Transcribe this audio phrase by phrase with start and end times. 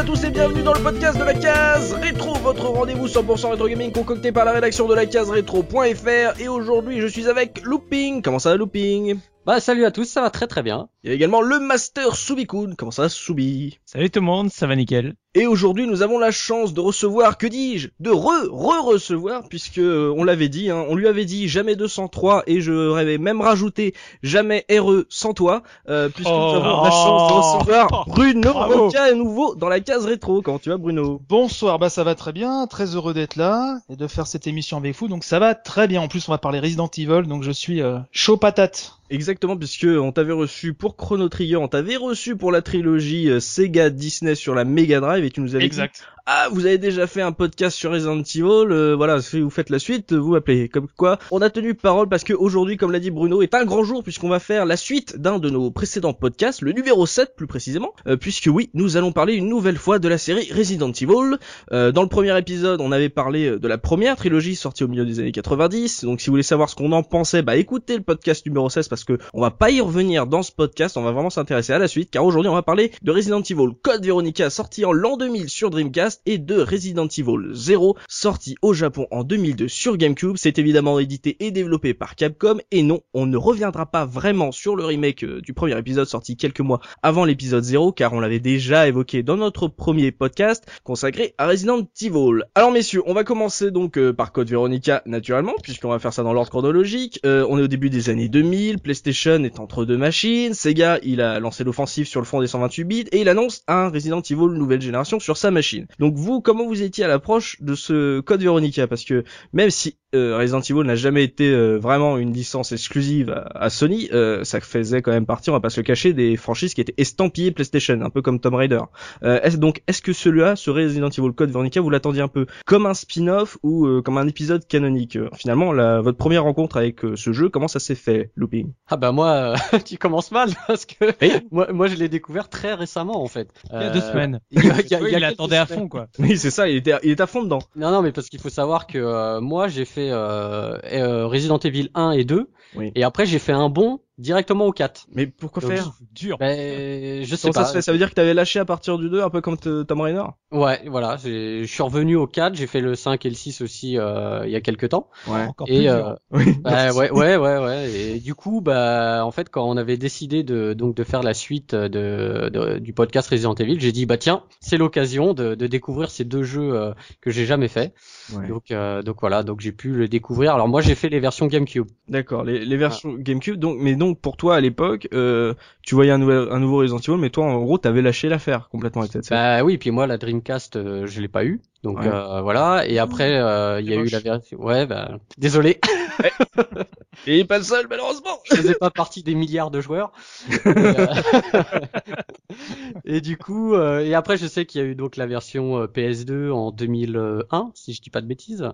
[0.00, 3.68] À tous et bienvenue dans le podcast de la case rétro, votre rendez-vous 100% rétro
[3.68, 8.22] gaming concocté par la rédaction de la case rétro.fr et aujourd'hui je suis avec Looping.
[8.22, 9.18] Comment ça va Looping?
[9.44, 10.88] Bah salut à tous, ça va très très bien.
[11.04, 12.76] Il y a également le Master Subikun.
[12.78, 15.16] Comment ça Subi Salut tout le monde, ça va nickel.
[15.36, 20.24] Et aujourd'hui, nous avons la chance de recevoir, que dis-je, de re-re-recevoir, puisque euh, on
[20.24, 24.64] l'avait dit, hein, on lui avait dit jamais 203, et je rêvais même rajouter jamais
[24.68, 26.54] RE sans toi, euh, puisque nous Oh.
[26.56, 28.10] avons la chance de recevoir Oh.
[28.14, 28.52] Bruno.
[28.52, 30.42] Roca à nouveau dans la case rétro.
[30.42, 31.20] Comment tu vas Bruno?
[31.28, 34.78] Bonsoir, bah ça va très bien, très heureux d'être là et de faire cette émission
[34.78, 36.00] avec vous, donc ça va très bien.
[36.00, 38.94] En plus, on va parler Resident Evil, donc je suis euh, chaud patate.
[39.12, 43.40] Exactement, puisque on t'avait reçu pour Chrono Trigger, on t'avait reçu pour la trilogie euh,
[43.40, 45.80] Sega Disney sur la Mega Drive, et tu nous avais dit
[46.26, 49.70] Ah, vous avez déjà fait un podcast sur Resident Evil, euh, voilà, si vous faites
[49.70, 50.68] la suite, vous m'appelez.
[50.68, 53.64] Comme quoi, on a tenu parole parce que aujourd'hui, comme l'a dit Bruno, est un
[53.64, 57.34] grand jour puisqu'on va faire la suite d'un de nos précédents podcasts, le numéro 7
[57.34, 60.92] plus précisément, euh, puisque oui, nous allons parler une nouvelle fois de la série Resident
[60.92, 61.38] Evil.
[61.72, 64.88] Euh, dans le premier épisode, on avait parlé euh, de la première trilogie sortie au
[64.88, 67.96] milieu des années 90, donc si vous voulez savoir ce qu'on en pensait, bah écoutez
[67.96, 71.02] le podcast numéro 16 parce que on va pas y revenir dans ce podcast, on
[71.02, 74.04] va vraiment s'intéresser à la suite, car aujourd'hui on va parler de Resident Evil Code
[74.04, 79.06] Veronica sorti en l'an 2000 sur Dreamcast et de Resident Evil 0 sorti au Japon
[79.10, 80.36] en 2002 sur GameCube.
[80.36, 84.76] C'est évidemment édité et développé par Capcom et non, on ne reviendra pas vraiment sur
[84.76, 88.40] le remake euh, du premier épisode sorti quelques mois avant l'épisode 0 car on l'avait
[88.40, 92.44] déjà évoqué dans notre premier podcast consacré à Resident Evil.
[92.54, 96.22] Alors messieurs, on va commencer donc euh, par Code Veronica naturellement puisqu'on va faire ça
[96.22, 97.20] dans l'ordre chronologique.
[97.24, 101.20] Euh, on est au début des années 2000, PlayStation est entre deux machines, Sega il
[101.20, 104.48] a lancé l'offensive sur le front des 128 bits et il annonce un Resident Evil
[104.56, 105.86] nouvelle génération sur sa machine.
[106.00, 108.88] Donc vous, comment vous étiez à l'approche de ce Code Veronica?
[108.88, 109.22] Parce que
[109.52, 113.70] même si euh, Resident Evil n'a jamais été euh, vraiment une licence exclusive à, à
[113.70, 116.74] Sony, euh, ça faisait quand même partie, on va pas se le cacher, des franchises
[116.74, 118.80] qui étaient estampillées PlayStation, un peu comme Tomb Raider.
[119.22, 122.46] Euh, est-ce donc est-ce que celui-là, ce Resident Evil Code Veronica, vous l'attendiez un peu
[122.66, 125.14] comme un spin-off ou euh, comme un épisode canonique?
[125.16, 128.72] Euh, Finalement, la, votre première rencontre avec euh, ce jeu, comment ça s'est fait, Looping?
[128.88, 131.04] Ah bah moi, euh, tu commences mal parce que
[131.52, 133.50] moi, moi je l'ai découvert très récemment en fait.
[133.72, 134.40] Il y a deux semaines.
[134.50, 135.82] Il y a, il y a- il y a il attendait à semaines.
[135.82, 136.06] fond quoi.
[136.18, 137.58] Oui, c'est ça, il était, il était à fond dedans.
[137.76, 141.58] Non non mais parce qu'il faut savoir que euh, moi j'ai fait euh, euh, Resident
[141.58, 142.92] Evil 1 et 2 Oui.
[142.94, 145.06] et après j'ai fait un bond directement au 4.
[145.14, 146.36] Mais pourquoi Donc, faire Dur.
[146.38, 147.60] Ben je sais Comment pas.
[147.64, 147.82] ça se fait?
[147.82, 150.00] Ça veut dire que t'avais lâché à partir du 2, un peu comme t- Tomb
[150.00, 150.22] Raider?
[150.52, 153.60] Ouais, voilà, j'ai- je suis revenu au 4, j'ai fait le 5 et le 6
[153.60, 155.08] aussi euh, il y a quelques temps.
[155.26, 155.44] Ouais.
[155.46, 156.14] Encore Et plus euh.
[156.30, 156.44] Oui.
[156.62, 157.90] Bah, ouais, ouais, ouais, ouais.
[157.90, 161.34] Et du coup, bah, en fait, quand on avait décidé de donc de faire la
[161.34, 165.66] suite de, de- du podcast Resident Evil, j'ai dit bah tiens, c'est l'occasion de, de
[165.66, 167.94] découvrir ces deux jeux euh, que j'ai jamais fait.
[168.34, 168.48] Ouais.
[168.48, 170.54] Donc euh, donc voilà, donc j'ai pu le découvrir.
[170.54, 171.86] Alors moi, j'ai fait les versions GameCube.
[172.08, 173.56] D'accord, les, les versions GameCube.
[173.56, 176.98] Donc, mais donc pour toi à l'époque, euh, tu voyais un, nouvel, un nouveau Resident
[176.98, 179.30] Evil, mais toi en gros t'avais lâché l'affaire complètement avec.
[179.30, 181.60] Bah oui, puis moi la Dreamcast, euh, je l'ai pas eu.
[181.82, 182.06] Donc Ouais.
[182.08, 182.86] euh, voilà.
[182.86, 184.58] Et après, euh, il y a eu la version.
[184.60, 185.80] Ouais, bah désolé,
[187.26, 188.38] Et il est pas le seul malheureusement.
[188.50, 190.12] je faisais pas partie des milliards de joueurs.
[190.50, 191.06] Et, euh,
[193.04, 195.78] et du coup, euh, et après, je sais qu'il y a eu donc la version
[195.82, 198.68] euh, PS2 en 2001, si je dis pas de bêtises.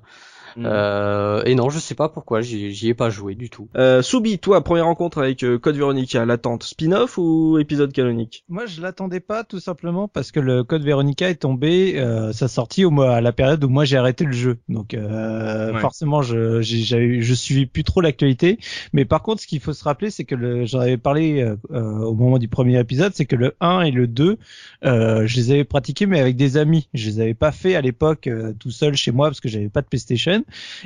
[0.59, 3.69] Euh, et non, je sais pas pourquoi, j'y ai pas joué du tout.
[3.77, 8.43] Euh, Soubi, toi première rencontre avec Code Veronica, l'attente spin-off ou épisode canonique?
[8.49, 12.49] Moi je l'attendais pas tout simplement parce que le code Veronica est tombé euh, sa
[12.49, 14.57] sortie au mois à la période où moi j'ai arrêté le jeu.
[14.69, 15.81] Donc euh, Ouais.
[15.81, 18.59] forcément je j'ai- je suivais plus trop l'actualité.
[18.93, 21.99] Mais par contre ce qu'il faut se rappeler c'est que j'en avais parlé euh, euh,
[22.11, 24.39] au moment du premier épisode, c'est que le 1 et le 2
[24.85, 26.89] euh, je les avais pratiqués mais avec des amis.
[26.95, 29.69] Je les avais pas fait à l'époque euh, tout seul chez moi parce que j'avais
[29.69, 30.43] pas de PlayStation.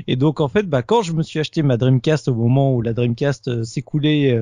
[0.08, 2.82] Et donc en fait, bah quand je me suis acheté ma Dreamcast au moment où
[2.82, 4.36] la Dreamcast euh, s'écoulait,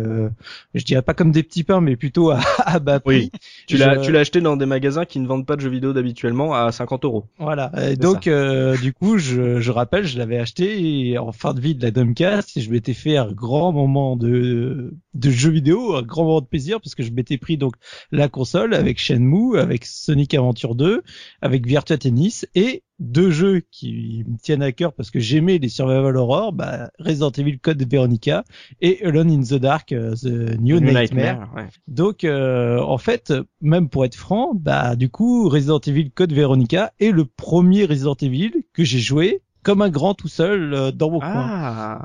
[0.75, 3.31] je dirais pas comme des petits pains, mais plutôt à, à bas prix.
[3.67, 5.69] Tu Je- l'as, tu l'as acheté dans des magasins qui ne vendent pas de jeux
[5.71, 7.25] vidéo d'habituellement à 50 euros.
[7.39, 7.58] Voilà.
[7.81, 11.61] Et donc euh, du coup, je, je rappelle, je l'avais acheté et en fin de
[11.61, 15.97] vie de la Dreamcast et je m'étais fait un grand moment de de jeux vidéo,
[15.97, 17.75] un grand moment de plaisir parce que je m'étais pris donc
[18.13, 21.03] la console avec Shenmue, avec Sonic Adventure 2,
[21.43, 25.69] avec Virtua Tennis et deux jeux qui me tiennent à cœur parce que j'aimais les
[25.69, 28.45] Survival Horror, bah, Resident Evil Code Veronica
[28.81, 31.51] et Alone in the Dark, euh, The New, Nightmare.
[31.55, 31.67] ouais.
[31.87, 36.93] Donc, euh, en fait, même pour être franc, bah, du coup, Resident Evil Code Veronica
[36.99, 41.11] est le premier Resident Evil que j'ai joué comme un grand tout seul euh, dans
[41.11, 42.01] mon coin.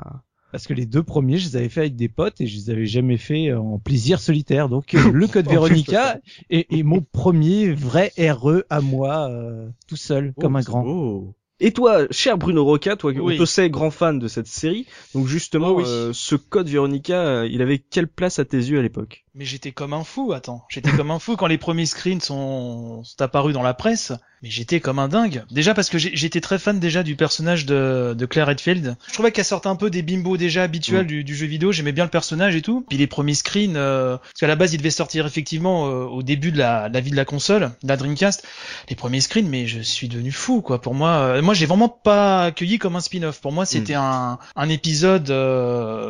[0.54, 2.70] Parce que les deux premiers, je les avais fait avec des potes et je les
[2.70, 4.68] avais jamais fait en plaisir solitaire.
[4.68, 9.96] Donc, euh, le Code Veronica est, est mon premier vrai RE à moi, euh, tout
[9.96, 10.82] seul, comme Oh, un c'est grand.
[10.84, 11.34] beau.
[11.58, 13.34] Et toi, cher Bruno Roca, toi, Oui.
[13.34, 14.86] on te sait grand fan de cette série.
[15.12, 15.84] Donc justement, Oh oui.
[15.88, 19.23] euh, ce code Veronica, euh, il avait quelle place à tes yeux à l'époque?
[19.34, 20.64] Mais j'étais comme un fou, attends.
[20.68, 24.12] J'étais comme un fou quand les premiers screens sont, sont apparus dans la presse.
[24.44, 25.42] Mais j'étais comme un dingue.
[25.50, 28.94] Déjà parce que j'étais très fan déjà du personnage de, de Claire Redfield.
[29.08, 31.22] Je trouvais qu'elle sortait un peu des bimbos déjà habituels mm.
[31.22, 31.72] du, jeu vidéo.
[31.72, 32.84] J'aimais bien le personnage et tout.
[32.86, 36.22] Puis les premiers screens, euh, parce qu'à la base il devait sortir effectivement euh, au
[36.22, 38.46] début de la, la vie de la console, de la Dreamcast.
[38.90, 40.78] Les premiers screens, mais je suis devenu fou quoi.
[40.78, 43.40] Pour moi, euh, moi j'ai vraiment pas accueilli comme un spin-off.
[43.40, 44.00] Pour moi c'était mm.
[44.00, 45.30] un, un épisode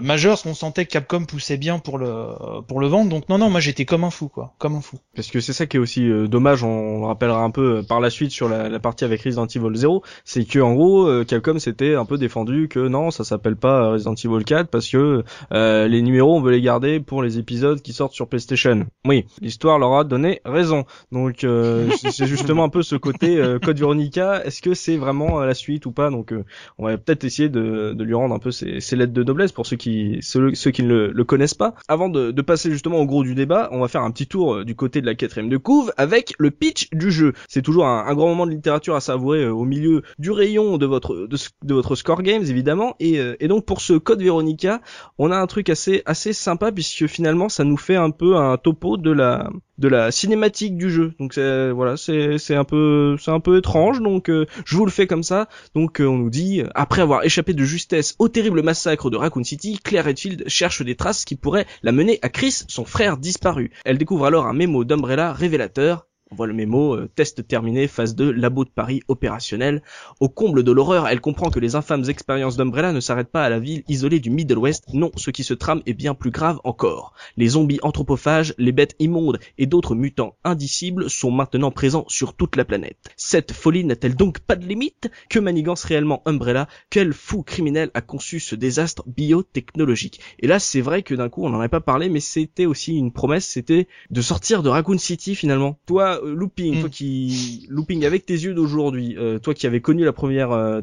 [0.02, 2.26] majeur, parce qu'on sentait que Capcom poussait bien pour le
[2.66, 3.13] pour le vendre.
[3.14, 4.98] Donc non non, moi j'étais comme un fou quoi, comme un fou.
[5.14, 6.64] Parce que c'est ça qui est aussi dommage.
[6.64, 9.76] On le rappellera un peu par la suite sur la, la partie avec Resident Evil
[9.76, 13.56] 0, c'est que en gros euh, Capcom s'était un peu défendu que non, ça s'appelle
[13.56, 15.22] pas Resident Evil 4 parce que
[15.52, 18.86] euh, les numéros on veut les garder pour les épisodes qui sortent sur PlayStation.
[19.04, 20.84] Oui, l'histoire leur a donné raison.
[21.12, 25.54] Donc euh, c'est justement un peu ce côté Code Veronica, est-ce que c'est vraiment la
[25.54, 26.10] suite ou pas?
[26.10, 26.34] Donc
[26.78, 29.52] on va peut-être essayer de, de, lui rendre un peu ses, ses, lettres de noblesse
[29.52, 31.74] pour ceux qui ceux, qui ne le, connaissent pas.
[31.88, 34.64] Avant de, de, passer justement au gros du débat, on va faire un petit tour
[34.64, 37.32] du côté de la quatrième de couve avec le pitch du jeu.
[37.48, 40.86] C'est toujours un, grand moment de littérature à savourer euh, au milieu du rayon de
[40.86, 42.94] votre de, votre score games évidemment.
[43.00, 44.80] Et, euh, et donc pour ce code Veronica
[45.18, 48.56] on a un truc assez assez sympa puisque finalement ça nous fait un peu un
[48.56, 51.14] topo de la de la cinématique du jeu.
[51.18, 54.00] Donc voilà c'est c'est un peu c'est un peu étrange.
[54.00, 55.48] Donc euh, je vous le fais comme ça.
[55.74, 59.78] Donc on nous dit après avoir échappé de justesse au terrible massacre de Raccoon City
[59.82, 63.72] Claire Redfield cherche des traces qui pourraient la mener à Chris son frère disparu.
[63.84, 68.16] Elle découvre alors un mémo d'Umbrella révélateur on voit le mémo, euh, test terminé, phase
[68.16, 69.82] 2, labo de Paris opérationnel.
[70.18, 73.48] Au comble de l'horreur, elle comprend que les infâmes expériences d'Umbrella ne s'arrêtent pas à
[73.48, 74.86] la ville isolée du Middle West.
[74.92, 77.12] Non, ce qui se trame est bien plus grave encore.
[77.36, 82.56] Les zombies anthropophages, les bêtes immondes et d'autres mutants indicibles sont maintenant présents sur toute
[82.56, 82.98] la planète.
[83.16, 85.12] Cette folie n'a-t-elle donc pas de limite?
[85.30, 86.66] Que manigance réellement Umbrella?
[86.90, 90.18] Quel fou criminel a conçu ce désastre biotechnologique?
[90.40, 92.96] Et là, c'est vrai que d'un coup, on n'en avait pas parlé, mais c'était aussi
[92.96, 95.78] une promesse, c'était de sortir de Raccoon City finalement.
[95.86, 96.90] Toi, euh, looping, toi mm.
[96.90, 100.82] qui looping avec tes yeux d'aujourd'hui, euh, toi qui avais connu la première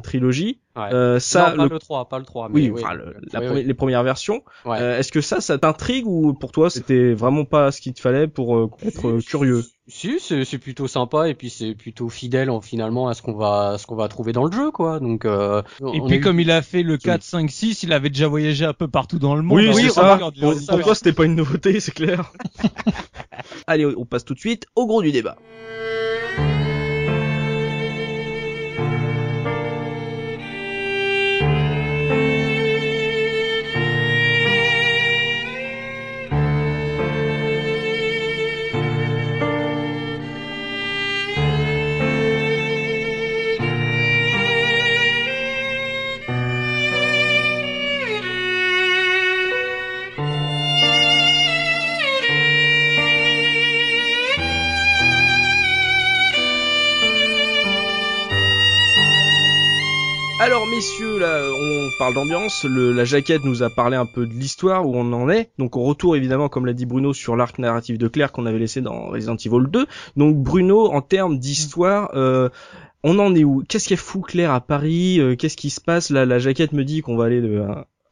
[0.78, 1.80] euh, trilogie, ça, pas le...
[1.80, 2.84] 3, pas le 3, mais oui,
[3.64, 4.44] les premières versions.
[4.66, 8.28] Est-ce que ça, ça t'intrigue ou pour toi c'était vraiment pas ce qu'il te fallait
[8.28, 9.64] pour être curieux?
[9.88, 13.78] Si, c'est plutôt sympa et puis c'est plutôt fidèle en, finalement à ce qu'on va,
[13.78, 15.00] ce qu'on va trouver dans le jeu, quoi.
[15.00, 15.26] Donc.
[15.26, 18.74] et puis comme il a fait le 4, 5, 6, il avait déjà voyagé un
[18.74, 19.58] peu partout dans le monde.
[19.58, 20.18] Oui, oui, ça.
[20.40, 22.32] Pour, pour toi, c'était pas une nouveauté, c'est clair.
[23.68, 25.38] Allez, on passe tout de suite au gros du débat.
[60.44, 62.66] Alors messieurs, là, on parle d'ambiance.
[62.66, 65.52] La jaquette nous a parlé un peu de l'histoire où on en est.
[65.60, 68.58] Donc on retourne évidemment, comme l'a dit Bruno, sur l'arc narratif de Claire qu'on avait
[68.58, 69.86] laissé dans Resident Evil 2.
[70.18, 72.50] Donc Bruno, en termes d'histoire, euh,
[73.04, 73.64] on en est où?
[73.70, 75.20] Qu'est-ce qui est fou Claire à Paris?
[75.20, 76.10] Euh, Qu'est-ce qui se passe?
[76.10, 77.64] Là, la jaquette me dit qu'on va aller de,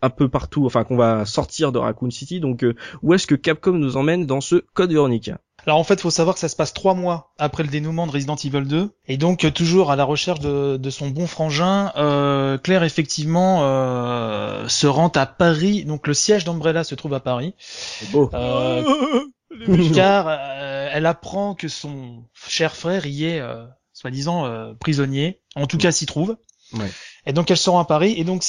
[0.04, 2.39] un, peu partout, enfin qu'on va sortir de Raccoon City.
[2.39, 5.39] Donc euh, où est-ce que Capcom nous emmène dans ce Code Veronica?
[5.66, 8.12] Alors en fait, faut savoir que ça se passe trois mois après le dénouement de
[8.12, 12.58] Resident Evil 2, et donc euh, toujours à la recherche de, son bon frangin, euh,
[12.58, 15.86] Claire effectivement euh, se rend à Paris.
[15.86, 17.54] Donc le siège d'Umbrella se trouve à Paris.
[18.12, 18.30] Beau.
[19.94, 23.42] car elle apprend que son cher frère y est,
[23.94, 25.42] soi-disant, prisonnier.
[25.56, 26.38] En tout cas, s'y trouve.
[26.74, 26.92] Ouais.
[27.25, 28.44] Et donc elle se rend à Paris, et donc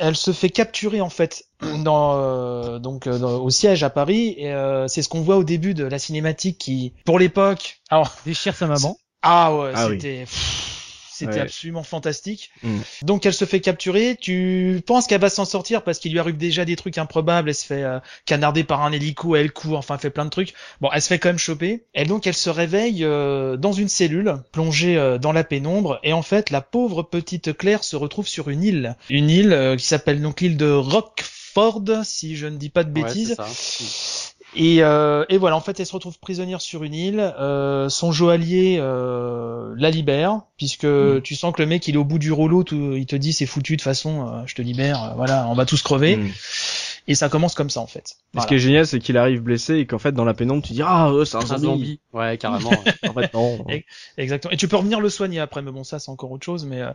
[0.00, 4.52] elle se fait capturer en fait dans euh, donc euh, au siège à Paris et
[4.52, 8.56] euh, c'est ce qu'on voit au début de la cinématique qui pour l'époque alors déchire
[8.56, 8.96] sa maman.
[9.22, 10.24] Ah ouais ah c'était
[11.26, 12.50] c'était absolument fantastique.
[12.62, 12.78] Mm.
[13.02, 14.16] Donc elle se fait capturer.
[14.20, 17.48] Tu penses qu'elle va s'en sortir parce qu'il lui arrive déjà des trucs improbables.
[17.48, 20.30] Elle se fait euh, canarder par un hélico, elle court, enfin elle fait plein de
[20.30, 20.54] trucs.
[20.80, 21.84] Bon, elle se fait quand même choper.
[21.94, 26.00] Et donc elle se réveille euh, dans une cellule, plongée euh, dans la pénombre.
[26.02, 28.96] Et en fait, la pauvre petite Claire se retrouve sur une île.
[29.08, 33.36] Une île qui s'appelle donc l'île de Rockford, si je ne dis pas de bêtises.
[34.56, 37.20] Et, euh, et, voilà, en fait, elle se retrouve prisonnière sur une île.
[37.38, 41.22] Euh, son joaillier euh, la libère, puisque mm.
[41.22, 42.64] tu sens que le mec, il est au bout du rouleau.
[42.64, 45.14] Tout, il te dit, c'est foutu de façon, euh, je te libère.
[45.16, 46.16] Voilà, on va tous crever.
[46.16, 46.30] Mm.
[47.10, 48.18] Et ça commence comme ça en fait.
[48.40, 50.74] Ce qui est génial, c'est qu'il arrive blessé et qu'en fait dans la pénombre tu
[50.74, 51.98] dis ah c'est un, zombie.
[52.12, 52.70] Ouais carrément.
[53.08, 53.66] en fait non.
[54.16, 54.52] Exactement.
[54.52, 56.64] Et tu peux revenir le soigner après, mais bon ça c'est encore autre chose.
[56.66, 56.92] Mais euh,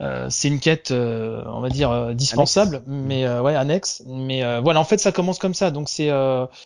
[0.00, 4.02] euh c'est une quête, euh, on va dire euh, dispensable, mais ouais annexe.
[4.06, 5.70] Mais voilà en fait ça commence comme ça.
[5.70, 6.08] Donc c'est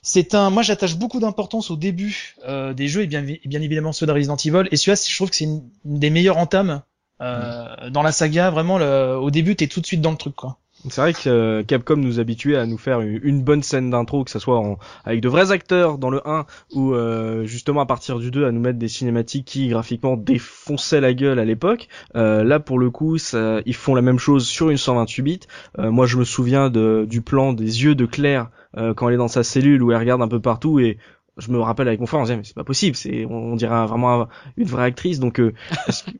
[0.02, 0.50] c'est un.
[0.50, 4.36] Moi j'attache beaucoup d'importance au début des jeux et bien bien évidemment ceux de Resident
[4.36, 4.68] Evil.
[4.70, 6.82] Et celui-là je trouve que c'est une, des meilleures entames
[7.18, 8.50] dans la saga.
[8.50, 10.58] Vraiment le, au début t'es tout de suite dans le truc quoi.
[10.88, 14.30] C'est vrai que euh, Capcom nous habituait à nous faire une, bonne scène d'intro, que
[14.30, 14.62] ce soit
[15.04, 18.52] avec de vrais acteurs dans le 1 ou euh, justement à partir du 2 à
[18.52, 21.88] nous mettre des cinématiques qui graphiquement défonçaient la gueule à l'époque.
[22.14, 25.40] Euh, là pour le coup, ça, ils font la même chose sur une 128 bits.
[25.78, 28.50] moi je me souviens du plan des yeux de Claire
[28.96, 30.98] quand elle est dans sa cellule où elle regarde un peu partout et
[31.38, 33.86] je me rappelle avec mon frère, on disait mais c'est pas possible, c'est on, dirait
[33.86, 34.26] vraiment
[34.56, 35.20] une vraie actrice.
[35.20, 35.52] Donc, euh,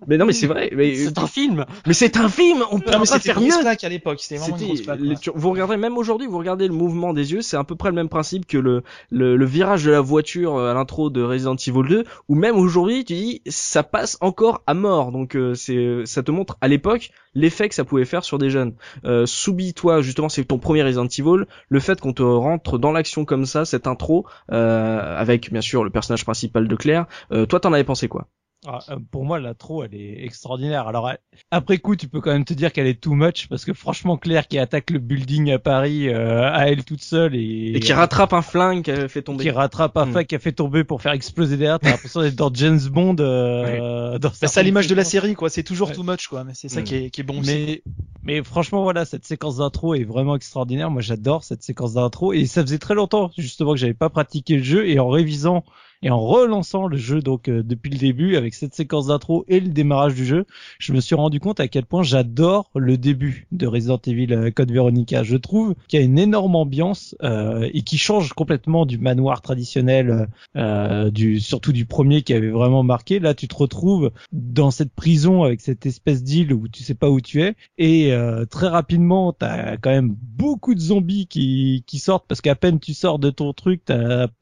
[0.07, 0.71] mais non mais c'est vrai.
[0.75, 1.65] Mais, c'est un film.
[1.87, 2.65] Mais c'est un film.
[2.71, 3.53] On peut non, mais pas faire mieux.
[3.83, 4.21] à l'époque.
[4.21, 7.65] C'était vraiment une Vous regardez même aujourd'hui, vous regardez le mouvement des yeux, c'est à
[7.65, 10.75] peu près le même principe que le le, le virage de la voiture euh, à
[10.75, 15.13] l'intro de Resident Evil 2, ou même aujourd'hui tu dis ça passe encore à mort.
[15.13, 18.51] Donc euh, c'est ça te montre à l'époque l'effet que ça pouvait faire sur des
[18.51, 18.75] jeunes.
[19.05, 22.93] Euh, Soubi, toi justement c'est ton premier Resident Evil, le fait qu'on te rentre dans
[22.93, 24.27] l'action comme ça, cette intro.
[24.53, 27.07] Euh, avec bien sûr le personnage principal de Claire.
[27.33, 28.29] Euh, toi, t'en avais pensé quoi?
[28.67, 30.88] Ah, euh, pour moi, la trop, elle est extraordinaire.
[30.88, 31.12] Alors,
[31.53, 34.17] après coup, tu peux quand même te dire qu'elle est too much parce que franchement,
[34.17, 37.93] Claire qui attaque le building à Paris euh, à elle toute seule et, et qui
[37.93, 40.11] rattrape un flingue qui a fait tomber, qui rattrape un hmm.
[40.11, 41.79] flingue qui a fait tomber pour faire exploser derrière.
[41.79, 43.17] T'as l'impression d'être dans James Bond.
[43.21, 45.50] Euh, dans bah, c'est l'image de la série, quoi.
[45.50, 46.43] C'est toujours too much, quoi.
[46.43, 46.85] Mais c'est ça hmm.
[46.85, 47.41] qui, est, qui est bon.
[47.47, 47.83] Mais,
[48.25, 50.91] mais franchement, voilà, cette séquence d'intro est vraiment extraordinaire.
[50.91, 54.57] Moi, j'adore cette séquence d'intro et ça faisait très longtemps justement que j'avais pas pratiqué
[54.57, 55.62] le jeu et en révisant
[56.02, 59.61] et en relançant le jeu donc euh, depuis le début avec cette séquence d'intro et
[59.61, 60.47] le démarrage du jeu,
[60.78, 64.50] je me suis rendu compte à quel point j'adore le début de Resident Evil euh,
[64.50, 65.23] Code Veronica.
[65.23, 69.40] Je trouve qu'il y a une énorme ambiance euh, et qui change complètement du manoir
[69.40, 73.19] traditionnel, euh, du surtout du premier qui avait vraiment marqué.
[73.19, 77.11] Là, tu te retrouves dans cette prison avec cette espèce d'île où tu sais pas
[77.11, 78.12] où tu es et
[78.50, 82.95] très rapidement, t'as quand même beaucoup de zombies qui, qui sortent parce qu'à peine tu
[82.95, 83.83] sors de ton truc,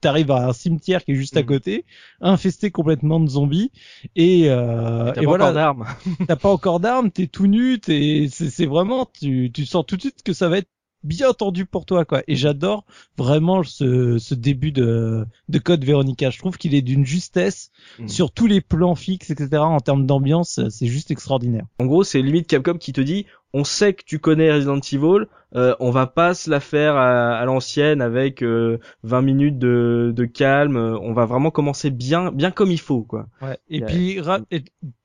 [0.00, 1.84] t'arrives à un cimetière qui est juste à côté,
[2.20, 3.72] infesté complètement de zombies
[4.14, 5.74] et, euh, et, voilà.
[6.28, 10.02] T'as pas encore d'armes, t'es tout nu, t'es, c'est vraiment, tu, tu sens tout de
[10.02, 10.68] suite que ça va être
[11.06, 12.84] bien tendu pour toi quoi et j'adore
[13.16, 18.08] vraiment ce, ce début de, de code Véronica je trouve qu'il est d'une justesse mm.
[18.08, 22.20] sur tous les plans fixes etc en termes d'ambiance c'est juste extraordinaire en gros c'est
[22.20, 26.06] limite Capcom qui te dit on sait que tu connais Resident Evil, euh, on va
[26.06, 30.76] pas se la faire à, l'ancienne avec 20 euh, minutes de, de, calme.
[30.76, 33.28] On va vraiment commencer bien, bien comme il faut, quoi.
[33.40, 33.56] Ouais.
[33.70, 34.20] Et, puis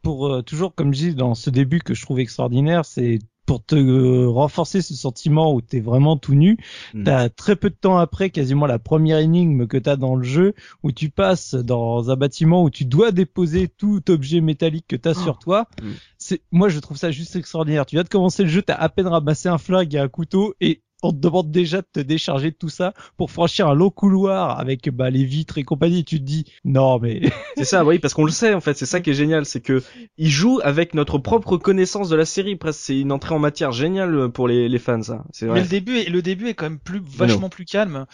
[0.01, 3.19] pour euh, toujours comme je dis dans ce début que je trouve extraordinaire, c'est
[3.51, 6.57] pour te euh, renforcer ce sentiment où t'es vraiment tout nu,
[6.93, 7.03] mm.
[7.03, 10.53] t'as très peu de temps après, quasiment la première énigme que t'as dans le jeu,
[10.83, 15.13] où tu passes dans un bâtiment où tu dois déposer tout objet métallique que t'as
[15.13, 15.67] sur toi.
[15.81, 15.89] Mm.
[16.17, 17.85] C'est, moi je trouve ça juste extraordinaire.
[17.85, 20.53] Tu viens de commencer le jeu, t'as à peine ramassé un flingue et un couteau
[20.61, 23.89] et on te demande déjà de te décharger de tout ça pour franchir un long
[23.89, 26.03] couloir avec bah, les vitres et compagnie.
[26.03, 27.21] tu te dis non mais
[27.57, 28.77] c'est ça, oui, parce qu'on le sait en fait.
[28.77, 29.83] C'est ça qui est génial, c'est que
[30.17, 32.55] il joue avec notre propre connaissance de la série.
[32.55, 35.01] Presque, c'est une entrée en matière géniale pour les, les fans.
[35.01, 35.55] Ça, c'est vrai.
[35.55, 38.05] Mais le début, est, le début est quand même plus vachement plus calme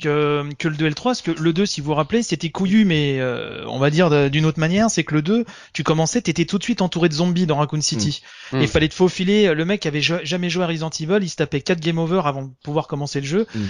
[0.00, 1.10] que que le 2 et le 3.
[1.12, 4.30] Parce que le 2, si vous vous rappelez, c'était couillu, mais euh, on va dire
[4.30, 7.14] d'une autre manière, c'est que le 2, tu commençais, t'étais tout de suite entouré de
[7.14, 8.22] zombies dans Raccoon City.
[8.52, 8.58] Mm.
[8.58, 9.54] Et il fallait te faufiler.
[9.54, 12.35] Le mec avait jamais joué à Resident Evil, il se tapait 4 game over avant
[12.36, 13.46] avant de pouvoir commencer le jeu.
[13.54, 13.60] Mm.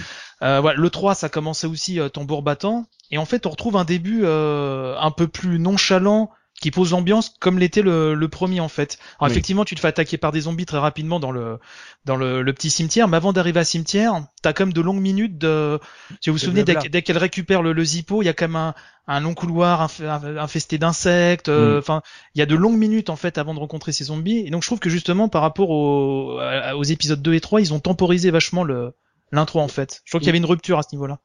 [0.43, 2.85] Euh, voilà, le 3, ça commençait aussi euh, tambour battant.
[3.11, 7.35] Et en fait, on retrouve un début euh, un peu plus nonchalant qui pose l'ambiance
[7.39, 8.97] comme l'était le, le, premier en fait.
[9.19, 11.59] Alors effectivement, tu te fais attaquer par des zombies très rapidement dans le
[12.05, 15.37] dans le, le petit cimetière, mais avant d'arriver à cimetière, t'as comme de longues minutes
[15.37, 15.79] de.
[16.21, 18.55] Si vous vous souvenez, dès, qu'elle récupère le, le zippo, il y a quand même
[18.55, 18.73] un,
[19.07, 21.49] un long couloir infesté d'insectes.
[21.49, 21.79] Euh, mm.
[21.79, 22.01] Enfin,
[22.33, 24.39] il y a de longues minutes en fait avant de rencontrer ces zombies.
[24.39, 26.39] Et donc je trouve que justement par rapport aux,
[26.75, 28.93] aux épisodes 2 et 3, ils ont temporisé vachement le
[29.31, 30.01] l'intro en fait.
[30.05, 31.19] Je trouve qu'il y avait une rupture à ce niveau-là.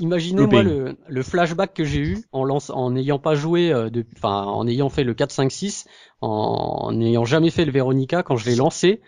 [0.00, 4.42] Imaginez-moi le, le, flashback que j'ai eu en lance, en n'ayant pas joué, euh, enfin
[4.44, 5.86] en ayant fait le 4, 5, 6,
[6.20, 9.00] en n'ayant jamais fait le Veronica, quand je l'ai lancé,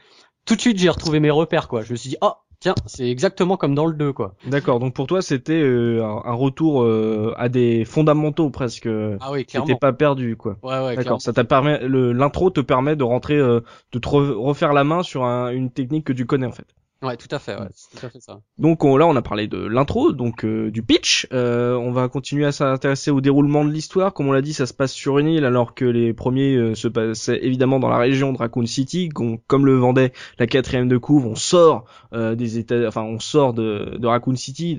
[0.45, 1.83] tout de suite j'ai retrouvé mes repères quoi.
[1.83, 4.35] Je me suis dit ah tiens c'est exactement comme dans le 2 quoi.
[4.47, 8.89] D'accord donc pour toi c'était euh, un, retour euh, à des fondamentaux presque.
[9.21, 9.67] Ah oui clairement.
[9.67, 10.57] T'étais pas perdu quoi.
[10.63, 10.97] Ouais ouais.
[10.97, 15.25] D'accord ça t'a permis l'intro te permet de rentrer de te refaire la main sur
[15.25, 16.67] une technique que tu connais en fait.
[17.05, 18.41] Ouais, tout à fait, ouais, c'est tout à fait ça.
[18.57, 21.27] Donc là, on a parlé de l'intro, donc euh, du pitch.
[21.35, 24.15] Euh, on va continuer à s'intéresser au déroulement de l'histoire.
[24.15, 26.75] Comme on l'a dit, ça se passe sur une île, alors que les premiers euh,
[26.75, 29.11] se passaient évidemment dans la région de Raccoon City.
[29.11, 33.97] comme le vendait la quatrième de couvre, on sort des États, enfin, on sort de,
[33.99, 34.79] de Raccoon City.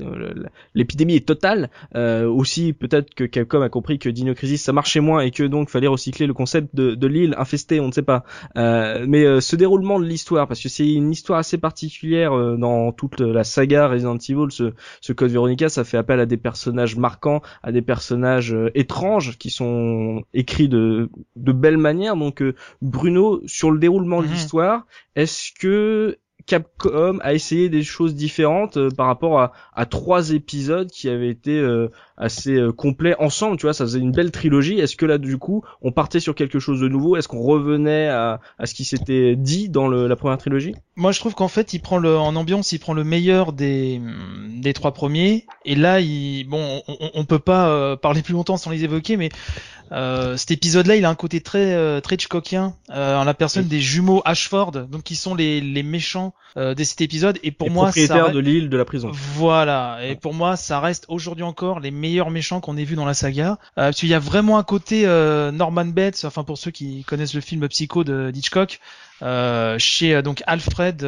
[0.73, 1.69] L'épidémie est totale.
[1.93, 5.69] aussi, peut-être que Capcom a compris que Dino Crisis ça marchait moins et que donc
[5.69, 7.81] fallait recycler le concept de, de l'île infestée.
[7.81, 8.23] On ne sait pas.
[8.55, 13.19] mais ce déroulement de l'histoire, parce que c'est une histoire assez particulière euh, dans toute
[13.19, 17.41] la saga Resident Evil, ce, ce code Veronica, ça fait appel à des personnages marquants,
[17.63, 22.15] à des personnages euh, étranges qui sont écrits de de belle manière.
[22.15, 24.33] Donc euh, Bruno, sur le déroulement de mhm.
[24.33, 30.89] l'histoire, est-ce que Capcom a essayé des choses différentes euh, par rapport à, trois épisodes
[30.91, 34.79] qui avaient été euh, assez euh, complets ensemble, tu vois, ça faisait une belle trilogie.
[34.79, 37.17] Est-ce que là, du coup, on partait sur quelque chose de nouveau?
[37.17, 40.75] Est-ce qu'on revenait à, ce qui s'était dit dans la première trilogie?
[40.95, 43.99] Moi, je trouve qu'en fait, il prend le, en ambiance, il prend le meilleur des,
[44.61, 45.45] des trois premiers.
[45.65, 49.29] Et là, il, bon, on, on peut pas parler plus longtemps sans les évoquer, mais
[49.91, 53.67] euh, cet épisode-là, il a un côté très euh, très Hitchcockien euh, en la personne
[53.67, 57.39] des jumeaux Ashford, donc qui sont les, les méchants euh, de cet épisode.
[57.43, 59.11] Et pour moi, propriétaires de l'île de la prison.
[59.13, 59.99] Voilà.
[60.03, 63.13] Et pour moi, ça reste aujourd'hui encore les meilleurs méchants qu'on ait vus dans la
[63.13, 63.51] saga.
[63.77, 67.03] Euh, parce qu'il y a vraiment un côté euh, Norman Bates, enfin pour ceux qui
[67.03, 68.79] connaissent le film Psycho de Hitchcock,
[69.77, 71.07] chez donc Alfred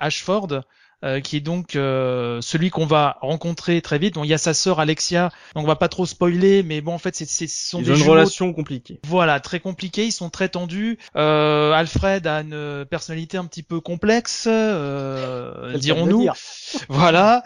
[0.00, 0.62] Ashford
[1.04, 4.14] euh, qui est donc euh, celui qu'on va rencontrer très vite.
[4.14, 6.94] Donc il y a sa sœur Alexia, donc on va pas trop spoiler, mais bon
[6.94, 9.00] en fait c'est ce sont Ils ont une relation compliquée.
[9.06, 10.06] Voilà, très compliquée.
[10.06, 10.98] Ils sont très tendus.
[11.16, 16.28] Euh, Alfred a une personnalité un petit peu complexe, euh, dirons-nous.
[16.88, 17.42] voilà.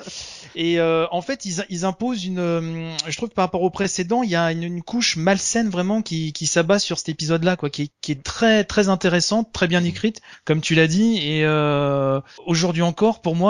[0.57, 2.39] Et euh, en fait, ils, ils, imposent une.
[2.39, 5.69] Euh, je trouve que par rapport au précédent, il y a une, une couche malsaine
[5.69, 9.53] vraiment qui, qui s'abat sur cet épisode-là, quoi, qui est, qui est très très intéressante,
[9.53, 11.19] très bien écrite, comme tu l'as dit.
[11.19, 13.46] Et euh, aujourd'hui encore, pour moi,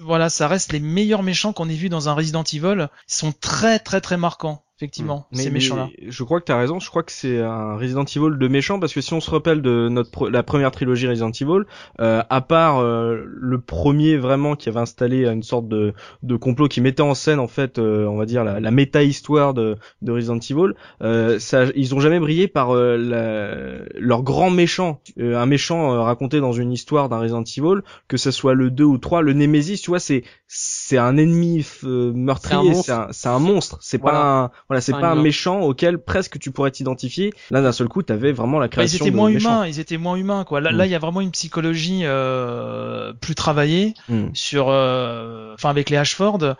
[0.00, 2.88] voilà, ça reste les meilleurs méchants qu'on ait vus dans un Resident Evil.
[3.08, 5.36] Ils sont très très très marquants effectivement, mm.
[5.36, 5.88] ces méchants-là.
[6.06, 8.78] Je crois que tu as raison, je crois que c'est un Resident Evil de méchant
[8.78, 11.62] parce que si on se rappelle de notre la première trilogie Resident Evil,
[12.00, 16.68] euh, à part euh, le premier vraiment qui avait installé une sorte de, de complot
[16.68, 20.12] qui mettait en scène en fait, euh, on va dire la, la méta-histoire de, de
[20.12, 23.54] Resident Evil, euh, ça, ils ont jamais brillé par la,
[23.94, 28.54] leur grand méchant, un méchant raconté dans une histoire d'un Resident Evil, que ce soit
[28.54, 33.08] le 2 ou 3, le Nemesis, tu vois, c'est c'est un ennemi meurtrier, c'est un,
[33.24, 36.70] un, un, monstre, c'est pas un voilà, c'est pas un méchant auquel presque tu pourrais
[36.70, 37.32] t'identifier.
[37.50, 38.98] Là, d'un seul coup, t'avais vraiment la création.
[38.98, 39.66] Bah, ils étaient moins humains.
[39.66, 40.60] Ils étaient moins humains, quoi.
[40.60, 40.88] Là, là, mm.
[40.88, 44.28] il y a vraiment une psychologie euh, plus travaillée mm.
[44.34, 46.56] sur, euh, enfin, avec les Ashford.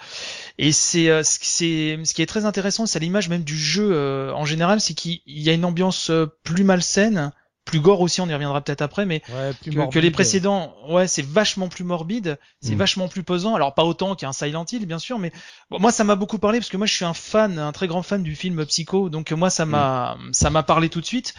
[0.58, 4.32] Et c'est, euh, c'est, ce qui est très intéressant, c'est l'image même du jeu euh,
[4.32, 6.10] en général, c'est qu'il y a une ambiance
[6.44, 7.32] plus malsaine
[7.66, 11.68] plus gore aussi, on y reviendra peut-être après, mais que, les précédents, ouais, c'est vachement
[11.68, 12.78] plus morbide, c'est mm.
[12.78, 13.54] vachement plus pesant.
[13.54, 15.32] Alors pas autant qu'un Silent Hill, bien sûr, mais
[15.70, 18.02] moi ça m'a beaucoup parlé parce que moi je suis un fan, un très grand
[18.02, 20.32] fan du film Psycho, donc moi ça m'a, mm.
[20.32, 21.34] ça m'a parlé tout de suite.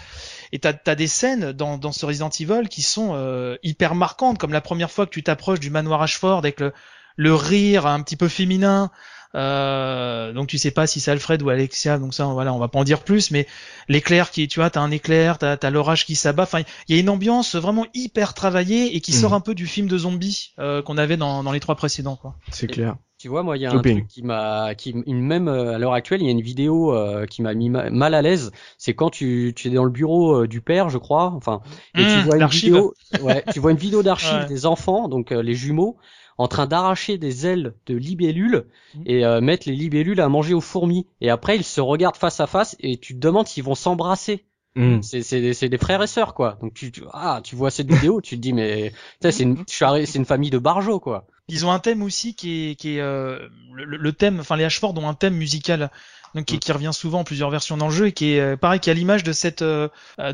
[0.51, 4.37] Et t'as as des scènes dans, dans ce Resident Evil qui sont euh, hyper marquantes,
[4.37, 6.73] comme la première fois que tu t'approches du manoir Ashford avec le,
[7.15, 8.91] le rire un petit peu féminin.
[9.35, 12.67] Euh, donc tu sais pas si c'est Alfred ou Alexia, donc ça voilà, on va
[12.67, 13.47] pas en dire plus, mais
[13.89, 16.43] l'éclair qui, tu vois, t'as un éclair, t'as as, l'orage qui s'abat.
[16.43, 19.35] Enfin, il y a une ambiance vraiment hyper travaillée et qui sort mm.
[19.35, 22.15] un peu du film de zombies euh, qu'on avait dans, dans les trois précédents.
[22.15, 22.35] quoi.
[22.51, 22.95] C'est clair.
[23.19, 25.93] Tu vois, moi, il y a un truc qui m'a, qui même euh, à l'heure
[25.93, 28.51] actuelle, il y a une vidéo euh, qui m'a mis mal à l'aise.
[28.77, 31.61] C'est quand tu, tu es dans le bureau du père, je crois, enfin,
[31.97, 35.31] et tu mmh, vois une vidéo, ouais, tu vois une vidéo d'archives des enfants, donc
[35.31, 35.97] les jumeaux,
[36.37, 39.01] en train d'arracher des ailes de libellules mmh.
[39.05, 41.07] et euh, mettre les libellules à manger aux fourmis.
[41.21, 44.45] Et après, ils se regardent face à face et tu te demandes s'ils vont s'embrasser.
[44.75, 45.01] Mmh.
[45.01, 45.23] C'est
[45.53, 46.59] c'est des frères et sœurs quoi.
[46.61, 50.25] Donc tu, ah tu vois cette vidéo, tu te dis mais c'est une c'est une
[50.25, 51.25] famille de barjots quoi.
[51.47, 53.39] Ils ont un thème aussi qui est qui est euh,
[53.73, 55.89] le, thème enfin les Ashford ont un thème musical
[56.35, 56.59] donc qui, mmh.
[56.59, 58.91] qui, revient souvent en plusieurs versions dans le jeu et qui est euh, pareil qui
[58.91, 59.89] a l'image de cette de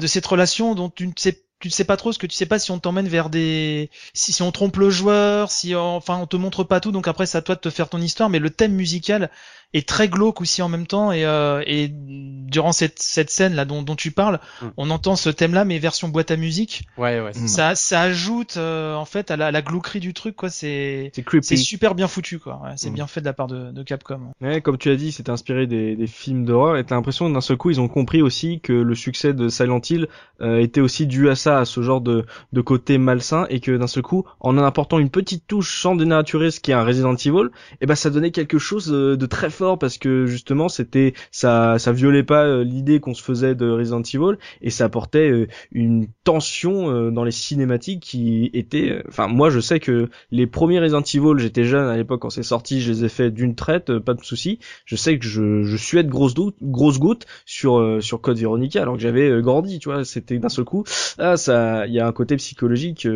[0.07, 2.60] cette relation dont tu ne sais tu sais pas trop ce que tu sais pas
[2.60, 6.36] si on t'emmène vers des si, si on trompe le joueur si enfin on te
[6.36, 8.49] montre pas tout donc après c'est à toi de te faire ton histoire mais le
[8.49, 9.32] thème musical
[9.73, 13.65] est très glauque aussi en même temps et, euh, et durant cette, cette scène là
[13.65, 14.67] dont, dont tu parles, mm.
[14.77, 16.83] on entend ce thème là mais version boîte à musique.
[16.97, 17.33] Ouais ouais.
[17.33, 21.55] Ça ça ajoute euh, en fait à la, la glauquerie du truc quoi, c'est c'est
[21.55, 22.62] super bien foutu quoi.
[22.63, 22.93] Ouais, c'est mm.
[22.93, 24.19] bien fait de la part de, de Capcom.
[24.41, 27.41] Ouais, comme tu as dit, c'est inspiré des, des films d'horreur et t'as l'impression d'un
[27.41, 30.07] seul coup ils ont compris aussi que le succès de Silent Hill
[30.41, 33.75] euh, était aussi dû à ça, à ce genre de, de côté malsain et que
[33.75, 37.15] d'un seul coup en apportant une petite touche sans dénaturer ce qui est un Resident
[37.15, 41.13] Evil, et eh ben ça donnait quelque chose de très fort parce que justement c'était
[41.32, 46.08] ça ça violait pas l'idée qu'on se faisait de Resident Evil et ça apportait une
[46.23, 51.38] tension dans les cinématiques qui était enfin moi je sais que les premiers Resident Evil
[51.38, 54.23] j'étais jeune à l'époque quand c'est sorti je les ai fait d'une traite pas de
[54.23, 54.60] souci.
[54.86, 58.95] Je sais que je je suis de grosses grosses gouttes sur sur Code Veronica alors
[58.95, 60.84] que j'avais grandi tu vois c'était d'un seul coup.
[61.17, 63.08] Ah ça il y a un côté psychologique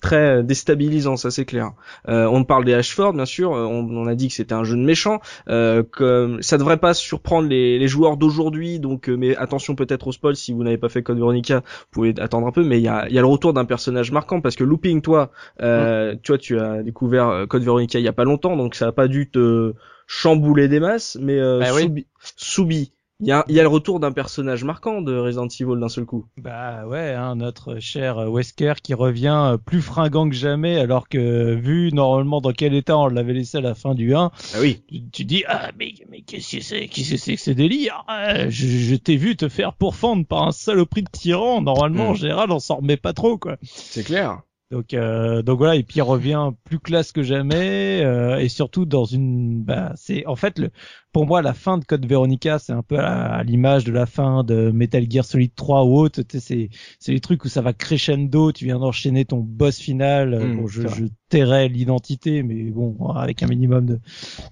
[0.00, 1.72] très déstabilisant, ça c'est clair.
[2.08, 3.54] Euh, on parle des Ashford, bien sûr.
[3.54, 5.20] Euh, on, a dit que c'était un jeu de méchant.
[5.48, 8.78] Euh, que ça devrait pas surprendre les, joueurs d'aujourd'hui.
[8.78, 11.86] Donc, euh, mais attention peut-être au spoil si vous n'avez pas fait Code Veronica, vous
[11.90, 12.64] pouvez attendre un peu.
[12.64, 15.30] Mais il y a, y a, le retour d'un personnage marquant parce que Looping, toi,
[15.62, 16.18] euh, mm.
[16.18, 19.08] toi, tu as découvert Code Veronica il y a pas longtemps, donc ça a pas
[19.08, 19.72] dû te
[20.06, 21.16] chambouler des masses.
[21.20, 21.66] Mais bah
[22.36, 25.88] Soubi, il y a, y a, le retour d'un personnage marquant de Resident Evil d'un
[25.88, 26.26] seul coup.
[26.36, 31.54] Bah ouais, hein, notre cher Wesker qui revient euh, plus fringant que jamais, alors que
[31.54, 34.82] vu normalement dans quel état on l'avait laissé à la fin du 1, ah oui.
[35.12, 38.50] tu, dis ah mais mais qu'est-ce que c'est qu'est-ce que c'est que ce délire ah,
[38.50, 41.62] Je, je t'ai vu te faire pourfendre par un saloperie de tyran.
[41.62, 42.16] Normalement, en hmm.
[42.16, 43.56] général, on s'en remet pas trop quoi.
[43.62, 44.42] C'est clair.
[44.72, 48.84] Donc, euh, donc voilà, et puis il revient plus classe que jamais, euh, et surtout
[48.84, 50.70] dans une, bah, c'est en fait le,
[51.12, 54.44] pour moi la fin de Code Veronica, c'est un peu à, l'image de la fin
[54.44, 56.20] de Metal Gear Solid 3 ou autre.
[56.28, 60.38] C'est, c'est les trucs où ça va crescendo, tu viens d'enchaîner ton boss final.
[60.38, 63.98] Mmh, bon, je, je tairai l'identité, mais bon, avec un minimum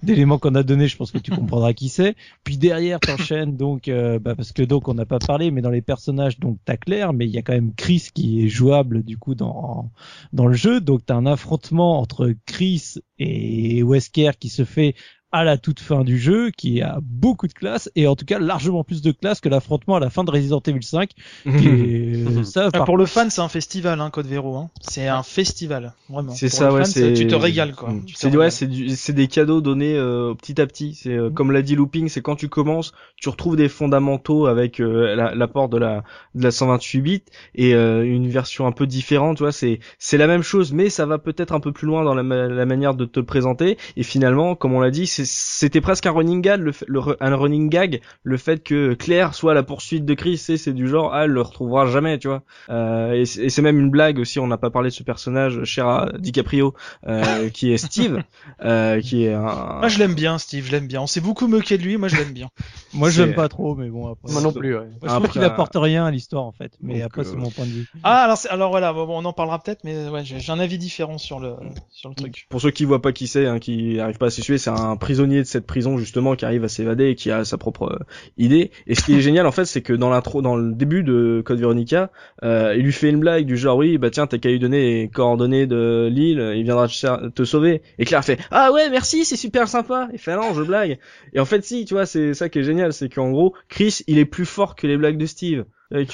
[0.03, 2.15] d'éléments qu'on a donné, je pense que tu comprendras qui c'est.
[2.43, 5.69] Puis derrière, t'enchaînes donc, euh, bah, parce que donc on n'a pas parlé, mais dans
[5.69, 9.03] les personnages, donc t'as Claire, mais il y a quand même Chris qui est jouable
[9.03, 9.91] du coup dans
[10.33, 10.81] dans le jeu.
[10.81, 14.95] Donc t'as un affrontement entre Chris et Wesker qui se fait
[15.31, 18.39] à la toute fin du jeu, qui a beaucoup de classe et en tout cas
[18.39, 21.11] largement plus de classe que l'affrontement à la fin de Resident Evil 5.
[22.45, 24.55] ça, ah, Pour le fan, c'est un festival, hein, Code Vero.
[24.55, 24.69] Hein.
[24.81, 26.31] C'est un festival, vraiment.
[26.31, 26.83] C'est ça, ouais.
[26.83, 27.89] tu te régales, quoi.
[27.89, 28.03] Mm.
[28.15, 30.93] C'est ouais, c'est des cadeaux donnés euh, petit à petit.
[30.93, 31.33] C'est euh, mm.
[31.33, 35.69] comme l'a dit Looping, c'est quand tu commences, tu retrouves des fondamentaux avec euh, l'apport
[35.69, 36.03] de la
[36.35, 37.23] de la 128 bits
[37.55, 39.37] et une version un peu différente.
[39.37, 42.03] Tu vois, c'est c'est la même chose, mais ça va peut-être un peu plus loin
[42.03, 43.77] dans la, la manière de te présenter.
[43.97, 46.73] Et finalement, comme on l'a dit, c'est c'était presque un running gag, le,
[47.19, 51.13] un running gag, le fait que Claire soit la poursuite de Chris, c'est du genre,
[51.13, 52.43] ah, elle le retrouvera jamais, tu vois.
[52.69, 55.87] Euh, et c'est même une blague aussi, on n'a pas parlé de ce personnage, cher
[55.87, 56.73] à DiCaprio,
[57.07, 58.23] euh, qui est Steve,
[58.63, 59.79] euh, qui est un...
[59.79, 61.01] Moi je l'aime bien, Steve, je l'aime bien.
[61.01, 62.49] On s'est beaucoup moqué de lui, moi je l'aime bien.
[62.93, 64.31] moi je l'aime pas trop, mais bon après.
[64.31, 64.87] Moi non plus, ouais.
[65.01, 67.71] je trouve qu'il apporte rien à l'histoire en fait, mais après c'est mon point de
[67.71, 67.87] vue.
[68.03, 71.17] Ah alors, alors voilà, bon, on en parlera peut-être, mais ouais, j'ai un avis différent
[71.17, 71.55] sur le
[71.89, 72.47] sur le truc.
[72.49, 74.95] Pour ceux qui voient pas qui c'est, hein, qui arrivent pas à s'essuyer, c'est un
[75.05, 78.03] prisonnier de cette prison justement qui arrive à s'évader et qui a sa propre euh,
[78.39, 78.71] idée.
[78.87, 81.43] Et ce qui est génial en fait, c'est que dans l'intro, dans le début de
[81.45, 82.09] Code Veronica,
[82.41, 85.03] euh, il lui fait une blague du genre oui bah tiens t'as qu'à lui donner
[85.03, 87.83] les coordonnées de l'île, il viendra te, sauver.
[87.99, 90.09] Et Claire fait ah ouais merci c'est super sympa.
[90.11, 90.97] Il fait ah non je blague.
[91.33, 93.99] Et en fait si tu vois c'est ça qui est génial, c'est qu'en gros Chris
[94.07, 95.65] il est plus fort que les blagues de Steve.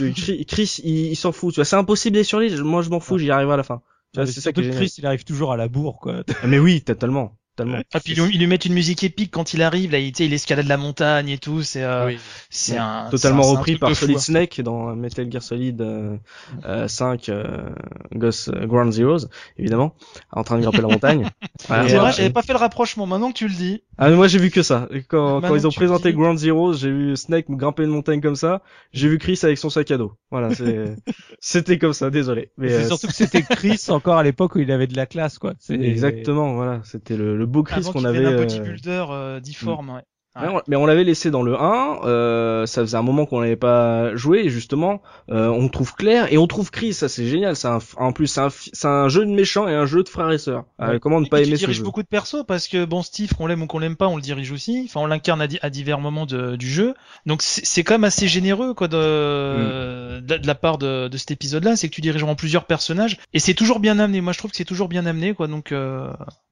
[0.47, 3.17] Chris il, s'en fout, tu vois c'est impossible d'être sur l'île, moi je m'en fous,
[3.17, 3.81] j'y arriverai à la fin.
[4.13, 6.23] c'est ça que Chris il arrive toujours à la bourre quoi.
[6.45, 7.37] mais oui totalement.
[7.59, 10.67] Ah, puis ils lui mettent une musique épique quand il arrive, là, il, il escalade
[10.67, 12.11] la montagne et tout, c'est euh,
[12.49, 14.19] c'est un totalement repris par Solid hein.
[14.19, 17.69] Snake dans Metal Gear Solid euh, 5 euh, euh,
[18.15, 19.95] Ghost Ground Zeroes, évidemment,
[20.31, 21.29] en train de grimper la montagne.
[21.59, 23.83] c'est vrai, j'avais pas fait le rapprochement, maintenant que tu le dis.
[23.97, 24.87] Ah mais moi j'ai vu que ça.
[25.09, 28.61] Quand, quand ils ont présenté Ground Zeroes, j'ai vu Snake grimper une montagne comme ça,
[28.93, 30.13] j'ai vu Chris avec son sac à dos.
[30.31, 30.95] Voilà, c'est
[31.39, 32.51] c'était comme ça, désolé.
[32.57, 35.37] Mais c'est surtout que c'était Chris encore à l'époque où il avait de la classe
[35.37, 35.53] quoi.
[35.69, 38.25] Exactement, voilà, c'était le le beau Chris qu'on avait.
[38.25, 40.01] Un bodybuilder euh, difforme, ouais.
[40.67, 44.15] Mais on l'avait laissé dans le 1, euh, ça faisait un moment qu'on n'avait pas
[44.15, 47.67] joué, et justement, euh, on trouve Claire et on trouve Chris, ça c'est génial, c'est
[47.97, 50.63] en plus c'est un, un, jeu de méchants et un jeu de frères et sœurs.
[50.79, 53.45] Euh, comment ne pas aimer ce dirige beaucoup de persos parce que bon Steve, qu'on
[53.45, 56.25] l'aime ou qu'on l'aime pas, on le dirige aussi, enfin on l'incarne à, divers moments
[56.25, 56.93] de, du jeu,
[57.25, 60.21] donc c'est quand même assez généreux quoi de, mm.
[60.21, 63.39] de, la part de, de cet épisode-là, c'est que tu diriges en plusieurs personnages et
[63.39, 64.21] c'est toujours bien amené.
[64.21, 65.73] Moi je trouve que c'est toujours bien amené quoi, donc.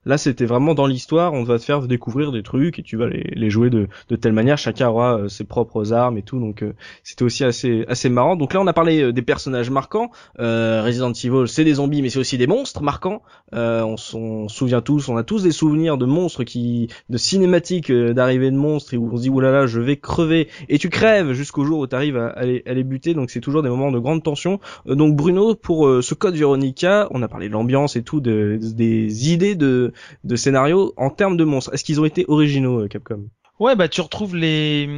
[0.06, 0.10] Euh...
[0.10, 3.08] Là, c'était vraiment dans l'histoire, on va te faire découvrir des trucs et tu vas
[3.08, 4.58] les, les jouer de, de telle manière.
[4.58, 8.36] Chacun aura euh, ses propres armes et tout, donc euh, c'était aussi assez assez marrant.
[8.36, 10.10] Donc là, on a parlé euh, des personnages marquants.
[10.40, 13.22] Resident Evil, c'est des zombies, mais c'est aussi des monstres marquants.
[13.52, 18.52] on s'en souvient tous, on a tous des souvenirs de monstres qui, de cinématiques d'arrivée
[18.52, 21.66] de monstres et où on se dit oulala, je vais crever et tu crèves jusqu'au
[21.66, 23.14] jour où tu arrives à, les, à, les, buter.
[23.14, 24.60] Donc c'est toujours des moments de grande tension.
[24.86, 29.32] donc Bruno, pour ce code Veronica, on a parlé de l'ambiance et tout, de, des
[29.32, 29.89] idées de
[30.24, 31.74] de, scénario en termes de monstres.
[31.74, 33.30] Est-ce qu'ils ont été originaux, euh, Capcom?
[33.60, 34.90] Ouais, bah tu retrouves les,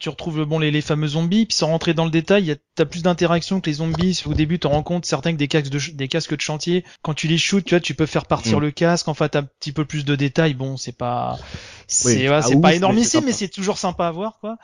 [0.00, 1.46] tu retrouves bon les, les fameux zombies.
[1.46, 4.20] Puis sans rentrer dans le détail, t'as plus d'interaction que les zombies.
[4.26, 6.84] Au début, tu rends compte certains que des casques de des casques de chantier.
[7.02, 8.62] Quand tu les shoots, tu vois, tu peux faire partir mm.
[8.62, 9.06] le casque.
[9.06, 10.54] En fait, t'as un petit peu plus de détails.
[10.54, 11.38] Bon, c'est pas,
[11.88, 14.56] C'est ah pas énormissime, mais c'est toujours sympa à voir, quoi.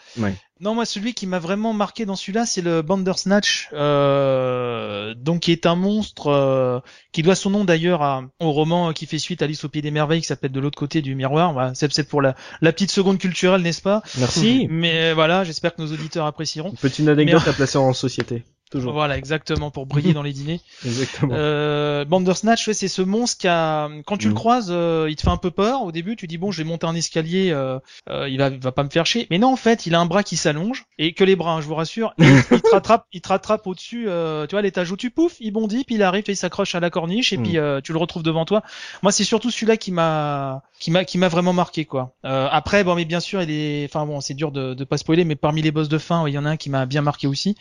[0.60, 5.52] Non, moi, celui qui m'a vraiment marqué dans celui-là, c'est le Bandersnatch, euh, donc qui
[5.52, 6.78] est un monstre euh,
[7.10, 9.90] qui doit son nom d'ailleurs au roman qui fait suite à Alice au Pied des
[9.90, 11.52] Merveilles, qui s'appelle De l'autre côté du miroir.
[11.52, 14.02] Voilà, c'est peut-être pour la, la, petite seconde culturelle, n'est-ce pas?
[14.18, 14.68] Merci.
[14.70, 16.72] Mais voilà, j'espère que nos auditeurs apprécieront.
[16.80, 18.44] Petite anecdote à placer en société.
[18.78, 20.60] Voilà, exactement, pour briller dans les dîners.
[20.84, 21.34] exactement.
[21.34, 24.36] Euh, Bandersnatch, ouais, c'est ce monstre qui a, quand tu le mm.
[24.36, 25.82] croises, euh, il te fait un peu peur.
[25.82, 28.72] Au début, tu dis bon, je vais monter un escalier, euh, euh, il va, va
[28.72, 29.26] pas me faire chier.
[29.30, 31.60] Mais non, en fait, il a un bras qui s'allonge et que les bras, hein,
[31.60, 32.24] je vous rassure, il,
[32.62, 34.06] te rattrape, il te rattrape au-dessus.
[34.08, 36.74] Euh, tu vois, l'étage où tu pouf, il bondit, puis il arrive, et il s'accroche
[36.74, 37.82] à la corniche et puis mm.
[37.82, 38.62] tu le retrouves devant toi.
[39.02, 42.14] Moi, c'est surtout celui-là qui m'a, qui m'a, qui m'a vraiment marqué quoi.
[42.22, 45.24] après, bon, mais bien sûr, il est, enfin bon, c'est dur de, de pas spoiler,
[45.24, 47.26] mais parmi les boss de fin, il y en a un qui m'a bien marqué
[47.26, 47.56] aussi.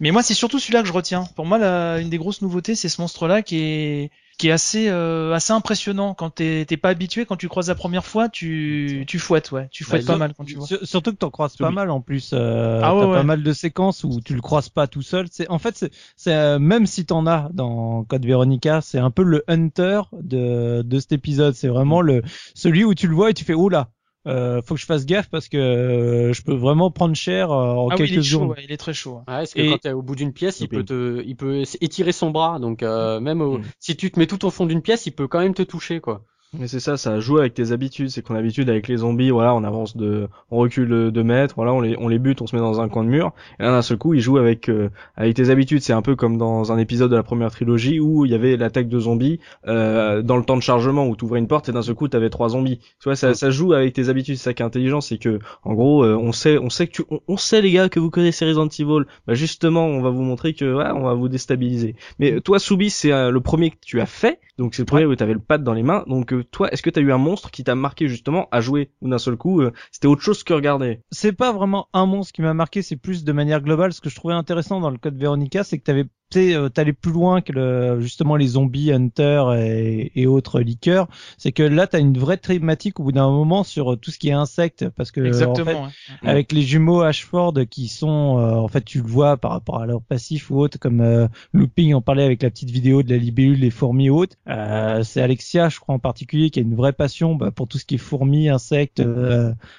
[0.00, 1.24] Mais moi, c'est surtout celui-là que je retiens.
[1.36, 4.88] Pour moi, la, une des grosses nouveautés, c'est ce monstre-là qui est qui est assez
[4.88, 6.12] euh, assez impressionnant.
[6.12, 9.68] Quand t'es pas habitué quand tu croises la première fois tu tu fouettes ouais.
[9.70, 10.66] Tu fouettes bah, pas mal quand tu vois.
[10.82, 14.02] surtout que t'en croises pas mal en plus euh, ah t'as pas mal de séquences
[14.02, 15.28] où tu le croises pas tout seul.
[15.30, 19.22] C'est en fait c'est euh, même si t'en as dans Code Veronica c'est un peu
[19.22, 21.54] le hunter de de cet épisode.
[21.54, 22.22] C'est vraiment le
[22.54, 23.90] celui où tu le vois et tu fais oh là
[24.26, 27.74] euh, faut que je fasse gaffe parce que euh, je peux vraiment prendre cher euh,
[27.74, 29.16] en ah quelques oui, il est Chaud, il est très chaud.
[29.16, 29.70] Ouais, parce que et...
[29.70, 32.58] quand t'es au bout d'une pièce, il peut te, il peut étirer son bras.
[32.58, 33.62] Donc euh, même mm.
[33.78, 36.00] si tu te mets tout au fond d'une pièce, il peut quand même te toucher,
[36.00, 36.24] quoi.
[36.58, 38.10] Mais c'est ça, ça joue avec tes habitudes.
[38.10, 41.24] C'est qu'on a l'habitude avec les zombies, voilà, on avance de, on recule de 2
[41.24, 43.32] mètres, voilà, on les, on les bute, on se met dans un coin de mur.
[43.58, 45.82] Et là, d'un seul coup, il joue avec, euh, avec tes habitudes.
[45.82, 48.56] C'est un peu comme dans un épisode de la première trilogie où il y avait
[48.56, 51.72] l'attaque de zombies euh, dans le temps de chargement où tu ouvrais une porte et
[51.72, 52.78] d'un seul coup, t'avais trois zombies.
[52.78, 54.36] Tu vois, ça, ça joue avec tes habitudes.
[54.36, 56.92] C'est ça qui est intelligent, c'est que, en gros, euh, on sait, on sait que
[56.92, 59.04] tu, on, sait les gars que vous connaissez Resident Evil.
[59.26, 61.96] Bah justement, on va vous montrer que, ouais, on va vous déstabiliser.
[62.18, 64.40] Mais toi, Soubi, c'est euh, le premier que tu as fait.
[64.56, 66.04] Donc c'est le premier où t'avais le pad dans les mains.
[66.06, 69.08] Donc toi, est-ce que t'as eu un monstre qui t'a marqué justement à jouer ou
[69.08, 71.00] d'un seul coup euh, c'était autre chose que regarder?
[71.10, 73.92] C'est pas vraiment un monstre qui m'a marqué, c'est plus de manière globale.
[73.92, 77.12] Ce que je trouvais intéressant dans le code Veronica, c'est que t'avais euh, t'allais plus
[77.12, 81.08] loin que le, justement les zombies, Hunter et, et autres liqueurs.
[81.38, 84.28] C'est que là, t'as une vraie thématique au bout d'un moment sur tout ce qui
[84.28, 85.88] est insectes, parce que Exactement,
[86.22, 89.86] avec les jumeaux Ashford qui sont, euh, en fait, tu le vois par rapport à
[89.86, 93.16] leur passif ou autre, comme euh, Looping en parlait avec la petite vidéo de la
[93.16, 94.36] libellule, les fourmis hautes.
[94.48, 97.78] Euh, c'est Alexia, je crois en particulier, qui a une vraie passion bah, pour tout
[97.78, 99.02] ce qui est fourmis, insectes,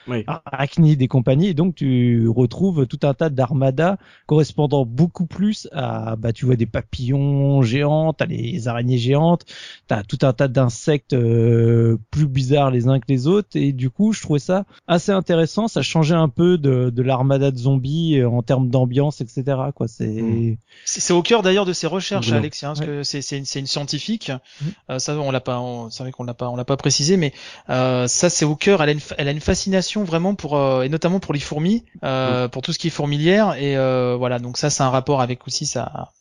[0.08, 0.24] oui.
[0.28, 1.48] arachnides et compagnie.
[1.48, 6.48] Et donc, tu retrouves tout un tas d'armadas correspondant beaucoup plus à, bah, tu tu
[6.48, 9.46] vois des papillons géants, t'as les araignées géantes,
[9.88, 13.90] t'as tout un tas d'insectes euh, plus bizarres les uns que les autres, et du
[13.90, 15.68] coup, je trouvais ça assez intéressant.
[15.68, 19.44] Ça changeait un peu de, de l'armada de zombies euh, en termes d'ambiance, etc.
[19.74, 23.38] Quoi, c'est c'est au cœur d'ailleurs de ses recherches, Alexia, hein, parce que c'est c'est
[23.38, 24.30] une, une, scientifique.
[24.30, 24.66] Mmh.
[24.92, 27.34] Euh, ça, on l'a pas, c'est vrai qu'on l'a pas, on l'a pas précisé, mais
[27.72, 28.84] euh, ça, c'est au cœur.
[28.84, 32.50] Elle a une, elle a une fascination vraiment pour, et notamment pour les fourmis, mmh.
[32.52, 33.76] pour tout ce qui est fourmilière, et
[34.16, 34.38] voilà.
[34.38, 36.12] Donc ça, c'est un rapport avec aussi sa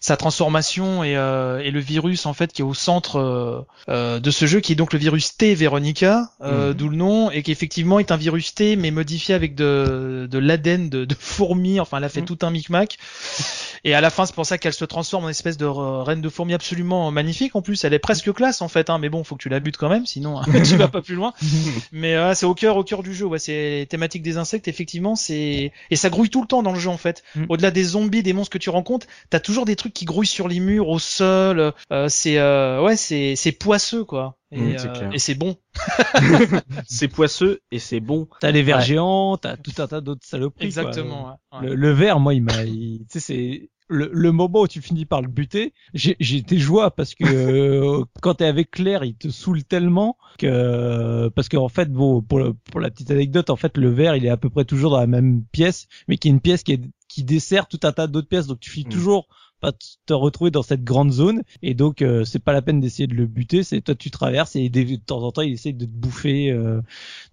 [0.00, 4.20] sa transformation et, euh, et, le virus en fait qui est au centre euh, euh,
[4.20, 6.74] de ce jeu qui est donc le virus T Veronica mhm.
[6.74, 10.38] d'où le nom et qui effectivement est un virus T mais modifié avec de, de
[10.38, 12.26] l'ADN de, de fourmis enfin elle a fait mhm.
[12.26, 12.98] tout un micmac.
[13.84, 16.28] Et à la fin c'est pour ça qu'elle se transforme en espèce de reine de
[16.28, 17.54] fourmis absolument magnifique.
[17.56, 19.60] En plus elle est presque classe en fait hein, mais bon faut que tu la
[19.60, 21.32] butes quand même sinon tu vas pas plus loin.
[21.92, 25.72] Mais c'est au cœur au cœur du jeu ouais, c'est thématique des insectes effectivement c'est
[25.90, 27.22] et ça grouille tout le temps dans le jeu en fait.
[27.34, 27.46] Mhm.
[27.48, 30.48] au-delà des zombies des monstres que tu rencontres t'as toujours des trucs qui grouillent sur
[30.48, 31.72] les murs, au sol.
[31.92, 34.36] Euh, c'est euh, ouais, c'est c'est poisseux quoi.
[34.52, 35.56] Et, mmh, euh, c'est bon.
[36.86, 38.28] c'est poisseux et c'est bon.
[38.40, 40.66] T'as les vers géants, t'as tout un tas d'autres saloperies.
[40.66, 41.38] Exactement.
[41.60, 45.04] Le, le, ver, moi, il m'a, tu sais, c'est le, le, moment où tu finis
[45.04, 49.28] par le buter, j'ai été joie parce que euh, quand t'es avec Claire, il te
[49.28, 53.90] saoule tellement que parce qu'en fait, bon, pour, pour la petite anecdote, en fait, le
[53.90, 56.40] ver, il est à peu près toujours dans la même pièce, mais qui est une
[56.40, 58.90] pièce qui est qui dessert tout un tas d'autres pièces, donc tu finis mmh.
[58.90, 59.28] toujours
[59.60, 61.42] pas te retrouver dans cette grande zone.
[61.62, 63.62] Et donc euh, c'est pas la peine d'essayer de le buter.
[63.62, 66.80] C'est toi tu traverses et de temps en temps il essaie de te bouffer euh,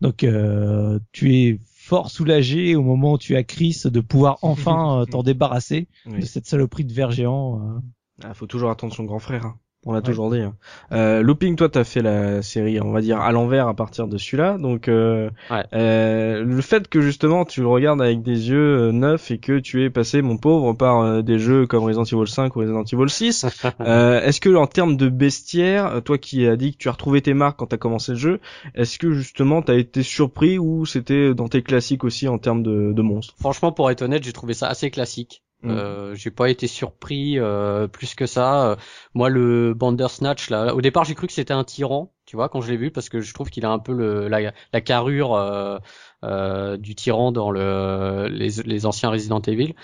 [0.02, 5.06] donc euh, tu es fort soulagé au moment où tu as Chris de pouvoir enfin
[5.12, 7.82] t'en débarrasser de cette saloperie de ver géant
[8.24, 9.60] ah, faut toujours attendre son grand frère hein.
[9.86, 10.40] On l'a toujours dit.
[10.40, 10.56] Hein.
[10.94, 14.18] Euh, Looping, toi, t'as fait la série, on va dire, à l'envers à partir de
[14.18, 14.58] celui-là.
[14.58, 15.30] Donc, euh,
[15.74, 19.60] euh, le fait que justement tu le regardes avec des yeux euh, neufs et que
[19.60, 22.84] tu es passé, mon pauvre, par euh, des jeux comme Resident Evil 5 ou Resident
[22.84, 23.46] Evil 6,
[23.80, 27.34] est-ce que en termes de bestiaire, toi qui as dit que tu as retrouvé tes
[27.34, 28.40] marques quand t'as commencé le jeu,
[28.76, 32.94] est-ce que justement t'as été surpris ou c'était dans tes classiques aussi en termes de,
[32.94, 33.36] de monstres?
[33.40, 35.44] Franchement, pour être honnête, j'ai trouvé ça assez classique.
[35.64, 35.70] Mm.
[35.72, 38.78] Euh, j'ai pas été surpris euh, plus que ça.
[39.14, 42.62] Moi, le Bandersnatch là, au départ, j'ai cru que c'était un tyran tu vois, quand
[42.62, 45.36] je l'ai vu, parce que je trouve qu'il a un peu le, la, la carrure
[45.36, 45.78] euh,
[46.24, 49.76] euh, du tyran dans le, les, les anciens Resident Evil.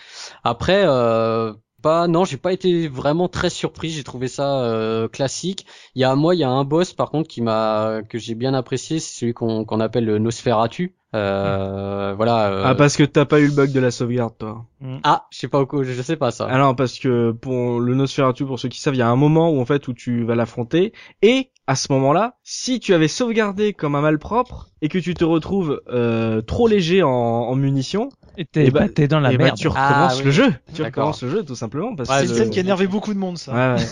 [0.43, 3.89] Après, euh, pas, non, j'ai pas été vraiment très surpris.
[3.89, 5.65] J'ai trouvé ça euh, classique.
[5.95, 8.35] Il y a moi, il y a un boss par contre qui m'a que j'ai
[8.35, 10.95] bien apprécié, c'est celui qu'on qu'on appelle le Nosferatu.
[11.15, 12.51] Euh, voilà.
[12.51, 12.63] Euh...
[12.65, 14.65] Ah parce que t'as pas eu le bug de la sauvegarde toi.
[14.81, 14.97] Mm.
[15.03, 16.45] Ah, je sais pas où, je sais pas ça.
[16.45, 19.49] Alors parce que pour le Nosferatu, pour ceux qui savent, il y a un moment
[19.49, 23.73] où en fait où tu vas l'affronter et à ce moment-là, si tu avais sauvegardé
[23.73, 28.45] comme un malpropre et que tu te retrouves euh, trop léger en, en munitions, et
[28.45, 29.57] t'es bah, dans la et bah, merde.
[29.57, 30.53] tu recommences ah, le jeu.
[30.73, 33.13] Tu recommences le jeu tout simplement parce ouais, que c'est le thème qui énervait beaucoup
[33.13, 33.75] de monde ça.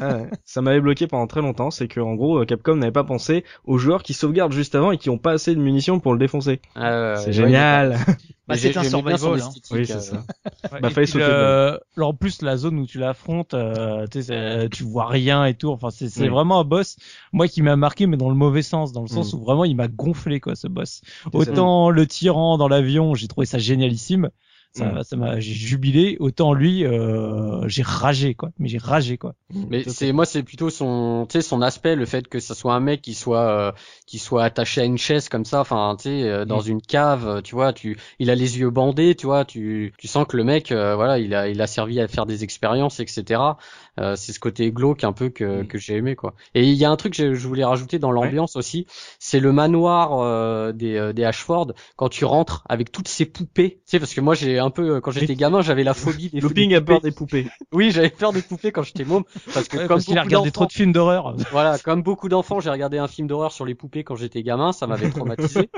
[0.00, 0.30] Ouais, ouais.
[0.44, 3.76] ça m'avait bloqué pendant très longtemps, c'est que en gros Capcom n'avait pas pensé aux
[3.76, 6.60] joueurs qui saugardent juste avant et qui ont pas assez de munitions pour le défoncer.
[6.74, 7.98] Ah, c'est génial.
[8.50, 9.40] Bah, c'est un survival.
[9.40, 9.50] Hein.
[9.70, 10.24] Oui, c'est ça.
[10.80, 11.24] bah, fallait sauter.
[11.24, 11.80] Le...
[11.96, 15.70] Alors, en plus, la zone où tu l'affrontes, euh, tu vois rien et tout.
[15.70, 16.96] Enfin, c'est vraiment un boss,
[17.32, 19.36] moi, qui m'a marqué, mais dans le mauvais sens, dans le sens mm.
[19.36, 21.02] où vraiment il m'a gonflé, quoi, ce boss.
[21.32, 24.30] Autant le tyran dans l'avion, j'ai trouvé ça génialissime
[24.72, 25.02] ça mm.
[25.04, 26.16] ça m'a j'ai jubilé.
[26.20, 28.50] Autant lui euh, j'ai ragé quoi.
[28.58, 29.34] Mais j'ai ragé quoi.
[29.52, 32.74] Mais c'est moi c'est plutôt son tu sais son aspect le fait que ce soit
[32.74, 33.72] un mec qui soit euh,
[34.06, 35.60] qui soit attaché à une chaise comme ça.
[35.60, 36.68] Enfin tu sais euh, dans mm.
[36.68, 40.26] une cave tu vois tu il a les yeux bandés tu vois tu tu sens
[40.26, 43.40] que le mec euh, voilà il a il a servi à faire des expériences etc
[43.98, 45.66] euh, c'est ce côté glauque un peu que, mm.
[45.66, 46.34] que j'ai aimé quoi.
[46.54, 48.86] Et il y a un truc que je, voulais rajouter dans l'ambiance aussi,
[49.18, 53.80] c'est le manoir euh, des, euh, des Ashford quand tu rentres avec toutes ces poupées.
[53.86, 56.40] Tu sais parce que moi j'ai un peu quand j'étais gamin j'avais la phobie des
[56.40, 57.48] Looping a peur des poupées.
[57.72, 59.24] Oui j'avais peur des poupées quand j'étais môme
[59.54, 61.36] parce que comme qu'il a regardé trop de films d'horreur.
[61.50, 64.72] Voilà comme beaucoup d'enfants j'ai regardé un film d'horreur sur les poupées quand j'étais gamin
[64.72, 65.70] ça m'avait traumatisé.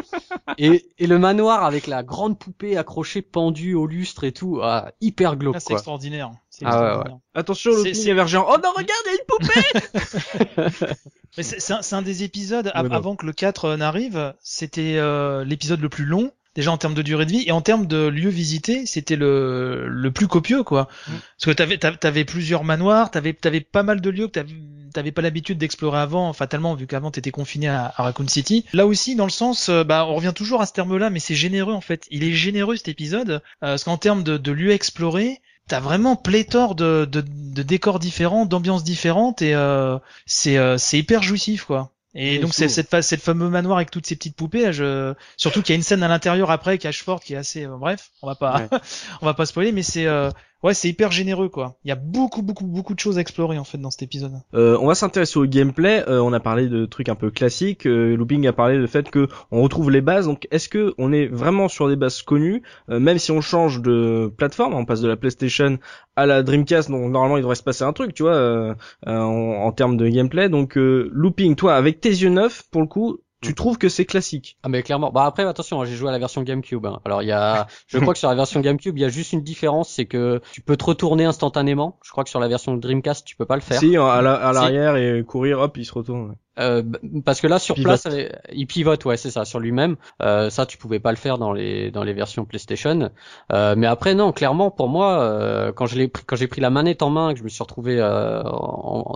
[0.59, 4.93] et, et le manoir avec la grande poupée accrochée pendue au lustre et tout ah,
[5.01, 5.57] hyper glauque.
[5.57, 6.31] Ah, c'est extraordinaire.
[6.65, 7.17] Ah ouais, ouais.
[7.35, 8.47] Attention, le Vergent.
[8.49, 10.95] Oh non, regarde, il y a une poupée
[11.37, 15.89] Mais c'est un, des épisodes, avant que le 4 euh, n'arrive, c'était euh, l'épisode le
[15.89, 18.85] plus long, déjà en termes de durée de vie, et en termes de lieux visités,
[18.85, 20.89] c'était le, le plus copieux, quoi.
[21.09, 21.13] Mm.
[21.13, 24.53] Parce que t'avais, t'avais plusieurs manoirs, t'avais, t'avais pas mal de lieux que t'avais,
[24.93, 28.67] t'avais pas l'habitude d'explorer avant, fatalement, vu qu'avant t'étais confiné à, à, Raccoon City.
[28.75, 31.35] Là aussi, dans le sens, euh, bah, on revient toujours à ce terme-là, mais c'est
[31.35, 32.07] généreux, en fait.
[32.11, 36.75] Il est généreux, cet épisode, parce qu'en termes de, de lieux explorés, t'as vraiment pléthore
[36.75, 41.93] de, de, de, décors différents, d'ambiances différentes et euh, c'est euh, c'est hyper jouissif quoi.
[42.15, 45.15] Et, donc c'est cette, cette fameux manoir avec toutes ces petites poupées, je...
[45.39, 48.11] surtout qu'il y a une scène à l'intérieur après Cashford qui est assez euh, bref,
[48.21, 48.69] on va pas
[49.23, 50.31] on va pas spoiler mais c'est euh,
[50.63, 51.77] ouais, c'est hyper généreux quoi.
[51.85, 54.33] Il y a beaucoup beaucoup beaucoup de choses à explorer en fait dans cet épisode.
[54.55, 56.05] Euh, on va s'intéresser au gameplay.
[56.09, 57.87] Euh, on a parlé de trucs un peu classiques.
[57.87, 60.27] Euh, Looping a parlé du fait que on retrouve les bases.
[60.27, 64.33] Donc est-ce que on est vraiment sur des bases connues, même si on change de
[64.37, 65.79] plateforme, on passe de la PlayStation
[66.17, 66.91] à la Dreamcast.
[66.91, 70.49] Donc normalement il devrait se passer un truc, tu vois, en, en, termes de gameplay.
[70.49, 73.55] Donc Looping, toi avec tes yeux neufs, pour le coup, tu mm.
[73.55, 74.57] trouves que c'est classique?
[74.63, 75.11] Ah mais clairement.
[75.11, 76.87] Bah après attention, hein, j'ai joué à la version GameCube.
[76.87, 77.01] Hein.
[77.05, 79.33] Alors il y a, je crois que sur la version GameCube, il y a juste
[79.33, 81.99] une différence, c'est que tu peux te retourner instantanément.
[82.05, 83.81] Je crois que sur la version Dreamcast, tu peux pas le faire.
[83.81, 86.37] Si, à l'arrière et courir, hop, il se retourne.
[86.59, 86.83] Euh,
[87.25, 88.07] parce que là sur place
[88.53, 89.97] il pivote ouais c'est ça sur lui-même.
[90.21, 93.11] Euh, ça tu pouvais pas le faire dans les dans les versions PlayStation.
[93.53, 96.61] Euh, mais après non clairement pour moi euh, quand je l'ai pris quand j'ai pris
[96.61, 98.43] la manette en main et que je me suis retrouvé euh,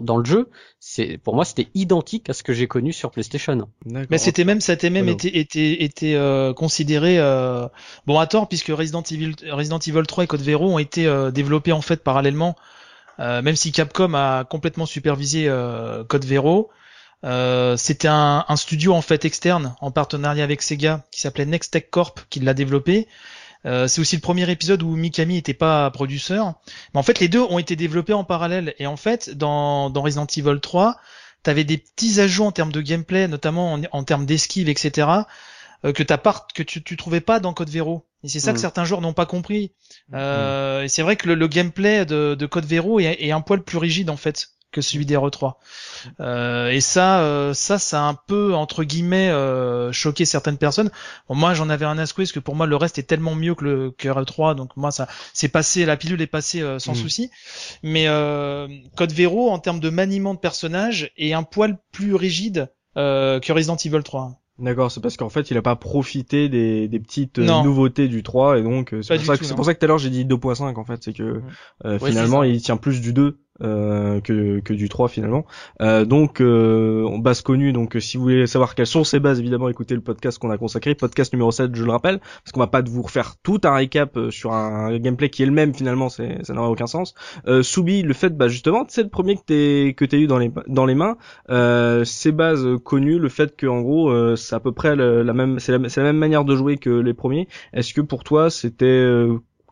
[0.00, 0.48] dans le jeu
[0.80, 3.68] c'est pour moi c'était identique à ce que j'ai connu sur PlayStation.
[3.84, 6.18] Mais c'était même ça était même été été été
[6.56, 7.18] considéré
[8.06, 11.72] bon à tort puisque Resident Evil Resident Evil 3 et Code Vero ont été développés
[11.72, 12.56] en fait parallèlement.
[13.18, 15.50] Même si Capcom a complètement supervisé
[16.08, 16.70] Code Vero
[17.24, 21.72] euh, c'était un, un, studio en fait externe en partenariat avec Sega qui s'appelait Next
[21.72, 23.08] Tech Corp qui l'a développé.
[23.64, 26.54] Euh, c'est aussi le premier épisode où Mikami n'était pas producteur.
[26.94, 28.74] Mais en fait, les deux ont été développés en parallèle.
[28.78, 30.96] Et en fait, dans, dans Resident Evil 3,
[31.42, 35.08] t'avais des petits ajouts en termes de gameplay, notamment en, en termes d'esquive, etc.,
[35.84, 38.06] euh, que, as que tu, tu trouvais pas dans Code Vero.
[38.22, 38.60] Et c'est ça que mm.
[38.60, 39.72] certains joueurs n'ont pas compris.
[40.14, 43.40] Euh, Et c'est vrai que le, le gameplay de, de Code Vero est, est, un
[43.40, 45.58] poil plus rigide en fait que celui des 3
[46.20, 50.90] euh, et ça, euh, ça, ça a un peu entre guillemets euh, choqué certaines personnes.
[51.30, 53.64] moi, j'en avais un asque parce que pour moi, le reste est tellement mieux que
[53.64, 56.96] le que RE3, donc moi, ça, c'est passé, la pilule est passée sans mm.
[56.96, 57.30] souci.
[57.82, 58.04] Mais
[58.96, 63.76] Code Vero, en termes de maniement de personnage, est un poil plus rigide que Resident
[63.76, 64.38] Evil 3.
[64.58, 68.58] D'accord, c'est parce qu'en fait, il a pas profité des, des petites nouveautés du 3
[68.58, 70.24] et donc c'est pour, ça que, c'est pour ça que tout à l'heure j'ai dit
[70.24, 71.40] 2.5 en fait, c'est que
[71.98, 75.46] finalement il tient plus du 2 euh, que, que du 3 finalement.
[75.80, 79.68] Euh, donc euh, base connue, donc si vous voulez savoir quelles sont ces bases, évidemment
[79.68, 82.66] écoutez le podcast qu'on a consacré, podcast numéro 7 je le rappelle, parce qu'on va
[82.66, 86.08] pas vous refaire tout un récap euh, sur un gameplay qui est le même finalement,
[86.08, 87.14] c'est, ça n'aurait aucun sens.
[87.46, 90.38] Euh, Soubi, le fait bah justement, c'est le premier que t'es que t'as eu dans
[90.38, 91.16] les dans les mains,
[91.50, 95.32] euh, ces bases connues, le fait que en gros euh, c'est à peu près la
[95.32, 97.48] même c'est la, c'est la même manière de jouer que les premiers.
[97.72, 99.06] Est-ce que pour toi c'était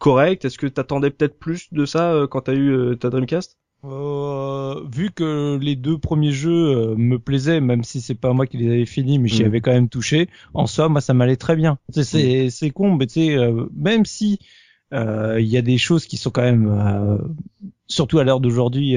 [0.00, 0.44] correct?
[0.44, 3.58] Est-ce que t'attendais peut-être plus de ça quand t'as eu ta Dreamcast?
[3.84, 8.46] Euh, vu que les deux premiers jeux euh, me plaisaient, même si c'est pas moi
[8.46, 9.46] qui les avais finis, mais j'y mm.
[9.46, 10.28] avais quand même touché.
[10.54, 11.78] En soi, moi, ça m'allait très bien.
[11.90, 14.38] C'est c'est con, mais tu sais, euh, même si
[14.92, 17.18] euh, il y a des choses qui sont quand même,
[17.86, 18.96] surtout à l'heure d'aujourd'hui,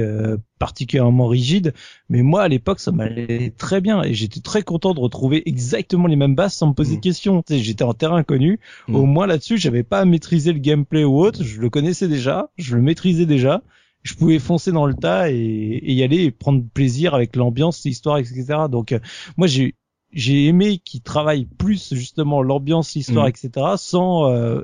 [0.60, 1.74] particulièrement rigides.
[2.10, 6.08] Mais moi, à l'époque, ça m'allait très bien et j'étais très content de retrouver exactement
[6.08, 7.02] les mêmes bases sans me poser de mm.
[7.02, 7.44] questions.
[7.50, 8.60] J'étais en terrain connu.
[8.88, 8.96] Mm.
[8.96, 11.44] Au moins là-dessus, j'avais pas à maîtriser le gameplay ou autre.
[11.44, 13.64] Je le connaissais déjà, je le maîtrisais déjà
[14.08, 18.18] je pouvais foncer dans le tas et, y aller et prendre plaisir avec l'ambiance, l'histoire,
[18.18, 18.46] etc.
[18.72, 19.00] Donc euh,
[19.36, 19.76] moi j'ai
[20.14, 23.30] j'ai aimé qu'il travaille plus justement l'ambiance, l'histoire, mm.
[23.30, 23.66] etc.
[23.78, 24.62] sans euh,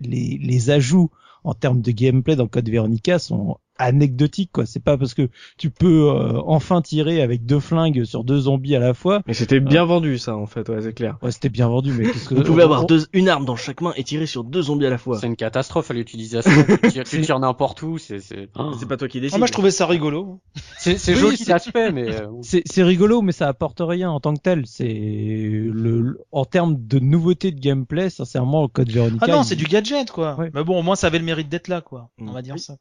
[0.00, 1.10] les, les ajouts
[1.42, 4.66] en termes de gameplay dans Code Veronica sont anecdotique quoi.
[4.66, 8.76] C'est pas parce que tu peux euh, enfin tirer avec deux flingues sur deux zombies
[8.76, 9.22] à la fois.
[9.26, 11.18] Mais c'était bien euh, vendu ça en fait ouais c'est clair.
[11.22, 12.34] Ouais c'était bien vendu mais que...
[12.34, 14.90] vous pouvez avoir deux, une arme dans chaque main et tirer sur deux zombies à
[14.90, 15.18] la fois.
[15.18, 16.50] C'est une catastrophe à l'utilisation.
[17.04, 18.70] Tu, tires, n'importe où c'est c'est ah.
[18.78, 19.34] c'est pas toi qui décides.
[19.34, 20.40] ah, moi je trouvais ça rigolo.
[20.78, 24.34] C'est c'est joli fait mais euh, c'est c'est rigolo mais ça apporte rien en tant
[24.34, 24.62] que tel.
[24.66, 29.56] C'est le en termes de nouveauté de gameplay sincèrement le code Veronica ah non c'est
[29.56, 30.36] du gadget quoi.
[30.54, 32.10] Mais bon au moins ça avait le mérite d'être là quoi.
[32.20, 32.76] On va dire ça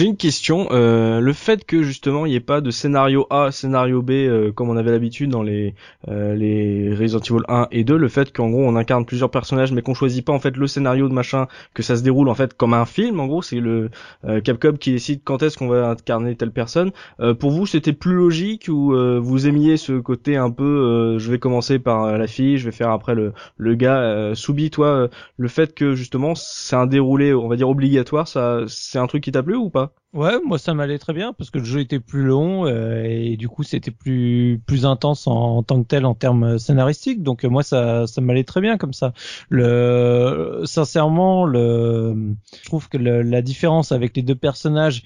[0.00, 0.68] j'ai une question.
[0.70, 4.50] Euh, le fait que justement il n'y ait pas de scénario A, scénario B euh,
[4.50, 5.74] comme on avait l'habitude dans les
[6.08, 9.72] euh, les Resident Evil 1 et 2, le fait qu'en gros on incarne plusieurs personnages
[9.72, 12.34] mais qu'on choisit pas en fait le scénario de machin, que ça se déroule en
[12.34, 13.20] fait comme un film.
[13.20, 13.90] En gros, c'est le
[14.24, 16.92] euh, Capcom qui décide quand est-ce qu'on va incarner telle personne.
[17.20, 21.38] Euh, pour vous, c'était plus logique ou vous aimiez ce côté un peu je vais
[21.38, 24.32] commencer par la fille, je vais faire après le le gars.
[24.34, 28.98] Soubi, toi, le fait que justement c'est un déroulé, on va dire obligatoire, ça c'est
[28.98, 29.89] un truc qui t'a plu ou pas?
[30.12, 33.36] Ouais, moi ça m'allait très bien parce que le jeu était plus long euh, et
[33.36, 37.22] du coup c'était plus plus intense en, tant que tel en termes scénaristiques.
[37.22, 39.12] Donc moi ça ça m'allait très bien comme ça.
[39.48, 45.04] Le sincèrement le je trouve que la différence avec les deux personnages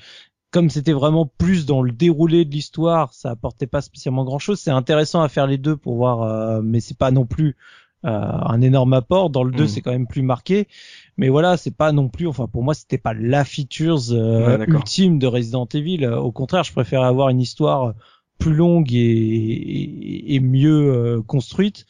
[0.55, 4.61] comme c'était vraiment plus dans le déroulé de l'histoire, ça apportait pas spécialement grand chose.
[4.61, 7.57] C'est intéressant à faire les deux pour voir, euh, mais c'est pas non plus
[8.05, 9.31] euh, un énorme apport.
[9.31, 9.69] Dans le 2, mm.
[9.69, 10.69] c'est quand même plus marqué.
[11.17, 15.19] Mais voilà, c'est pas non plus, enfin pour moi, c'était pas la features euh, ultime
[15.19, 16.07] de Resident Evil.
[16.07, 17.95] Au contraire, je préférais avoir une histoire
[18.39, 21.87] plus longue et, et, mieux euh, construite,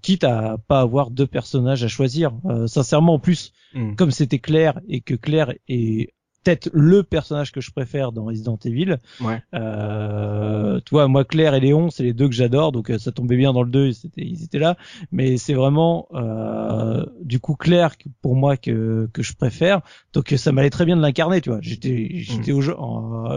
[0.00, 2.32] quitte à pas avoir deux personnages à choisir.
[2.66, 3.96] sincèrement, en plus, mm.
[3.96, 6.14] comme c'était clair et que Claire est
[6.48, 8.96] peut-être le personnage que je préfère dans Resident Evil.
[9.20, 9.42] Ouais.
[9.54, 13.12] Euh, tu vois, moi Claire et Léon, c'est les deux que j'adore, donc euh, ça
[13.12, 14.76] tombait bien dans le 2, ils ils étaient là.
[15.12, 19.82] Mais c'est vraiment euh, du coup Claire pour moi que que je préfère.
[20.14, 21.58] Donc ça m'allait très bien de l'incarner, tu vois.
[21.60, 22.74] J'étais j'étais au jeu.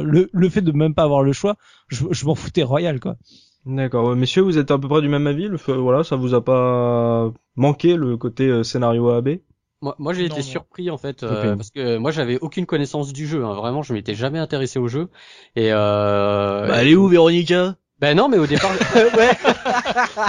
[0.03, 1.57] le le fait de même pas avoir le choix,
[1.89, 3.17] je, je m'en foutais royal quoi.
[3.65, 5.47] D'accord, messieurs, vous êtes à peu près du même avis.
[5.67, 9.37] voilà, ça vous a pas manqué le côté euh, scénario AB
[9.81, 13.27] moi, moi j'ai été surpris en fait euh, parce que moi j'avais aucune connaissance du
[13.27, 13.43] jeu.
[13.43, 13.53] Hein.
[13.53, 15.09] Vraiment, je m'étais jamais intéressé au jeu.
[15.55, 16.67] Et euh...
[16.67, 19.37] bah, elle est où Véronica Ben non, mais au départ, ouais,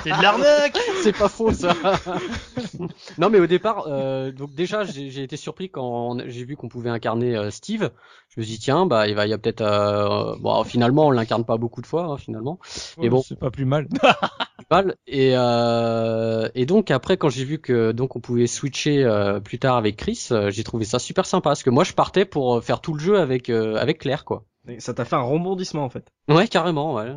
[0.05, 0.79] c'est de l'arnaque.
[1.03, 1.75] C'est pas faux ça.
[3.19, 6.91] non, mais au départ, euh, donc déjà j'ai été surpris quand j'ai vu qu'on pouvait
[6.91, 7.91] incarner euh, Steve.
[8.29, 11.07] Je me suis dit tiens, bah il va, il y a peut-être, euh, bon finalement
[11.07, 12.59] on l'incarne pas beaucoup de fois hein, finalement.
[12.99, 13.89] mais bon, c'est pas plus mal.
[15.07, 19.59] Et, euh, et donc après quand j'ai vu que donc on pouvait switcher euh, plus
[19.59, 22.83] tard avec Chris, j'ai trouvé ça super sympa parce que moi je partais pour faire
[22.83, 24.45] tout le jeu avec avec Claire quoi.
[24.79, 26.13] Ça t'a fait un rebondissement en fait.
[26.29, 26.95] Ouais, carrément.
[26.95, 27.13] Ouais.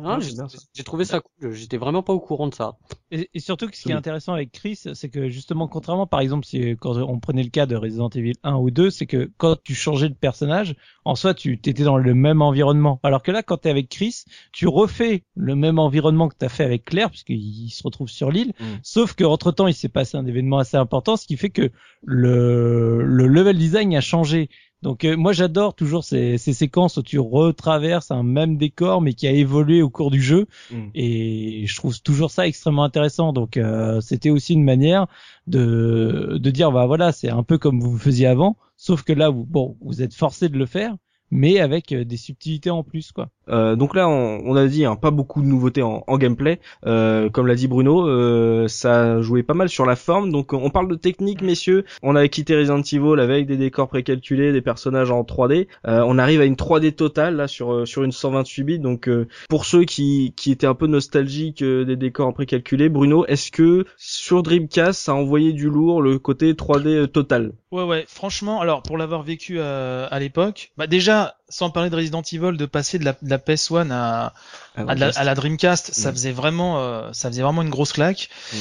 [0.74, 1.52] j'ai trouvé ça cool.
[1.52, 2.76] J'étais vraiment pas au courant de ça.
[3.12, 6.44] Et, surtout que ce qui est intéressant avec Chris, c'est que justement, contrairement par exemple,
[6.44, 9.56] si quand on prenait le cas de Resident Evil 1 ou 2, c'est que quand
[9.62, 10.74] tu changeais de personnage,
[11.04, 12.98] en soi, tu étais dans le même environnement.
[13.04, 16.44] Alors que là, quand tu es avec Chris, tu refais le même environnement que tu
[16.44, 18.54] as fait avec Claire, puisqu'il se retrouve sur l'île.
[18.58, 18.64] Mm.
[18.82, 21.70] Sauf que entre temps, il s'est passé un événement assez important, ce qui fait que
[22.02, 24.50] le, le level design a changé.
[24.82, 29.14] Donc euh, moi j'adore toujours ces, ces, séquences où tu retraverses un même décor mais
[29.14, 30.88] qui a évolué au cours du jeu mm.
[30.94, 33.32] et je trouve toujours ça extrêmement intéressant.
[33.32, 35.06] Donc euh, c'était aussi une manière
[35.46, 39.30] de, de dire bah voilà c'est un peu comme vous faisiez avant, sauf que là
[39.30, 40.94] vous bon vous êtes forcé de le faire,
[41.30, 43.28] mais avec des subtilités en plus quoi.
[43.48, 46.60] Euh, donc là, on, a dit hein, pas beaucoup de nouveautés en, gameplay.
[46.86, 50.32] Euh, comme l'a dit Bruno, euh, ça jouait pas mal sur la forme.
[50.32, 51.84] Donc on parle de technique, messieurs.
[52.02, 55.68] On a quitté Resident Evil avec des décors précalculés, des personnages en 3D.
[55.86, 58.78] Euh, on arrive à une 3D totale là sur euh, sur une 128 bits.
[58.78, 59.08] Donc
[59.48, 64.42] pour ceux qui qui étaient un peu nostalgiques des décors précalculés, Bruno, est-ce que sur
[64.42, 67.52] Dreamcast ça a envoyé du lourd le côté 3D total?
[67.72, 68.04] Ouais ouais.
[68.08, 72.66] Franchement, alors pour l'avoir vécu à l'époque, bah déjà sans parler de Resident Evil, de
[72.66, 74.32] passer de la, de la PS1 à,
[74.74, 76.14] à, la, Dreamcast, ça mm.
[76.14, 78.28] faisait vraiment, euh, ça faisait vraiment une grosse claque.
[78.52, 78.56] Mm.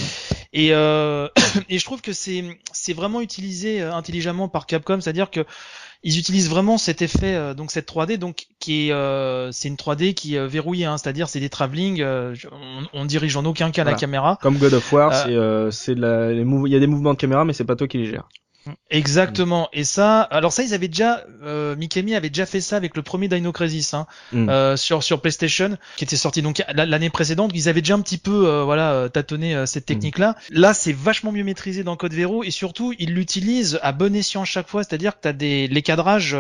[0.53, 1.27] Et, euh,
[1.69, 5.45] et je trouve que c'est, c'est vraiment utilisé euh, intelligemment par Capcom, c'est-à-dire que
[6.03, 10.13] ils utilisent vraiment cet effet, euh, donc cette 3D, donc qui est, c'est une 3D
[10.13, 13.95] qui est verrouillée, hein, c'est-à-dire c'est des travelling, on, on, dirige en aucun cas la
[13.95, 14.37] caméra.
[14.39, 15.35] Comme God of War, c'est,
[15.71, 18.29] c'est il y a des mouvements de caméra, mais c'est pas toi qui les gères.
[18.89, 19.70] Exactement.
[19.74, 23.03] Et ça, alors ça, ils avaient déjà, euh, Mikami avait déjà fait ça avec le
[23.03, 24.49] premier Dino Crisis hein, mm.
[24.49, 27.51] euh, sur sur PlayStation, qui était sorti donc l'année précédente.
[27.53, 29.93] Ils avaient déjà un petit peu, euh, voilà, euh, tâtonné euh, cette mm.
[29.93, 30.36] technique-là.
[30.49, 34.41] Là, c'est vachement mieux maîtrisé dans Code Vero et surtout, ils l'utilisent à bon escient
[34.41, 34.84] à chaque fois.
[34.84, 36.36] C'est-à-dire que t'as des, les cadrages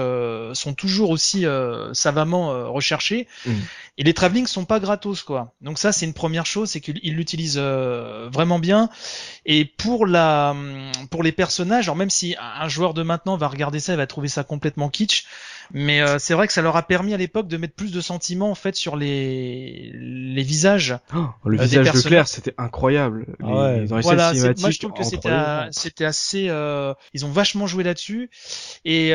[0.53, 1.45] sont toujours aussi
[1.93, 3.27] savamment recherchés.
[3.45, 3.51] Mm.
[3.97, 5.53] Et les travelling sont pas gratos quoi.
[5.61, 8.89] Donc ça c'est une première chose, c'est qu'ils l'utilisent euh, vraiment bien.
[9.45, 10.53] Et pour la
[11.11, 14.07] pour les personnages, alors même si un joueur de maintenant va regarder ça, il va
[14.07, 15.25] trouver ça complètement kitsch,
[15.73, 18.01] mais euh, c'est vrai que ça leur a permis à l'époque de mettre plus de
[18.01, 20.97] sentiments en fait sur les les visages.
[21.15, 23.25] Oh, le euh, visage de Claire, c'était incroyable.
[23.43, 23.85] Ah ouais.
[23.85, 25.29] voilà, moi je trouve que c'était
[25.71, 26.47] c'était assez.
[26.49, 28.29] Euh, ils ont vachement joué là-dessus.
[28.85, 29.13] Et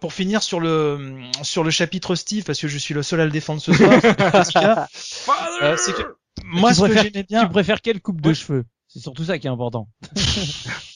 [0.00, 3.24] pour finir sur le sur le chapitre Steve, parce que je suis le seul à
[3.24, 3.92] le défendre ce soir,
[4.90, 7.44] c'est que moi ce que j'aimais bien.
[7.44, 8.64] Tu préfères quelle coupe de cheveux?
[8.88, 9.88] C'est surtout ça qui est important.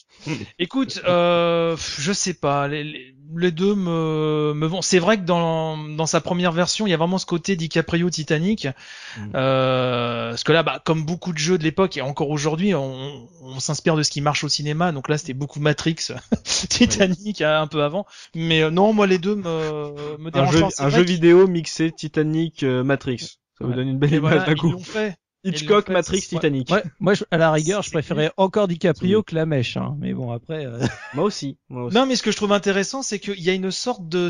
[0.59, 4.81] Écoute, euh, je sais pas, les, les, deux me, me vont.
[4.81, 8.09] C'est vrai que dans, dans sa première version, il y a vraiment ce côté DiCaprio
[8.09, 8.67] Titanic,
[9.17, 9.31] mm.
[9.35, 13.27] euh, parce que là, bah, comme beaucoup de jeux de l'époque et encore aujourd'hui, on,
[13.41, 14.91] on s'inspire de ce qui marche au cinéma.
[14.91, 15.95] Donc là, c'était beaucoup Matrix,
[16.69, 18.05] Titanic un peu avant.
[18.33, 21.91] Mais euh, non, moi les deux me, me dérangent un jeu, Un jeu vidéo mixé
[21.91, 23.39] Titanic euh, Matrix.
[23.57, 24.77] Ça vous donne une belle image d'un coup.
[24.79, 25.15] Fait.
[25.45, 26.69] Hitchcock, Matrix, Titanic.
[26.71, 29.95] Ouais, moi, à la rigueur, je préférais encore DiCaprio que la mèche, hein.
[29.99, 30.65] Mais bon, après.
[30.65, 30.79] Euh...
[31.13, 31.95] moi, aussi, moi aussi.
[31.95, 34.29] Non, mais ce que je trouve intéressant, c'est qu'il y a une sorte de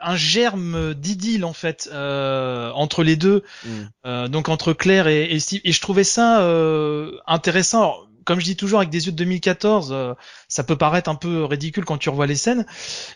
[0.00, 3.68] un germe d'idylle en fait euh, entre les deux, mm.
[4.06, 5.60] euh, donc entre Claire et, et Steve.
[5.64, 7.94] Et je trouvais ça euh, intéressant
[8.24, 10.14] comme je dis toujours avec des yeux de 2014, euh,
[10.48, 12.66] ça peut paraître un peu ridicule quand tu revois les scènes,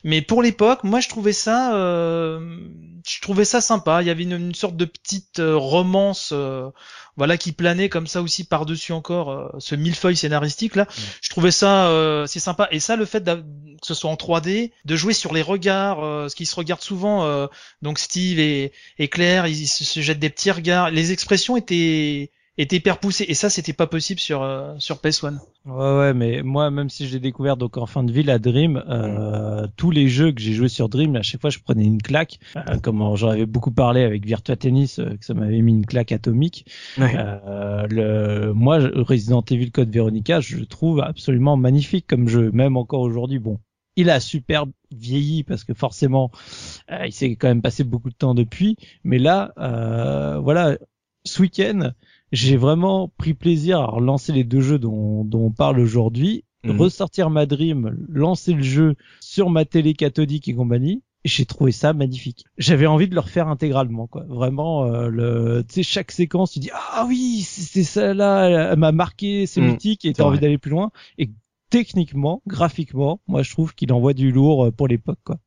[0.05, 2.59] mais pour l'époque, moi je trouvais ça, euh,
[3.07, 4.03] je trouvais ça sympa.
[4.03, 6.33] Il y avait une, sorte de petite euh, romance,
[7.17, 10.87] voilà, qui planait comme ça aussi par dessus encore ce millefeuille scénaristique là.
[11.23, 11.91] Je trouvais ça,
[12.27, 12.69] c'est sympa.
[12.71, 16.35] Et ça, le fait que ce soit en 3D, de jouer sur les regards, ce
[16.35, 17.49] qui se regarde souvent,
[17.81, 20.91] donc Steve et, et Claire, ils se jettent des petits regards.
[20.91, 23.25] Les expressions étaient était hyper poussé.
[23.29, 25.39] Et ça c'était pas possible sur euh, sur PS1.
[25.67, 28.39] Ouais ouais mais moi même si je l'ai découvert donc en fin de vie la
[28.39, 31.85] Dream euh, tous les jeux que j'ai joués sur Dream à chaque fois je prenais
[31.85, 32.39] une claque.
[32.57, 35.87] Euh, comme j'en avais beaucoup parlé avec Virtua Tennis euh, que ça m'avait mis une
[35.87, 36.67] claque atomique.
[36.99, 42.77] Euh, le moi Resident Evil Code Veronica je le trouve absolument magnifique comme jeu même
[42.77, 43.39] encore aujourd'hui.
[43.39, 43.59] Bon
[43.97, 46.31] il a super vieilli parce que forcément
[47.05, 48.77] il s'est quand même passé beaucoup de temps depuis.
[49.05, 49.53] Mais là
[50.43, 50.77] voilà
[51.25, 51.91] ce week-end
[52.33, 56.81] j'ai vraiment pris plaisir à relancer les deux jeux dont, dont on parle aujourd'hui, mhm.
[56.81, 61.03] ressortir ma Dream, lancer le jeu sur ma télé cathodique et compagnie.
[61.25, 62.45] J'ai trouvé ça magnifique.
[62.57, 64.25] J'avais envie de le refaire intégralement, quoi.
[64.29, 68.79] Vraiment, euh, le, tu sais, chaque séquence, tu dis ah oui, c'est ça là, elle
[68.79, 69.73] m'a marqué, c'est mhm.
[69.73, 70.93] mythique, et t'as envie d'aller plus loin.
[71.19, 71.31] Et
[71.71, 75.39] techniquement, graphiquement, moi je trouve qu'il envoie du lourd euh, pour l'époque, quoi.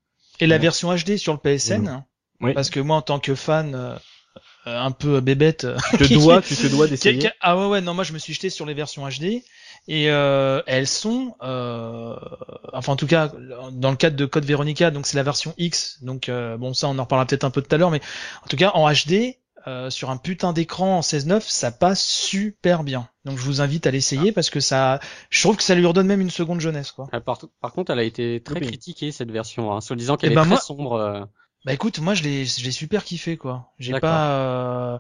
[0.42, 2.04] Et la version HD sur le PSN,
[2.42, 2.54] oui.
[2.54, 3.96] parce que moi en tant que fan, euh,
[4.66, 5.68] un peu bébête.
[5.98, 7.30] Tu te dois, tu te dois d'essayer.
[7.42, 9.44] Ah ouais ouais non moi je me suis jeté sur les versions HD
[9.88, 12.16] et euh, elles sont, euh,
[12.74, 13.32] enfin en tout cas
[13.72, 16.88] dans le cadre de Code Veronica donc c'est la version X donc euh, bon ça
[16.88, 18.02] on en reparlera peut-être un peu tout à l'heure mais
[18.44, 19.38] en tout cas en HD
[19.68, 23.88] euh, sur un putain d'écran en 16.9 ça passe super bien donc je vous invite
[23.88, 24.34] à l'essayer ah.
[24.34, 25.00] parce que ça
[25.30, 27.08] je trouve que ça lui redonne même une seconde jeunesse quoi.
[27.12, 30.34] Ah, par, par, contre elle a été très critiquée cette version hein, disant qu'elle eh
[30.34, 31.28] est ben, très sombre.
[31.66, 33.72] Bah écoute, moi je l'ai, j'ai super kiffé quoi.
[33.80, 34.32] J'ai pas.
[34.32, 35.00] Euh...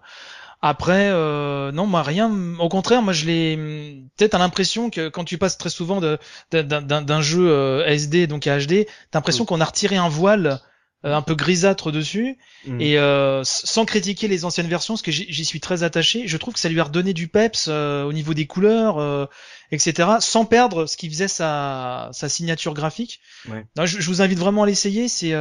[0.61, 1.71] Après, euh...
[1.71, 2.31] non, moi rien.
[2.59, 4.03] Au contraire, moi je l'ai.
[4.17, 6.17] Peut-être à l'impression que quand tu passes très souvent de,
[6.51, 9.47] d'un, d'un jeu euh, SD donc à HD, t'as l'impression mm.
[9.47, 10.59] qu'on a retiré un voile
[11.03, 12.81] un peu grisâtre dessus mm.
[12.81, 16.53] et euh, sans critiquer les anciennes versions parce que j'y suis très attaché je trouve
[16.53, 19.29] que ça lui a redonné du peps euh, au niveau des couleurs
[19.71, 23.65] etc sans perdre ce qui faisait sa, sa signature graphique ouais.
[23.85, 25.33] je, je, vous invite vraiment à l'essayer c'est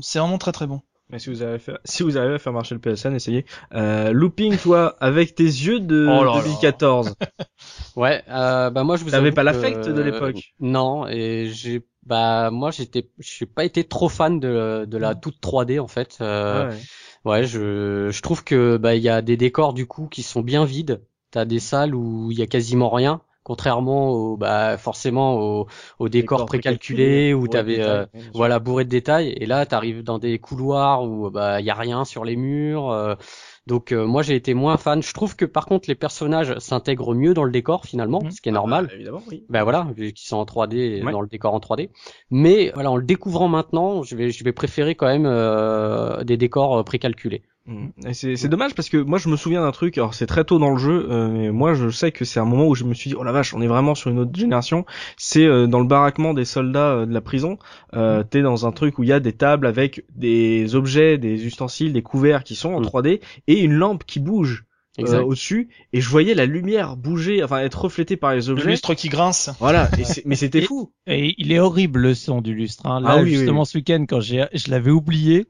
[0.00, 0.80] c'est vraiment très très bon
[1.10, 3.44] mais si vous avez fait, si vous arrivez à faire marcher le PSN, essayez.
[3.74, 7.14] Euh, looping, toi, avec tes yeux de oh 2014.
[7.96, 9.10] ouais, euh, bah moi je vous.
[9.10, 10.52] T'avais pas l'affect de l'époque.
[10.58, 15.40] Non, et j'ai bah moi j'étais, j'ai pas été trop fan de, de la toute
[15.40, 16.18] 3D en fait.
[16.20, 17.44] Euh, ah ouais.
[17.44, 20.64] je, je trouve que bah il y a des décors du coup qui sont bien
[20.64, 21.02] vides.
[21.30, 25.68] T'as des salles où il y a quasiment rien contrairement au bah forcément au,
[26.00, 30.40] au décor précalculé où t'avais euh, voilà bourré de détails et là t'arrives dans des
[30.40, 33.14] couloirs où bah il y a rien sur les murs euh,
[33.68, 35.02] donc euh, moi j'ai été moins fan.
[35.02, 38.30] Je trouve que par contre les personnages s'intègrent mieux dans le décor finalement, mmh.
[38.30, 38.84] ce qui est normal.
[38.86, 39.44] Ah bah, évidemment, oui.
[39.48, 41.90] Ben voilà, vu qu'ils sont en 3D dans le décor en 3D.
[42.30, 46.36] Mais voilà, en le découvrant maintenant, je vais je vais préférer quand même euh, des
[46.36, 47.42] décors précalculés.
[47.66, 48.12] Mmh.
[48.12, 50.70] C'est dommage parce que moi je me souviens d'un truc, alors c'est très tôt dans
[50.70, 53.16] le jeu, mais moi je sais que c'est un moment où je me suis dit
[53.18, 54.86] oh la vache on est vraiment sur une autre génération,
[55.16, 57.58] c'est dans le baraquement des soldats de la prison,
[57.94, 61.46] euh, t'es dans un truc où il y a des tables avec des objets, des
[61.46, 64.64] ustensiles, des couverts qui sont en 3D et une lampe qui bouge.
[64.98, 65.68] Euh, au-dessus.
[65.92, 68.64] Et je voyais la lumière bouger enfin être reflétée par les objets.
[68.64, 69.50] le lustre qui grince.
[69.60, 69.90] Voilà.
[70.24, 70.90] Mais c'était fou.
[71.06, 73.02] et il est horrible le son du lustre hein.
[73.02, 75.48] là ah justement ce week-end quand j'ai je l'avais oublié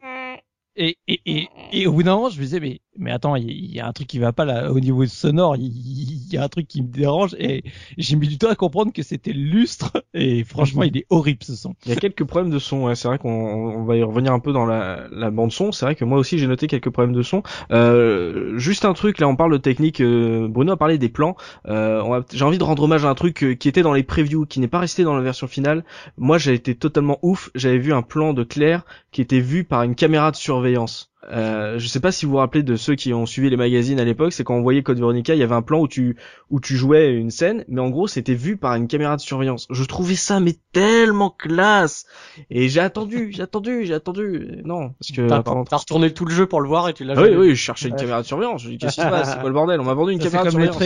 [0.76, 3.80] et, et, et, au bout d'un moment, je me disais, mais, mais attends, il y,
[3.80, 6.68] a un truc qui va pas là, au niveau sonore, il y, a un truc
[6.68, 7.64] qui me dérange, et
[7.96, 11.54] j'ai mis du temps à comprendre que c'était lustre, et franchement, il est horrible ce
[11.56, 11.74] son.
[11.86, 14.38] Il y a quelques problèmes de son, c'est vrai qu'on on va y revenir un
[14.38, 17.14] peu dans la, la bande son, c'est vrai que moi aussi j'ai noté quelques problèmes
[17.14, 17.42] de son.
[17.70, 21.36] Euh, juste un truc, là on parle de technique, euh, Bruno a parlé des plans,
[21.68, 24.44] euh, j'ai envie de rendre hommage à un truc euh, qui était dans les previews,
[24.44, 25.84] qui n'est pas resté dans la version finale.
[26.18, 29.82] Moi j'ai été totalement ouf, j'avais vu un plan de Claire qui était vu par
[29.82, 31.06] une caméra de surveillance surveillance.
[31.28, 33.98] Euh, je sais pas si vous vous rappelez de ceux qui ont suivi les magazines
[33.98, 36.16] à l'époque, c'est quand on voyait Code Veronica, il y avait un plan où tu
[36.50, 39.66] où tu jouais une scène, mais en gros c'était vu par une caméra de surveillance.
[39.70, 42.06] Je trouvais ça mais tellement classe
[42.50, 44.60] et j'ai attendu, j'ai attendu, j'ai attendu.
[44.64, 47.20] Non, parce que t'as retourné tout le jeu pour le voir et tu l'as.
[47.20, 48.62] Oui, oui, je cherchais une caméra de surveillance.
[48.62, 49.80] Je dis qu'est-ce qui se passe, c'est quoi le bordel?
[49.80, 50.78] On m'a vendu une caméra de surveillance.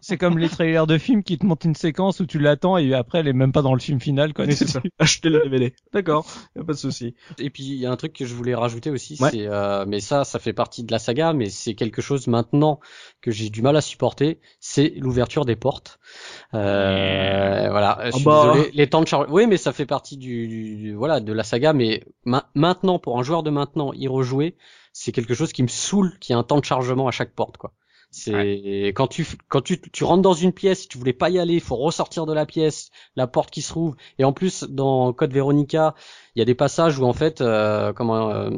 [0.00, 2.94] C'est comme les trailers de films qui te montent une séquence où tu l'attends et
[2.94, 4.44] après elle est même pas dans le film final quoi.
[4.50, 4.80] c'est ça.
[4.98, 5.74] Acheter le DVD.
[5.92, 6.26] D'accord,
[6.56, 7.14] y a pas de souci.
[7.38, 10.00] Et puis il y a un truc que je voulais rajouter aussi, c'est euh, mais
[10.00, 12.80] ça, ça fait partie de la saga, mais c'est quelque chose maintenant
[13.20, 15.98] que j'ai du mal à supporter, c'est l'ouverture des portes.
[16.54, 18.52] Euh, voilà, je ah bah.
[18.52, 19.26] désolé, les temps de charge.
[19.30, 22.04] Oui, mais ça fait partie du, voilà de la saga, mais
[22.54, 24.56] maintenant pour un joueur de maintenant y rejouer,
[24.92, 27.56] c'est quelque chose qui me saoule, qui a un temps de chargement à chaque porte,
[27.56, 27.72] quoi.
[28.10, 31.38] C'est quand tu quand tu tu rentres dans une pièce, si tu voulais pas y
[31.38, 33.96] aller, il faut ressortir de la pièce, la porte qui se rouvre.
[34.18, 35.94] Et en plus, dans Code Veronica,
[36.34, 38.50] il y a des passages où en fait, euh, comment euh,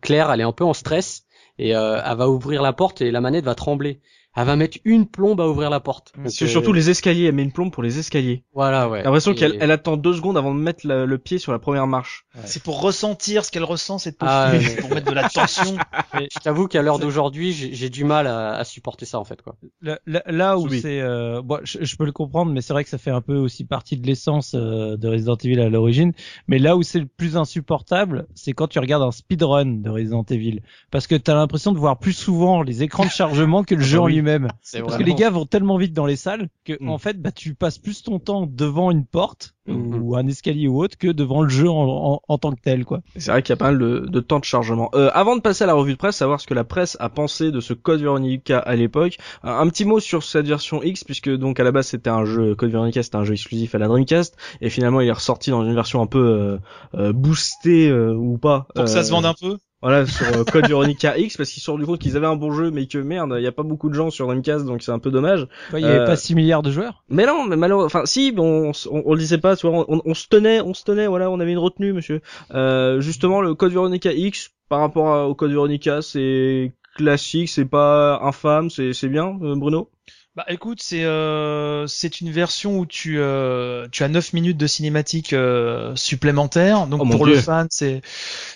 [0.00, 1.26] Claire, elle est un peu en stress
[1.58, 4.00] et euh, elle va ouvrir la porte et la manette va trembler
[4.38, 6.12] elle va mettre une plombe à ouvrir la porte.
[6.26, 8.44] C'est surtout les escaliers, elle met une plombe pour les escaliers.
[8.54, 9.00] Voilà, ouais.
[9.00, 11.88] J'ai l'impression qu'elle elle attend deux secondes avant de mettre le pied sur la première
[11.88, 12.24] marche.
[12.44, 15.76] C'est pour ressentir ce qu'elle ressent, cette ah, pour mettre de la tension.
[16.14, 19.56] je t'avoue qu'à l'heure d'aujourd'hui, j'ai du mal à, à, supporter ça en fait, quoi.
[19.82, 22.98] Là, là, où c'est, euh, bon, je, peux le comprendre, mais c'est vrai que ça
[22.98, 26.12] fait un peu aussi partie de l'essence euh, de Resident Evil à l'origine.
[26.46, 30.24] Mais là où c'est le plus insupportable, c'est quand tu regardes un speedrun de Resident
[30.30, 30.60] Evil,
[30.92, 33.98] parce que t'as l'impression de voir plus souvent les écrans de chargement que le jeu
[33.98, 34.48] ah en lui-même même.
[34.72, 36.88] Parce que les gars vont tellement vite dans les salles que mm.
[36.88, 40.02] en fait, bah, tu passes plus ton temps devant une porte mm.
[40.02, 43.00] ou un escalier ou autre que devant le jeu en, tant que tel, quoi.
[43.16, 44.90] C'est vrai qu'il y a pas mal de, temps de chargement.
[44.94, 47.08] Euh, avant de passer à la revue de presse, savoir ce que la presse a
[47.08, 49.18] pensé de ce Code Veronica à l'époque.
[49.42, 52.54] Un, petit mot sur cette version X, puisque donc à la base c'était un jeu
[52.54, 55.64] Code Veronica, c'était un jeu exclusif à la Dreamcast, et finalement il est ressorti dans
[55.64, 56.58] une version un peu euh,
[56.94, 58.66] euh boostée euh, ou pas.
[58.74, 59.58] Pour que ça se vende un peu?
[59.80, 62.34] Voilà, sur euh, Code Veronica X, parce qu'ils se sont rendu compte qu'ils avaient un
[62.34, 64.82] bon jeu, mais que merde, il y a pas beaucoup de gens sur Dreamcast, donc
[64.82, 65.46] c'est un peu dommage.
[65.72, 68.72] Il y avait pas 6 milliards de joueurs Mais non, mais malheureusement, enfin si, on,
[68.90, 71.52] on, le disait pas, tu vois, on, se tenait, on se tenait, voilà, on avait
[71.52, 72.22] une retenue, monsieur.
[72.54, 78.20] Euh, justement, le Code Veronica X, par rapport au Code Veronica, c'est classique, c'est pas
[78.22, 79.90] infâme, c'est bien, euh, Bruno?
[80.38, 84.68] Bah écoute, c'est euh, c'est une version où tu euh, tu as 9 minutes de
[84.68, 86.86] cinématique euh, supplémentaires.
[86.86, 88.02] Donc oh, pour le fan, c'est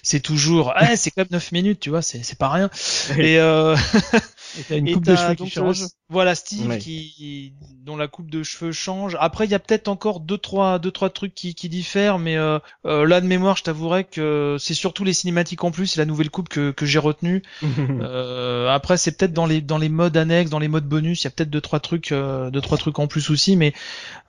[0.04, 2.70] c'est toujours ah, c'est quand même 9 minutes, tu vois, c'est c'est pas rien.
[3.18, 3.74] Et euh,
[4.58, 5.84] Et t'as une coupe de cheveux qui change.
[6.08, 9.16] Voilà Steve qui dont la coupe de cheveux change.
[9.18, 12.36] Après il y a peut-être encore deux trois deux trois trucs qui, qui diffèrent, mais
[12.36, 16.00] euh, euh, là de mémoire je t'avouerai que c'est surtout les cinématiques en plus et
[16.00, 17.42] la nouvelle coupe que, que j'ai retenue.
[17.62, 21.24] euh, après c'est peut-être dans les dans les modes annexes, dans les modes bonus, il
[21.24, 23.72] y a peut-être deux trois trucs euh, deux trois trucs en plus aussi, mais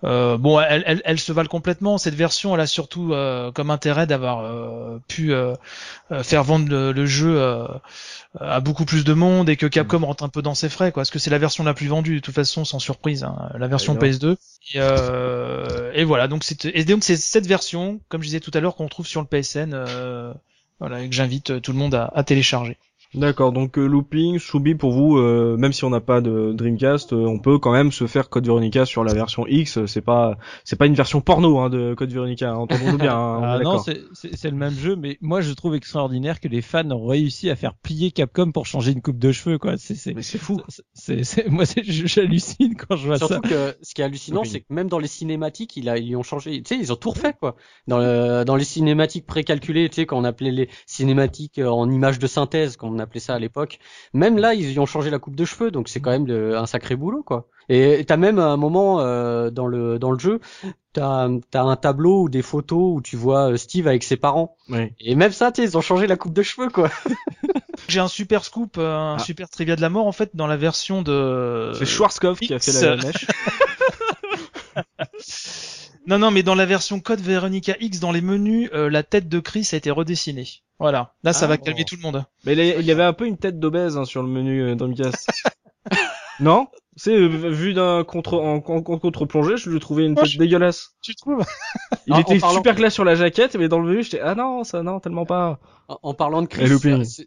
[0.03, 1.97] euh, bon elle, elle, elle, se valent complètement.
[1.97, 4.43] Cette version elle a surtout euh, comme intérêt d'avoir
[5.07, 5.33] pu
[6.21, 7.67] faire vendre le, le jeu
[8.39, 10.03] à beaucoup plus de monde et que Capcom mm.
[10.05, 11.01] rentre un peu dans ses frais, quoi.
[11.01, 13.67] Parce que c'est la version la plus vendue de toute façon, sans surprise, hein, la
[13.67, 14.35] version PS2.
[14.73, 18.51] Et, euh, et, voilà, donc c'est et donc c'est cette version, comme je disais tout
[18.53, 20.33] à l'heure, qu'on trouve sur le PSN, euh,
[20.79, 22.77] voilà, et que j'invite tout le monde à, à télécharger.
[23.15, 27.13] D'accord, donc euh, looping, Shubi pour vous, euh, même si on n'a pas de Dreamcast,
[27.13, 29.85] euh, on peut quand même se faire Code Veronica sur la version X.
[29.85, 32.51] C'est pas, c'est pas une version porno hein, de Code Veronica.
[32.51, 33.15] Hein, entendons-nous bien.
[33.15, 36.89] Hein, ah, non, c'est le même jeu, mais moi je trouve extraordinaire que les fans
[36.89, 39.75] ont réussi à faire plier Capcom pour changer une coupe de cheveux, quoi.
[39.77, 40.59] C'est, mais c'est fou.
[40.93, 43.27] C'est, moi j'hallucine quand je vois ça.
[43.27, 46.15] Surtout que ce qui est hallucinant, c'est que même dans les cinématiques, ils, a, ils
[46.15, 46.63] ont changé.
[46.63, 47.55] Tu sais, ils ont tout refait, quoi.
[47.87, 52.17] Dans, le, dans les cinématiques précalculées, tu sais, quand on appelait les cinématiques en images
[52.17, 53.79] de synthèse, appelait ça à l'époque
[54.13, 56.65] même là, ils y ont changé la coupe de cheveux, donc c'est quand même un
[56.65, 57.47] sacré boulot, quoi.
[57.69, 60.39] Et t'as même un moment euh, dans le dans le jeu,
[60.91, 64.57] t'as as un tableau ou des photos où tu vois euh, Steve avec ses parents.
[64.99, 66.89] Et même ça, ils ont changé la coupe de cheveux, quoi.
[67.87, 69.19] J'ai un super scoop, euh, un ah.
[69.19, 71.71] super trivia de la mort en fait dans la version de.
[71.75, 73.27] C'est Schwarzkopf qui a fait la mèche.
[76.05, 79.39] Non, non, mais dans la version code Veronica X, dans les menus, la tête de
[79.39, 80.47] Chris a été redessinée.
[80.79, 81.13] Voilà.
[81.23, 82.25] Là, ça ah va calmer tout le monde.
[82.45, 85.29] Mais il y avait un peu une tête d'obèse hein, sur le menu euh, Dreamcast.
[86.39, 86.67] non?
[86.95, 90.95] C'est euh, vu d'un contre en, contre-plongée, je lui trouvais une tête dégueulasse.
[91.01, 91.43] Tu trouves?
[92.05, 94.83] Il était super clair sur la jaquette, mais dans le menu, j'étais ah non, ça
[94.83, 95.59] non, tellement pas.
[95.87, 96.69] En, parlant de Chris,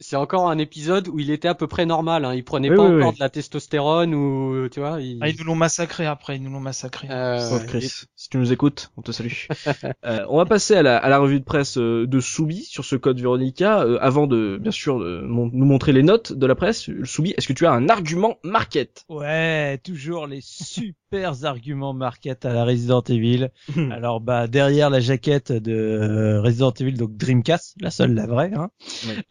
[0.00, 2.24] c'est encore un épisode où il était à peu près normal.
[2.24, 2.34] Hein.
[2.34, 5.00] Il prenait pas encore de la testostérone ou tu vois.
[5.00, 5.18] Il...
[5.20, 6.36] Ah, ils nous l'ont massacré après.
[6.36, 7.08] Ils nous l'ont massacré.
[7.10, 9.32] Euh, Chris, si tu nous écoutes, on te salue.
[10.06, 12.84] euh, on va passer à la, à la revue de presse euh, de Soubi sur
[12.84, 13.82] ce code Veronica.
[13.82, 17.48] Euh, avant de bien sûr de nous montrer les notes de la presse, Soubi, est-ce
[17.48, 19.04] que tu as un argument market?
[19.08, 21.05] Ouais, toujours les super
[21.42, 23.48] arguments market à la Resident Evil.
[23.90, 28.70] Alors bah derrière la jaquette de Resident Evil, donc Dreamcast, la seule, la vraie Hein.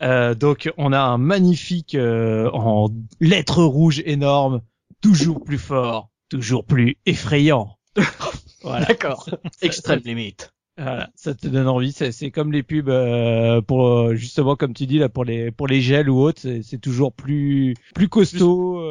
[0.01, 2.89] Euh, donc on a un magnifique euh, en
[3.21, 4.61] lettres rouges énormes,
[5.01, 7.77] toujours plus fort, toujours plus effrayant.
[8.61, 8.85] voilà.
[8.85, 9.29] D'accord.
[9.61, 10.51] Extrême limite.
[10.77, 11.93] Voilà, ça te donne envie.
[11.93, 15.79] C'est comme les pubs euh, pour justement comme tu dis là pour les pour les
[15.79, 16.41] gels ou autres.
[16.61, 18.81] C'est toujours plus plus costaud,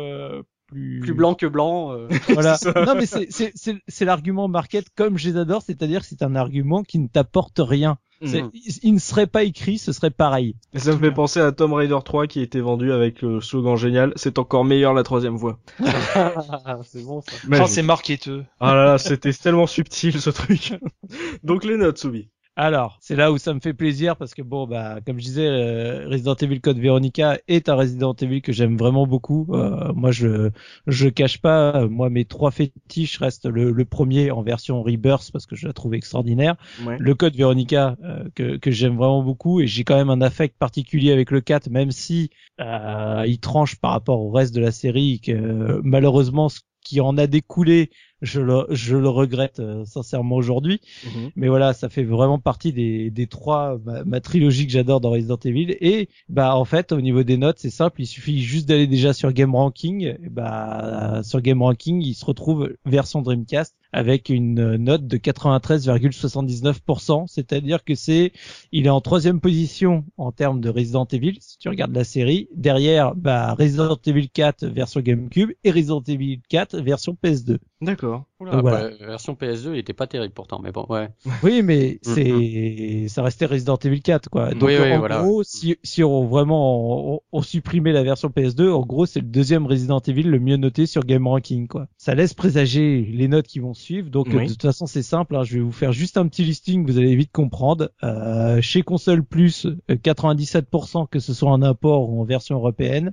[0.67, 1.97] plus plus blanc que blanc.
[2.29, 2.57] Voilà.
[2.87, 6.99] non mais c'est l'argument market comme je les adore, c'est-à-dire que c'est un argument qui
[6.99, 7.99] ne t'apporte rien.
[8.21, 8.49] Mm.
[8.83, 10.57] Il ne serait pas écrit, ce serait pareil.
[10.73, 13.41] Et ça me fait penser à Tomb Raider 3 qui a été vendu avec le
[13.41, 15.59] slogan génial, c'est encore meilleur la troisième voix.
[16.83, 17.67] c'est bon ça.
[17.67, 18.45] c'est marketeux.
[18.61, 20.75] Ah là là, c'était tellement subtil ce truc.
[21.45, 22.29] Donc les notes, Soubi.
[22.57, 25.47] Alors, c'est là où ça me fait plaisir parce que bon, bah, comme je disais,
[25.47, 29.49] euh, Resident Evil Code Veronica est un Resident Evil que j'aime vraiment beaucoup.
[29.51, 30.51] Euh, moi, je
[30.87, 35.47] je cache pas, moi mes trois fétiches restent le, le premier en version Rebirth parce
[35.47, 36.55] que je la trouve extraordinaire.
[37.01, 40.57] Le Code Veronica euh, que que j'aime vraiment beaucoup et j'ai quand même un affect
[40.57, 42.31] particulier avec le 4, même si
[42.61, 47.27] il tranche par rapport au reste de la série que malheureusement ce qui en a
[47.27, 47.91] découlé
[48.25, 50.81] je le, je le regrette euh, sincèrement aujourd'hui.
[51.05, 51.31] Mhm.
[51.37, 55.39] Mais voilà, ça fait vraiment partie des, des trois, ma, trilogie que j'adore dans Resident
[55.45, 55.77] Evil.
[55.81, 59.13] Et bah en fait, au niveau des notes, c'est simple, il suffit juste d'aller déjà
[59.13, 60.03] sur Game Ranking.
[60.03, 67.27] Et bah sur Game Ranking, il se retrouve version Dreamcast avec une note de 93,79%,
[67.29, 68.33] c'est-à-dire que c'est,
[68.73, 72.49] il est en troisième position en termes de Resident Evil, si tu regardes la série.
[72.57, 77.59] Derrière, bah, Resident Evil 4 version GameCube et Resident Evil 4 version PS2.
[77.85, 78.25] D'accord.
[78.41, 81.09] la bah, version PS2, il était pas terrible pourtant, mais bon, ouais.
[81.45, 84.55] Oui, mais c'est, ça restait Resident Evil 4, quoi.
[84.55, 89.21] Donc, en gros, si, si on vraiment, on, supprimait la version PS2, en gros, c'est
[89.21, 91.87] le deuxième Resident Evil le mieux noté sur Game Ranking, quoi.
[91.97, 94.11] Ça laisse présager les notes qui vont suivre.
[94.11, 95.45] Donc, de toute façon, c'est simple, hein.
[95.45, 97.91] je vais vous faire juste un petit listing, vous allez vite comprendre.
[98.03, 103.13] Euh, chez Console Plus, 97% que ce soit en import ou en version européenne.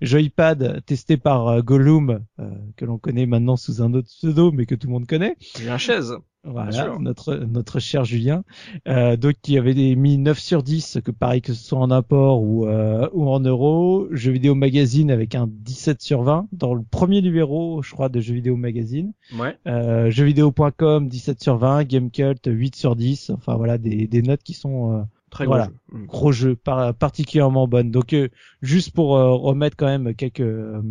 [0.00, 4.66] Joypad testé par euh, Gollum, euh, que l'on connaît maintenant sous un autre pseudo, mais
[4.66, 5.36] que tout le monde connaît.
[5.56, 6.14] Julien Chaise.
[6.44, 8.42] Voilà, notre notre cher Julien.
[8.88, 12.42] Euh, donc qui avait mis 9 sur 10, que pareil que ce soit en import
[12.42, 14.08] ou euh, ou en euros.
[14.10, 18.20] Jeux vidéo magazine avec un 17 sur 20 dans le premier numéro, je crois, de
[18.20, 19.12] Jeux vidéo magazine.
[19.38, 19.56] Ouais.
[19.68, 23.30] Euh, jeuxvideo.com 17 sur 20, Gamecult 8 sur 10.
[23.30, 25.98] Enfin voilà des des notes qui sont euh, Très gros voilà, jeu.
[25.98, 26.06] Mm.
[26.06, 27.90] gros jeu, par- particulièrement bonne.
[27.90, 28.28] Donc euh,
[28.62, 30.82] juste pour euh, remettre quand même quelques euh,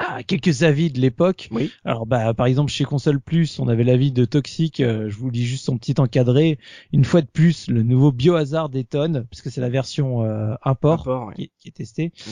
[0.00, 1.48] ah, quelques avis de l'époque.
[1.50, 1.72] Oui.
[1.84, 5.28] Alors bah par exemple chez Console Plus, on avait l'avis de Toxic, euh, je vous
[5.28, 6.58] lis juste son petit encadré.
[6.92, 11.26] Une fois de plus, le nouveau Biohazard détonne puisque c'est la version euh, import Rapport,
[11.28, 11.34] ouais.
[11.34, 12.12] qui, qui est testée.
[12.26, 12.30] Mm.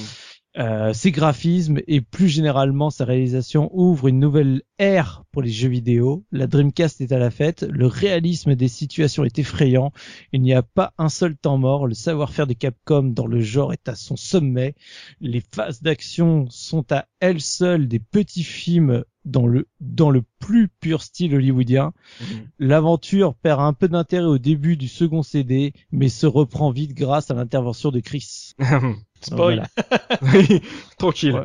[0.59, 5.69] Euh, ses graphismes et plus généralement sa réalisation ouvrent une nouvelle ère pour les jeux
[5.69, 6.25] vidéo.
[6.33, 9.93] La Dreamcast est à la fête, le réalisme des situations est effrayant,
[10.33, 13.75] il n'y a pas un seul temps mort, le savoir-faire de Capcom dans le genre
[13.75, 14.75] est à son sommet,
[15.21, 20.69] les phases d'action sont à elles seules des petits films dans le, dans le plus
[20.69, 21.93] pur style hollywoodien.
[22.21, 22.49] Mhm.
[22.61, 27.31] L'aventure perd un peu d'intérêt au début du second CD, mais se reprend vite grâce
[27.31, 28.53] à l'intervention de Chris.
[29.21, 29.67] Spoil.
[29.77, 30.09] Voilà.
[30.35, 30.61] Oui,
[30.99, 31.33] Tranquille.
[31.33, 31.41] Ouais.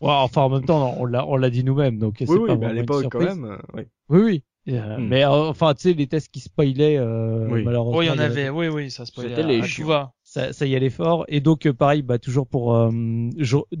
[0.00, 2.46] Ouais, enfin, en même temps, on l'a, on l'a dit nous-mêmes, donc c'est Oui, oui,
[2.48, 3.44] pas mais à l'époque quand même.
[3.44, 3.82] euh, oui.
[4.08, 4.42] Oui, oui.
[4.68, 5.08] Euh, Hmm.
[5.08, 7.62] Mais euh, enfin, tu sais, les tests qui spoilaient, euh, Oui.
[7.64, 9.30] malheureusement, Oui, il y en avait, oui, oui, ça spoilait.
[9.30, 10.12] C'était les tout va.
[10.22, 11.24] ça, ça y allait fort.
[11.28, 12.90] Et donc, euh, pareil, bah toujours pour euh,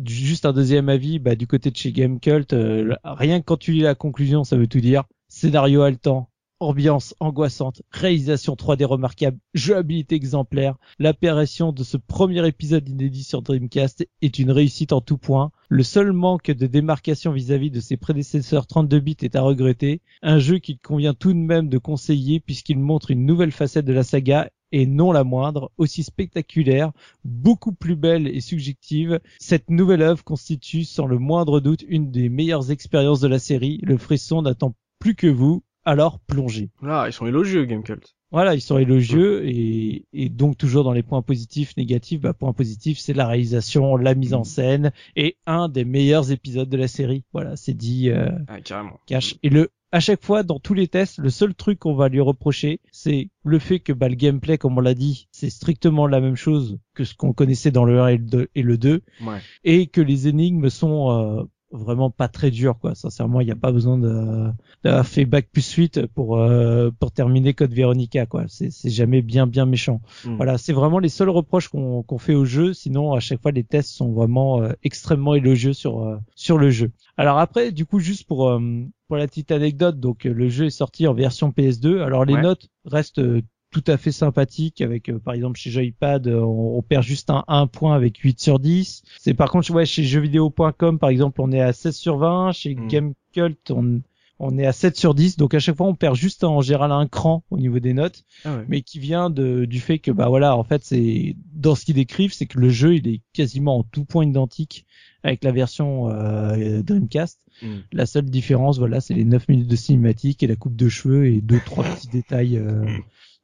[0.06, 3.72] juste un deuxième avis, bah du côté de chez Gamecult, euh, rien que quand tu
[3.72, 5.04] lis la conclusion, ça veut tout dire.
[5.28, 6.30] Scénario haletant,
[6.60, 10.76] ambiance angoissante, réalisation 3D remarquable, jouabilité exemplaire.
[10.98, 15.50] L'apparition de ce premier épisode inédit sur Dreamcast est une réussite en tout point.
[15.68, 20.00] Le seul manque de démarcation vis-à-vis de ses prédécesseurs 32 bits est à regretter.
[20.22, 23.92] Un jeu qu'il convient tout de même de conseiller puisqu'il montre une nouvelle facette de
[23.92, 26.92] la saga et non la moindre, aussi spectaculaire,
[27.24, 29.20] beaucoup plus belle et subjective.
[29.38, 33.80] Cette nouvelle œuvre constitue sans le moindre doute une des meilleures expériences de la série.
[33.82, 36.70] Le frisson n'attend plus que vous, alors plongez.
[36.82, 38.14] Là, ils sont élogieux, Gamecult.
[38.30, 42.52] Voilà, ils sont élogieux et, et donc toujours dans les points positifs, négatifs, bah, point
[42.52, 46.88] positif, c'est la réalisation, la mise en scène et un des meilleurs épisodes de la
[46.88, 47.24] série.
[47.32, 49.00] Voilà, c'est dit euh, Ah, carrément.
[49.06, 49.36] cash.
[49.42, 52.20] Et le, à chaque fois, dans tous les tests, le seul truc qu'on va lui
[52.20, 56.20] reprocher, c'est le fait que bah, le gameplay, comme on l'a dit, c'est strictement la
[56.20, 59.00] même chose que ce qu'on connaissait dans le 1 et le 2, et le 2
[59.24, 59.38] Ouais.
[59.64, 62.94] et que les énigmes sont euh, vraiment pas très dures quoi.
[62.94, 64.50] Sincèrement il n'y a pas besoin de
[64.84, 68.44] d'avoir fait bac plus suite pour euh, pour terminer code Veronica quoi.
[68.48, 70.00] C'est c'est jamais bien bien méchant.
[70.24, 70.36] Mm.
[70.36, 72.72] voilà c'est vraiment les seuls reproches qu'on qu'on fait au jeu.
[72.72, 76.70] Sinon à chaque fois les tests sont vraiment euh, extrêmement élogieux sur euh, sur le
[76.70, 76.90] jeu.
[77.16, 78.60] Alors après du coup juste pour euh,
[79.08, 82.42] pour la petite anecdote donc le jeu est sorti en version PS2 alors les Ouais.
[82.42, 86.78] notes restent euh, tout à fait sympathiques avec euh, par exemple chez Joypad euh, on,
[86.78, 90.04] on perd juste un 1 point avec 8 sur 10 c'est par contre ouais chez
[90.04, 92.88] jeuxvideo.com par exemple on est à 16 sur 20 chez Mm.
[92.88, 94.00] Gamecult on
[94.40, 96.92] on est à 7 sur 10 donc à chaque fois on perd juste en général
[96.92, 98.64] un cran au niveau des notes Ah ouais.
[98.68, 101.96] mais qui vient de du fait que bah voilà en fait c'est dans ce qu'ils
[101.96, 104.86] décrivent c'est que le jeu il est quasiment en tout point identique
[105.24, 107.78] avec la version euh, Dreamcast Mm.
[107.92, 111.26] la seule différence voilà c'est les 9 minutes de cinématique et la coupe de cheveux
[111.26, 112.84] et deux trois petits détails euh.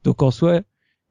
[0.05, 0.61] Donc en soi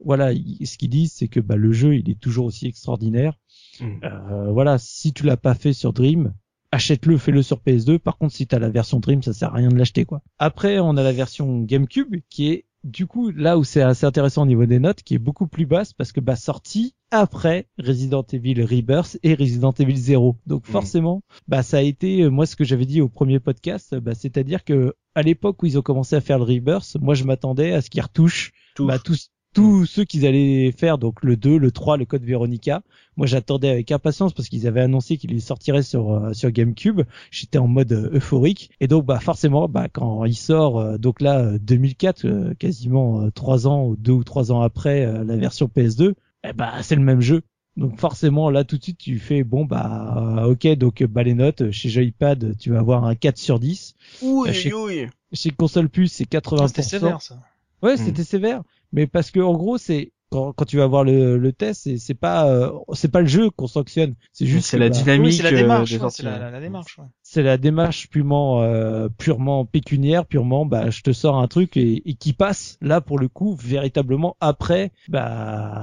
[0.03, 3.33] voilà il- ce qu'ils disent c'est que bah le jeu il est toujours aussi extraordinaire
[3.79, 3.85] Mm.
[4.03, 6.33] euh, voilà si tu l'as pas fait sur Dream
[6.71, 7.97] achète-le, fais-le sur PS2.
[7.99, 10.21] Par contre, si t'as la version Dream, ça sert à rien de l'acheter, quoi.
[10.39, 14.41] Après, on a la version GameCube, qui est, du coup, là où c'est assez intéressant
[14.41, 18.25] au niveau des notes, qui est beaucoup plus basse, parce que, bah, sortie après Resident
[18.33, 20.35] Evil Rebirth et Resident Evil 0.
[20.47, 20.71] Donc, Mhm.
[20.71, 23.99] forcément, bah, ça a été, euh, moi, ce que j'avais dit au premier podcast, euh,
[23.99, 27.23] bah, c'est-à-dire que, à l'époque où ils ont commencé à faire le Rebirth, moi, je
[27.23, 28.51] m'attendais à ce qu'ils retouchent,
[28.87, 32.81] bah, tous, tous ceux qu'ils allaient faire, donc le 2, le 3, le code Veronica.
[33.17, 37.01] Moi, j'attendais avec impatience parce qu'ils avaient annoncé qu'il sortirait sur euh, sur GameCube.
[37.29, 41.21] J'étais en mode euh, euphorique et donc bah forcément, bah quand il sort, euh, donc
[41.21, 45.23] là euh, 2004, euh, quasiment euh, trois ans ou deux ou trois ans après euh,
[45.23, 47.41] la version PS2, eh bah c'est le même jeu.
[47.75, 51.33] Donc forcément là tout de suite tu fais bon bah euh, ok donc bah les
[51.33, 55.07] notes chez Joypad tu vas avoir un 4 sur 10 Oui, Euh, chez- oui.
[55.31, 56.63] chez Console Plus c'est 80%.
[56.63, 57.39] Ah, C'était sévère, ça.
[57.81, 58.61] Ouais, c'était sévère,
[58.93, 61.97] mais parce que en gros, c'est quand, quand tu vas voir le, le test, c'est
[61.97, 64.95] c'est pas euh, c'est pas le jeu qu'on sanctionne, c'est juste C'est que, la bah,
[64.95, 66.17] dynamique Oui, c'est la euh, démarche, ouais, sorties.
[66.17, 66.97] c'est la, la- la démarche.
[66.97, 67.05] ouais.
[67.21, 72.01] c'est la démarche purement euh, purement pécuniaire, purement bah je te sors un truc et,
[72.09, 74.91] et qui passe là pour le coup véritablement après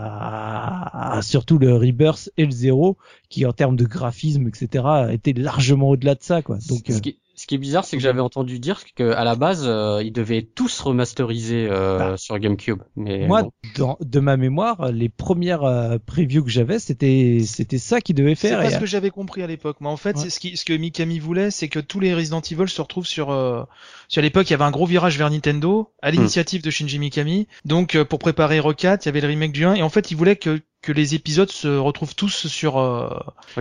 [0.05, 2.97] bah surtout le Rebirth et le Zero
[3.29, 6.59] qui en termes de graphisme etc étaient largement au-delà de ça quoi.
[6.69, 9.35] Donc ce, euh, qui, ce qui est bizarre, c'est que j'avais entendu dire qu'à la
[9.35, 12.17] base, euh, ils devaient tous remasteriser euh, Bah.
[12.19, 12.83] sur GameCube.
[12.97, 13.51] Mais moi, bon.
[13.79, 18.35] dans, de ma mémoire, les premières euh, previews que j'avais, c'était c'était ça qu'ils devaient
[18.35, 18.59] C'est faire.
[18.59, 19.79] pas et- ce que j'avais compris à l'époque.
[19.81, 20.23] Mais en fait, Ouais.
[20.25, 23.07] c'est ce, qui, ce que Mikami voulait, c'est que tous les Resident Evil se retrouvent
[23.07, 23.31] sur.
[23.31, 23.63] Euh,
[24.09, 27.47] sur l'époque, il y avait un gros virage vers Nintendo, à l'initiative de Shinji Mikami.
[27.65, 29.89] Donc, euh, pour préparer Rock 4, il y avait le remake du 1, et en
[29.89, 33.09] fait, il voulait que que les épisodes se retrouvent tous sur euh,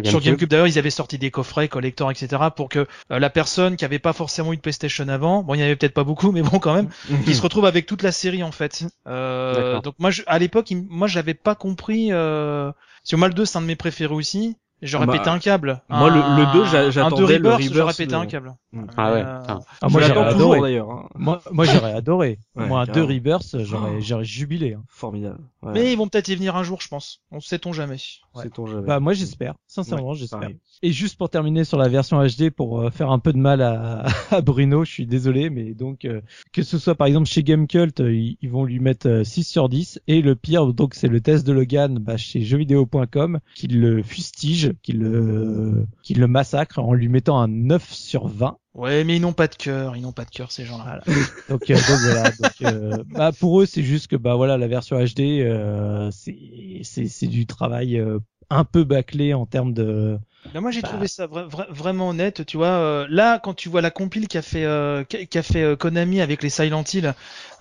[0.05, 0.49] sur GameCube.
[0.49, 2.43] D'ailleurs, ils avaient sorti des coffrets collector, etc.
[2.55, 5.59] pour que euh, la personne qui avait pas forcément eu de PlayStation avant, bon, il
[5.59, 6.89] y en avait peut-être pas beaucoup, mais bon quand même,
[7.25, 8.85] qui se retrouve avec toute la série en fait.
[9.07, 12.11] Euh, donc moi, je, à l'époque, moi, j'avais pas compris.
[12.11, 12.71] Euh...
[13.03, 14.55] Sur Mal 2, c'est un de mes préférés aussi.
[14.81, 15.81] J'aurais bah, pété un câble.
[15.89, 17.73] Moi, le, le 2, j'attendais le Rebirth.
[17.73, 18.55] J'aurais pété un câble.
[18.71, 18.85] Mm.
[18.95, 19.23] Ah ouais.
[19.25, 19.59] Euh...
[19.81, 20.61] Ah, moi, j'aurais adoré.
[20.61, 20.91] d'ailleurs.
[20.91, 21.09] Hein.
[21.15, 22.39] Moi, moi j'aurais adoré.
[22.55, 24.01] moi, un 2 Rebirth, j'aurais, oh.
[24.01, 24.73] j'aurais jubilé.
[24.73, 24.83] Hein.
[24.87, 25.39] Formidable.
[25.61, 25.73] Ouais.
[25.73, 27.21] Mais ils vont peut-être y venir un jour, je pense.
[27.31, 27.97] On sait-on jamais.
[28.35, 28.43] Ouais.
[28.43, 28.87] Sait-on jamais.
[28.87, 29.55] Bah, moi, j'espère.
[29.67, 30.49] Sincèrement, j'espère.
[30.81, 33.61] Et juste pour terminer sur la version HD, pour euh, faire un peu de mal
[33.61, 36.21] à, à Bruno, je suis désolé, mais donc, euh,
[36.53, 39.99] que ce soit par exemple chez Gamecult, ils, ils, vont lui mettre 6 sur 10.
[40.07, 44.68] Et le pire, donc, c'est le test de Logan, bah, chez jeuxvideo.com, qui le fustige,
[44.81, 48.57] qui le, qui le massacre en lui mettant un 9 sur 20.
[48.75, 51.01] Ouais, mais ils n'ont pas de cœur, ils n'ont pas de cœur ces gens-là.
[51.49, 52.31] donc, euh, donc, voilà.
[52.31, 56.83] Donc, euh, bah, pour eux, c'est juste que bah voilà, la version HD, euh, c'est
[56.83, 58.01] c'est du travail
[58.49, 60.17] un peu bâclé en termes de
[60.53, 60.87] ben moi j'ai bah.
[60.87, 62.67] trouvé ça vraiment honnête, tu vois.
[62.67, 66.41] Euh, là, quand tu vois la compile qu'a fait euh, qu'a fait euh, Konami avec
[66.41, 67.13] les Silent Hill,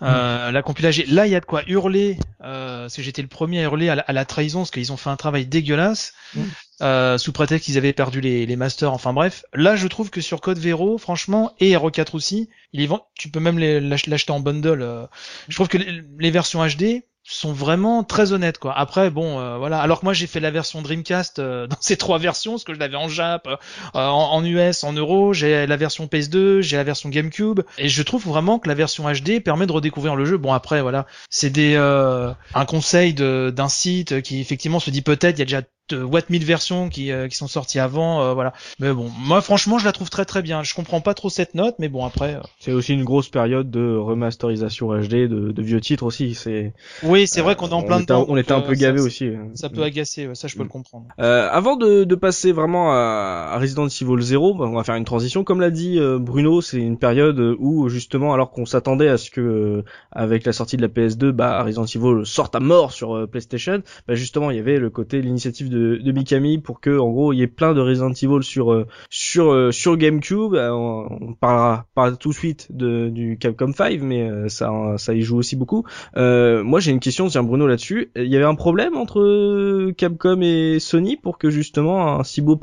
[0.03, 0.53] euh, mm.
[0.53, 2.19] la compilage, là il y a de quoi hurler.
[2.39, 5.17] parce que j'étais le premier à hurler à la, trahison, parce qu'ils ont fait un
[5.17, 7.19] travail dégueulasse mm.
[7.19, 8.93] sous prétexte qu'ils avaient perdu les, les masters.
[8.93, 12.81] Enfin bref, là je trouve que sur Code Vero, franchement, et Hero 4 aussi, il
[12.81, 15.09] est tu peux même l'acheter en bundle.
[15.49, 18.77] je trouve que les versions HD, sont vraiment très honnêtes quoi.
[18.77, 21.97] Après bon euh, voilà alors que moi j'ai fait la version Dreamcast euh, dans ces
[21.97, 23.57] trois versions parce que je l'avais en Jap, euh,
[23.95, 28.25] en, US, en Euro, j'ai la version PS2, j'ai la version GameCube et je trouve
[28.25, 30.39] vraiment que la version HD permet de redécouvrir le jeu.
[30.39, 35.41] Bon après voilà, c'est des un conseil d'un site qui effectivement se dit peut-être il
[35.41, 39.11] y a déjà de what 1000 versions qui, qui sont sorties avant voilà mais bon
[39.19, 41.89] moi franchement je la trouve très très bien je comprends pas trop cette note mais
[41.89, 46.35] bon après c'est aussi une grosse période de remasterisation HD de, de vieux titres aussi
[46.35, 46.73] c'est
[47.03, 48.27] oui c'est vrai qu'on est en plein dedans.
[48.29, 49.27] On était un peu gavé aussi.
[49.27, 49.49] Hein.
[49.55, 51.07] Ça peut agacer, ça je peux le comprendre.
[51.21, 55.05] Euh, avant de, de, passer vraiment à, Resident Evil 0, bah, on va faire une
[55.05, 55.45] transition.
[55.45, 59.31] Comme l'a dit euh, Bruno, c'est une période où justement, alors qu'on s'attendait à ce
[59.31, 63.17] que euh, avec la sortie de la PS2, bah Resident Evil sorte à mort sur
[63.17, 66.99] euh, PlayStation, bah justement il y avait le côté l'initiative de, de Mikami pour que
[66.99, 70.55] en gros il y ait plein de Resident Evil sur sur sur GameCube.
[70.55, 75.39] On, parlera pas tout de suite de, du Capcom 5, mais ça ça y joue
[75.39, 75.85] aussi beaucoup.
[76.17, 78.11] moi j'ai une question, tiens Bruno là-dessus.
[78.17, 82.59] Il y avait un problème entre Capcom et Sony pour que justement un si beau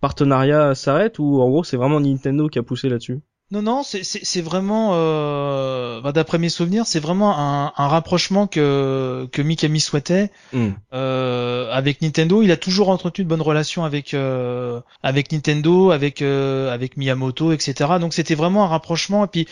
[0.00, 3.20] partenariat s'arrête ou en gros c'est vraiment Nintendo qui a poussé là-dessus?
[3.52, 9.28] Non, non, c'est vraiment, euh, bah, d'après mes souvenirs, c'est vraiment un, un, rapprochement que
[9.32, 10.68] que Mikami souhaitait hmm.
[10.92, 12.42] euh, avec Nintendo.
[12.42, 17.50] Il a toujours entretenu de bonnes relations avec euh, avec Nintendo, avec euh, avec Miyamoto,
[17.50, 17.98] etc.
[18.00, 19.24] Donc c'était vraiment un rapprochement.
[19.24, 19.48] Et puis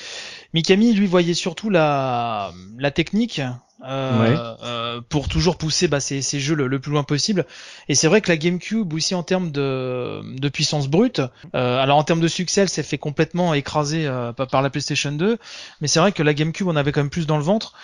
[0.54, 3.40] Mikami, lui, voyait surtout la la technique
[3.84, 7.46] euh, euh, pour toujours pousser bah, ces, ces jeux le, plus loin possible.
[7.88, 11.20] Et c'est vrai que la GameCube aussi en termes de, de puissance brute,
[11.54, 15.12] euh, alors en termes de succès, elle s'est fait complètement écraser euh, par la PlayStation
[15.12, 15.38] 2,
[15.80, 17.74] mais c'est vrai que la GameCube on avait quand même plus dans le ventre.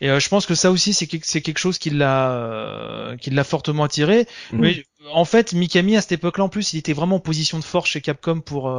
[0.00, 3.44] Et euh, je pense que ça aussi c'est c'est quelque chose qui l'a qui l'a
[3.44, 4.26] fortement attiré.
[4.52, 4.58] Mm.
[4.58, 7.64] Mais en fait, Mikami à cette époque-là, en plus, il était vraiment en position de
[7.64, 8.70] force chez Capcom pour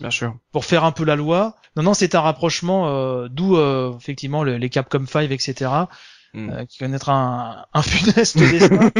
[0.00, 0.36] Bien sûr.
[0.52, 1.56] pour faire un peu la loi.
[1.76, 3.58] Non, non, c'est un rapprochement, euh, d'où
[3.96, 5.86] effectivement les, les Capcom 5, etc.
[6.34, 6.50] Hmm.
[6.50, 8.90] Euh, qui connaîtra un, un funeste destin.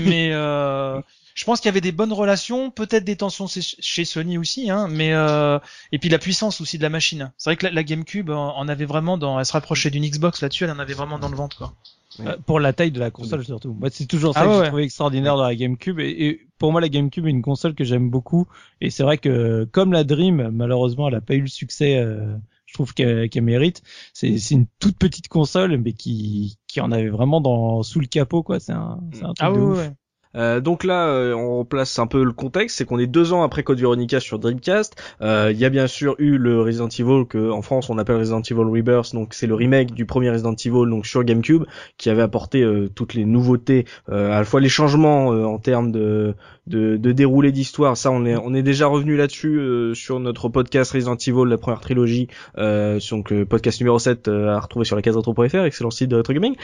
[0.00, 1.00] mais euh,
[1.36, 4.88] je pense qu'il y avait des bonnes relations, peut-être des tensions chez Sony aussi, hein,
[4.90, 5.60] mais euh,
[5.92, 7.30] et puis la puissance aussi de la machine.
[7.38, 10.64] C'est vrai que la, GameCube en avait vraiment dans, elle se rapprochait d'une Xbox là-dessus,
[10.64, 11.74] elle en avait vraiment dans le ventre quoi.
[12.20, 13.74] Euh, pour la taille de la console surtout.
[13.74, 16.00] Moi, c'est toujours ça ah que j'ai trouvé extraordinaire dans la GameCube.
[16.00, 18.46] Et, et, pour moi, la GameCube est une console que j'aime beaucoup.
[18.80, 22.36] Et c'est vrai que comme la Dream, malheureusement, elle a pas eu le succès euh,
[22.68, 23.82] je trouve qu'elle mérite.
[24.12, 28.42] C'est une toute petite console, mais qui, qui en avait vraiment dans sous le capot,
[28.42, 28.60] quoi.
[28.60, 29.90] C'est un, un truc ah de ouf.
[30.34, 33.42] Euh, donc là, euh, on place un peu le contexte, c'est qu'on est deux ans
[33.42, 34.96] après Code Veronica sur Dreamcast.
[35.20, 38.16] Euh, il y a bien sûr eu le Resident Evil que en France on appelle
[38.16, 41.64] Resident Evil Rebirth, donc c'est le remake du premier Resident Evil donc sur GameCube
[41.96, 46.34] qui avait apporté toutes les nouveautés, à la fois les changements en termes de
[46.68, 47.96] de, de déroulé d'histoire.
[47.96, 51.58] Ça, on est on est déjà revenu là-dessus euh, sur notre podcast Resident Evil, la
[51.58, 55.64] première trilogie, euh, donc euh, podcast numéro 7 euh, à retrouver sur la case retro.fr,
[55.64, 56.54] excellent site de retro gaming.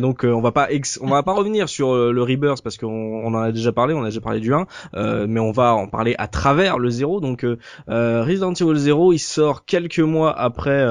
[0.00, 0.68] donc on va pas
[1.00, 4.02] on va pas revenir sur le Rebirth parce qu'on on en a déjà parlé, on
[4.02, 4.66] a déjà parlé du 1,
[5.26, 7.20] mais on va en parler à travers le 0.
[7.20, 7.46] Donc
[7.88, 10.84] Resident Evil 0, il sort quelques mois après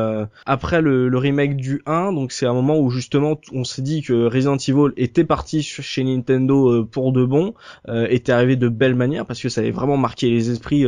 [0.46, 4.02] après le, le remake du 1, donc c'est un moment où justement on s'est dit
[4.02, 7.54] que Resident Evil était parti chez Nintendo pour de bon,
[7.88, 10.86] était arrivé de belle manière parce que ça avait vraiment marqué les esprits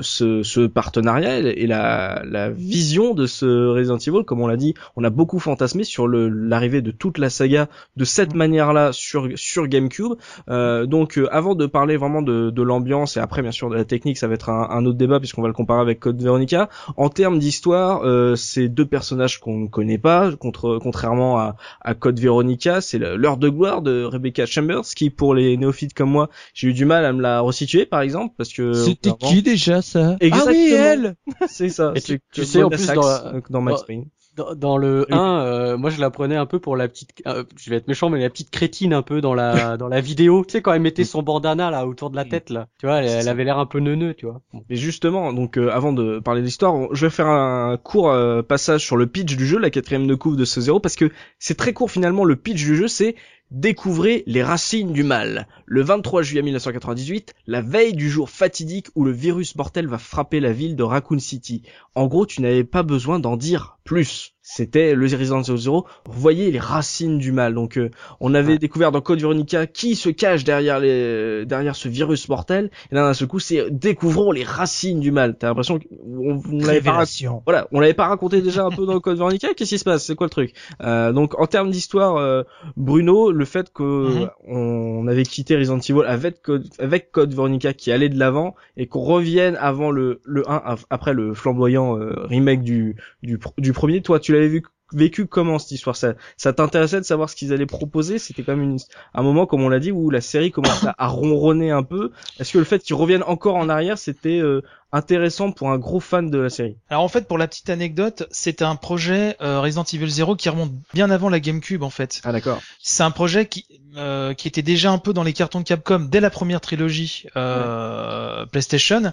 [0.00, 4.24] ce, ce, partenariat et la, la vision de ce Resident Evil.
[4.24, 8.04] Comme on l'a dit, on a beaucoup fantasmé sur l'arrivée de toute la saga de
[8.04, 10.14] cette manière-là sur sur GameCube.
[10.48, 14.18] donc avant de parler vraiment de, de l'ambiance et après bien sûr de la technique,
[14.18, 16.68] ça va être un, un autre débat puisqu'on va le comparer avec Code Veronica.
[16.96, 21.94] En termes d'histoire, euh, c'est deux personnages qu'on ne connaît pas, contre, contrairement à, à
[21.94, 26.30] Code Veronica, c'est l'heure de gloire de Rebecca Chambers, qui pour les néophytes comme moi,
[26.54, 29.82] j'ai eu du mal à me la resituer par exemple, parce que c'était qui déjà
[29.82, 30.16] ça?
[30.20, 30.44] Exactement.
[30.46, 31.16] Ah oui, elle.
[31.48, 31.92] C'est ça.
[32.04, 34.06] tu, tu sais en plus dans, dans Max Payne
[34.36, 37.70] dans, le 1, euh, moi je la prenais un peu pour la petite, euh, je
[37.70, 40.44] vais être méchant, mais la petite crétine un peu dans la dans la vidéo.
[40.44, 43.02] Tu sais quand elle mettait son bandana là autour de la tête là, tu vois,
[43.02, 44.42] elle, avait l'air un peu neuneux, tu vois.
[44.68, 48.14] Mais justement, donc euh, avant de parler de l'histoire, je vais faire un court
[48.48, 51.10] passage sur le pitch du jeu, la quatrième de couve de ce zéro, parce que
[51.38, 52.24] c'est très court finalement.
[52.24, 53.14] Le pitch du jeu, c'est
[53.52, 55.46] Découvrez les racines du mal.
[55.66, 60.40] Le 23 juillet 1998, la veille du jour fatidique où le virus mortel va frapper
[60.40, 61.62] la ville de Raccoon City.
[61.94, 65.86] En gros, tu n'avais pas besoin d'en dire plus c'était le Resident Evil 0.
[66.08, 67.52] Vous voyez les racines du mal.
[67.52, 67.90] Donc euh,
[68.20, 72.70] on avait découvert dans Code Veronica qui se cache derrière les derrière ce virus mortel.
[72.92, 75.36] Et là d'un seul coup, c'est découvrons les racines du mal.
[75.36, 77.02] T'as l'impression qu'on on, l'avait pas
[77.44, 79.48] voilà, on l'avait pas raconté déjà un peu dans Code Veronica.
[79.52, 80.04] Qu'est-ce qui se passe?
[80.04, 80.54] C'est quoi le truc?
[80.80, 82.44] Euh, Donc en termes d'histoire, euh,
[82.76, 84.30] Bruno, le fait que mhm.
[84.46, 88.86] on avait quitté Resident Evil avec Code, avec Code Veronica qui allait de l'avant et
[88.86, 92.94] qu'on revienne avant le le 1 après le flamboyant remake du
[93.24, 94.02] du, du premier.
[94.02, 94.62] Toi, tu l'avais vu
[94.92, 95.96] vécu comment cette histoire?
[95.96, 98.18] Ça, ça t'intéressait de savoir ce qu'ils allaient proposer?
[98.18, 98.76] C'était quand même
[99.14, 102.12] un moment, comme on l'a dit, où la série commençait à, ronronner un peu.
[102.38, 104.62] Est-ce que le fait qu'ils reviennent encore en arrière, c'était euh,
[104.92, 106.76] intéressant pour un gros fan de la série.
[106.88, 110.48] Alors en fait, pour la petite anecdote, c'est un projet euh, Resident Evil 0 qui
[110.48, 112.20] remonte bien avant la GameCube en fait.
[112.24, 112.60] Ah d'accord.
[112.82, 113.66] C'est un projet qui
[113.96, 117.24] euh, qui était déjà un peu dans les cartons de Capcom dès la première trilogie
[117.36, 119.12] euh, PlayStation.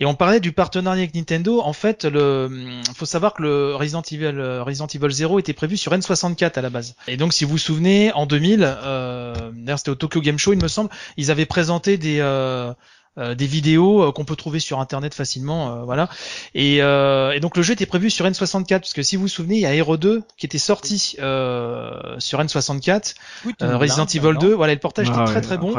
[0.00, 1.60] Et on parlait du partenariat avec Nintendo.
[1.60, 2.50] En fait, le
[2.96, 6.70] faut savoir que le Resident Evil Resident Evil 0 était prévu sur N64 à la
[6.70, 6.96] base.
[7.06, 10.52] Et donc si vous vous souvenez, en 2000, euh, d'ailleurs c'était au Tokyo Game Show
[10.52, 12.20] il me semble, ils avaient présenté des
[13.16, 16.08] euh, des vidéos euh, qu'on peut trouver sur internet facilement, euh, voilà.
[16.54, 19.54] Et, et, donc le jeu était prévu sur N64 parce que si vous vous souvenez,
[19.54, 23.14] il y a Hero 2 qui était sorti sur N64,
[23.60, 25.74] Resident Evil 2, voilà, le portage était ah très très bon.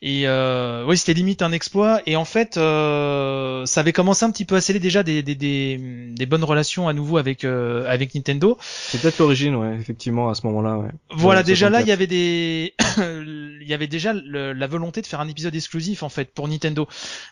[0.00, 2.00] Et euh, oui, c'était limite un exploit.
[2.06, 5.34] Et en fait, euh, ça avait commencé un petit peu à sceller déjà des, des,
[5.34, 5.76] des,
[6.12, 8.56] des bonnes relations à nouveau avec euh, avec Nintendo.
[8.60, 10.78] C'est peut-être l'origine, ouais, effectivement, à ce moment-là.
[10.78, 10.90] Ouais.
[11.10, 15.20] Voilà, déjà là, il y avait des, il y avait déjà la volonté de faire
[15.20, 16.86] un épisode exclusif en fait pour Nintendo.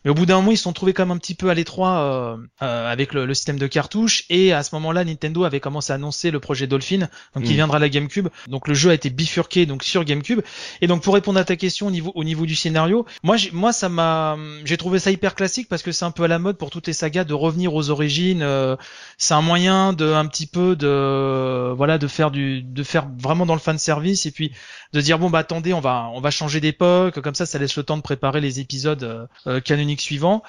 [0.04, 1.54] Mais au bout d'un moment, ils se sont trouvés quand même un petit peu à
[1.54, 4.24] l'étroit euh, euh, avec le, le, système de cartouches.
[4.28, 7.56] Et à ce moment-là, Nintendo avait commencé à annoncer le projet Dolphin, donc qui mm.
[7.56, 8.26] viendra à la GameCube.
[8.48, 10.40] Donc le jeu a été bifurqué donc sur GameCube.
[10.80, 13.06] Et donc pour répondre à ta question au niveau au niveau du scénario.
[13.22, 16.28] Moi, moi, ça m'a, j'ai trouvé ça hyper classique parce que c'est un peu à
[16.28, 18.42] la mode pour toutes les sagas de revenir aux origines.
[18.42, 18.76] Euh,
[19.18, 23.46] c'est un moyen de, un petit peu de, voilà, de faire du, de faire vraiment
[23.46, 24.52] dans le fan service et puis
[24.92, 27.20] de dire bon bah attendez, on va, on va changer d'époque.
[27.20, 30.42] Comme ça, ça laisse le temps de préparer les épisodes euh, euh, canoniques suivants.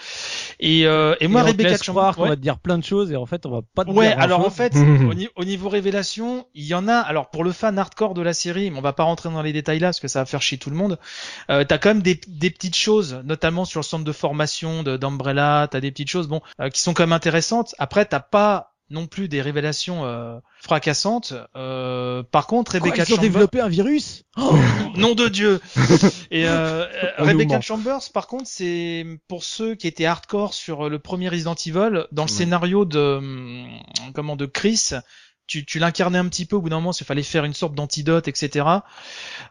[0.59, 3.45] Et, et moi, Rebecca Chambers, on va te dire plein de choses et en fait,
[3.45, 4.73] on va pas te ouais, alors en fait,
[5.35, 6.95] au, niveau révélation, il y en a.
[6.95, 9.79] Alors pour le fan hardcore de la série, on va pas rentrer dans les détails
[9.79, 10.99] là parce que ça va faire chier tout le monde.
[11.49, 15.67] Euh, t'as quand même des, des, petites choses, notamment sur le centre de formation d'Umbrella,
[15.69, 17.75] t'as des petites choses bon euh, qui sont quand même intéressantes.
[17.77, 21.33] Après, t'as pas non plus des révélations euh, fracassantes.
[21.55, 24.55] Euh, par contre, Rebecca Quoi, ils ont développé un virus oh
[24.95, 25.59] Nom de Dieu.
[26.31, 26.85] Et euh,
[27.17, 32.05] Rebecca Chambers, par contre, c'est pour ceux qui étaient hardcore sur le premier Resident Evil,
[32.11, 33.19] dans le scénario de
[34.13, 34.91] comment de Chris,
[35.47, 37.73] tu, tu l'incarnais un petit peu au bout d'un moment, il fallait faire une sorte
[37.73, 38.65] d'antidote, etc.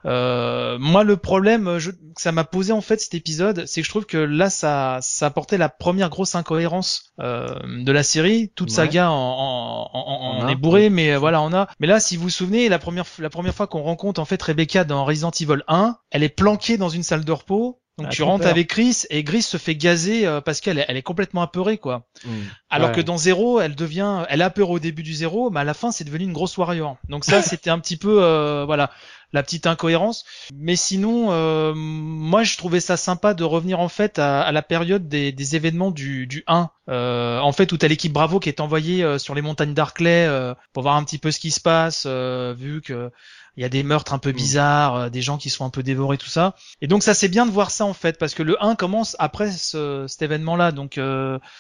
[0.05, 3.87] Euh, moi, le problème je, que ça m'a posé en fait cet épisode, c'est que
[3.87, 8.51] je trouve que là, ça, ça apportait la première grosse incohérence euh, de la série.
[8.55, 11.69] Toute saga en, en, en, en est bourrée, mais voilà, on a.
[11.81, 14.43] Mais là, si vous vous souvenez, la première, la première fois qu'on rencontre en fait
[14.43, 18.13] Rebecca dans Resident Evil 1, elle est planquée dans une salle de repos donc ah,
[18.13, 21.41] tu rentres avec Gris et Gris se fait gazer euh, parce qu'elle elle est complètement
[21.41, 22.07] apeurée quoi.
[22.27, 22.43] Hmm.
[22.69, 25.65] Alors que dans Zéro, elle devient, elle a peur au début du Zéro, mais à
[25.65, 26.99] la fin c'est devenu une grosse warrior.
[27.09, 28.91] Donc ça c'était un petit peu euh, voilà
[29.33, 30.25] la petite incohérence.
[30.55, 35.09] Mais sinon, euh, moi je trouvais ça sympa de revenir en fait à, la période
[35.09, 36.71] des, des, événements du, du 1.
[36.89, 40.29] en fait où t'as l'équipe Bravo qui est envoyée sur les montagnes d'Arclay
[40.73, 43.11] pour voir un petit peu ce qui se passe, vu que
[43.57, 44.37] il y a des meurtres un peu mm.
[44.37, 46.55] bizarres, des gens qui sont un peu dévorés, tout ça.
[46.81, 49.17] Et donc ça c'est bien de voir ça en fait, parce que le 1 commence
[49.19, 50.73] après ce, cet événement-là.
[50.73, 51.01] Donc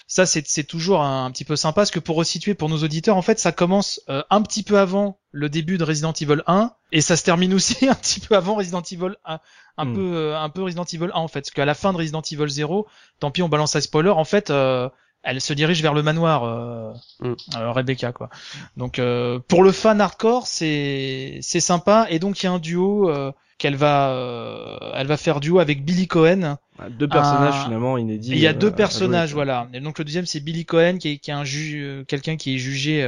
[0.06, 3.22] ça c'est toujours un, petit peu sympa, parce que pour resituer pour nos auditeurs, en
[3.22, 7.16] fait ça commence un petit peu avant le début de Resident Evil 1 et ça
[7.16, 9.40] se termine aussi un petit peu avant Resident Evil 1
[9.76, 9.94] un hmm.
[9.94, 12.22] peu euh, un peu Resident Evil 1 en fait parce qu'à la fin de Resident
[12.22, 12.86] Evil 0
[13.20, 14.88] tant pis on balance un spoiler en fait euh,
[15.22, 17.34] elle se dirige vers le manoir euh, hmm.
[17.54, 18.30] Rebecca quoi
[18.76, 19.00] donc
[19.48, 23.12] pour le fan hardcore c'est c'est sympa et donc il y a un duo
[23.58, 26.58] qu'elle va euh, elle va faire duo avec Billy Cohen.
[26.90, 28.32] Deux personnages finalement inédits.
[28.32, 29.66] Il y a deux euh, personnages voilà.
[29.72, 32.36] Et donc le deuxième c'est Billy Cohen qui est, qui est un juge euh, quelqu'un
[32.36, 33.02] qui est jugé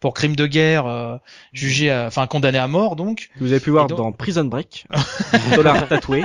[0.00, 1.20] pour crime de guerre,
[1.52, 3.30] jugé enfin condamné à mort donc.
[3.40, 4.86] Vous avez pu voir dans Prison Break.
[5.56, 6.24] dollar tatoué.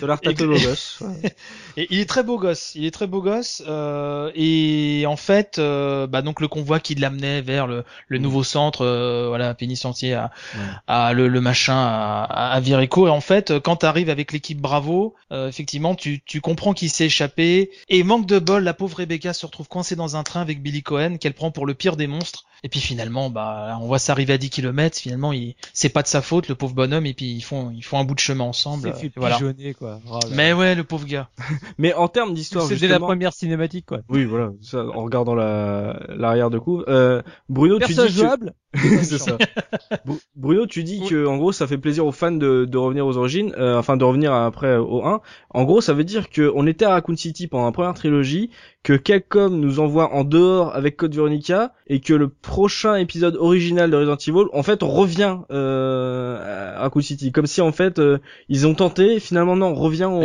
[0.00, 1.02] Dollar tatoué beau gosse.
[1.76, 2.72] et il est très beau gosse.
[2.74, 3.62] Il est très beau gosse
[4.34, 8.84] et en fait bah donc le convoi qui l'amenait vers le, le nouveau centre
[9.28, 10.30] voilà pénitentiaire
[10.88, 14.32] à, à le, le machin à à, à Et en fait, quand tu arrives avec
[14.32, 17.70] l'équipe Bravo, euh, effectivement, tu, tu comprends qu'il s'est échappé.
[17.88, 20.82] Et manque de bol, la pauvre Rebecca se retrouve coincée dans un train avec Billy
[20.82, 22.44] Cohen qu'elle prend pour le pire des monstres.
[22.64, 24.96] Et puis finalement, bah, on voit ça arriver à 10 km.
[24.96, 27.06] Finalement, il, c'est pas de sa faute, le pauvre bonhomme.
[27.06, 28.94] Et puis ils font, ils font un bout de chemin ensemble.
[29.16, 29.38] Voilà.
[29.78, 30.00] quoi.
[30.08, 31.28] Oh Mais ouais, le pauvre gars.
[31.78, 34.00] Mais en termes d'histoire, c'était la première cinématique, quoi.
[34.08, 34.52] Oui, voilà.
[34.60, 36.82] Ça, en regardant la l'arrière de coup.
[36.86, 38.54] Euh, Bruno, tu dis jouable.
[38.74, 39.36] C'est ça.
[40.36, 43.16] Bruno, tu dis que en gros, ça fait plaisir aux fans de, de revenir aux
[43.16, 45.20] origines, euh, enfin de revenir après au 1.
[45.50, 48.50] En gros, ça veut dire que on était à Raccoon City pendant la première trilogie,
[48.82, 53.90] que Capcom nous envoie en dehors avec Code Veronica et que le prochain épisode original
[53.90, 58.18] de Resident Evil en fait revient euh, à Raccoon City comme si en fait euh,
[58.48, 60.22] ils ont tenté finalement non on revient aux,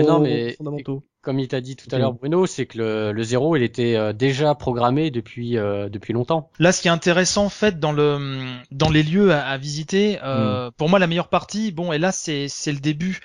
[0.57, 3.61] fondamentaux comme il t'a dit tout à l'heure Bruno, c'est que le, le zéro, il
[3.61, 6.49] était euh, déjà programmé depuis euh, depuis longtemps.
[6.57, 10.19] Là, ce qui est intéressant en fait dans le dans les lieux à, à visiter,
[10.23, 10.71] euh, mm.
[10.77, 13.19] pour moi la meilleure partie, bon, et là c'est c'est le début,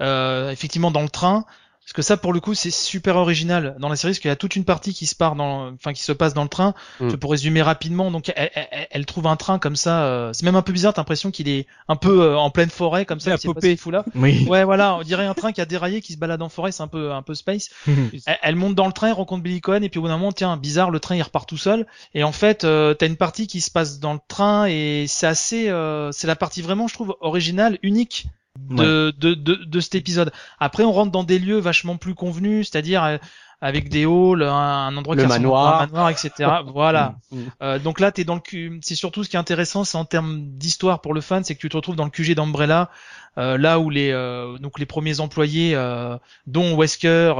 [0.00, 1.46] effectivement dans le train.
[1.86, 4.32] Parce que ça, pour le coup, c'est super original dans la série, parce qu'il y
[4.32, 6.74] a toute une partie qui se part dans, enfin, qui se passe dans le train.
[6.98, 7.12] Mm.
[7.12, 8.50] Pour résumer rapidement, donc elle,
[8.90, 10.02] elle, trouve un train comme ça.
[10.02, 12.70] Euh, c'est même un peu bizarre, t'as l'impression qu'il est un peu euh, en pleine
[12.70, 13.36] forêt comme ça.
[13.40, 13.78] Il popé.
[13.92, 14.04] là.
[14.16, 14.44] Oui.
[14.48, 16.72] Ouais, voilà, on dirait un train qui a déraillé, qui se balade en forêt.
[16.72, 17.70] C'est un peu, un peu space.
[18.42, 20.32] elle, monte dans le train, elle rencontre Billy Cohen, et puis au bout d'un moment,
[20.32, 21.86] tiens, bizarre, le train il repart tout seul.
[22.14, 25.28] Et en fait, euh, t'as une partie qui se passe dans le train, et c'est
[25.28, 28.26] assez, euh, c'est la partie vraiment, je trouve, originale, unique
[28.70, 30.32] de, de, de, de, cet épisode.
[30.58, 33.18] Après, on rentre dans des lieux vachement plus convenus, c'est-à-dire euh,
[33.60, 35.82] avec des halls, un, endroit le qui manoir.
[35.82, 36.30] un manoir, etc.
[36.66, 37.16] voilà.
[37.30, 37.38] Mm.
[37.62, 40.40] Euh, donc là, t'es dans le c'est surtout ce qui est intéressant, c'est en termes
[40.42, 42.90] d'histoire pour le fan, c'est que tu te retrouves dans le QG d'Umbrella,
[43.36, 47.34] là où les euh, donc les premiers employés, euh, dont Wesker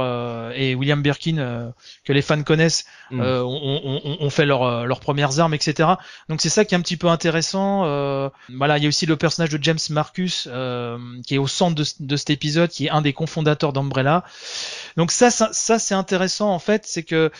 [0.55, 1.71] et William Birkin,
[2.03, 3.21] que les fans connaissent, mm.
[3.21, 5.89] ont, ont, fait leur, leurs premières armes, etc.
[6.29, 7.81] Donc c'est ça qui est un petit peu intéressant.
[8.49, 10.49] voilà, il y a aussi le personnage de James Marcus
[11.25, 14.23] qui est au centre de, de, cet épisode, qui est un des cofondateurs d'Umbrella.
[14.97, 17.31] Donc ça, ça, ça c'est intéressant en fait, c'est que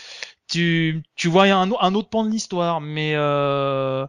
[0.48, 4.06] tu, tu vois un, un autre pan de l'histoire, mais euh,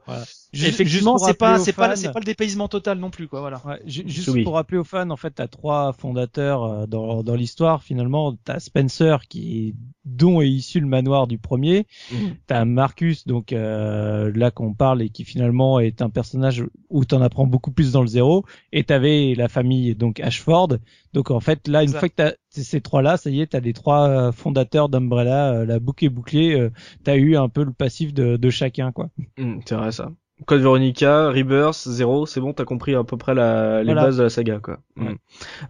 [0.52, 3.60] effectivement c'est pas c'est pas c'est pas le dépaysement total non plus quoi voilà.
[3.64, 7.82] Ouais, juste pour rappeler aux fans en fait t'as trois fondateurs euh, dans dans l'histoire
[7.82, 12.16] finalement t'as Spencer qui dont est issu le manoir du premier, mmh.
[12.46, 17.20] t'as Marcus donc euh, là qu'on parle et qui finalement est un personnage où t'en
[17.20, 20.78] apprends beaucoup plus dans le zéro et t'avais la famille donc Ashford
[21.12, 23.60] donc en fait là une fois que t'as ces trois là ça y est t'as
[23.60, 26.70] les trois euh, fondateurs d'Umbrella euh, la boucle est bouclée euh,
[27.04, 29.10] t'as eu un peu le passif de, de chacun quoi.
[29.36, 30.10] Mmh, c'est vrai ça.
[30.46, 34.22] Code Veronica, Rebirth, Zero, c'est bon, t'as compris à peu près la, les bases de
[34.22, 34.78] la saga, quoi.
[34.96, 35.14] Mm.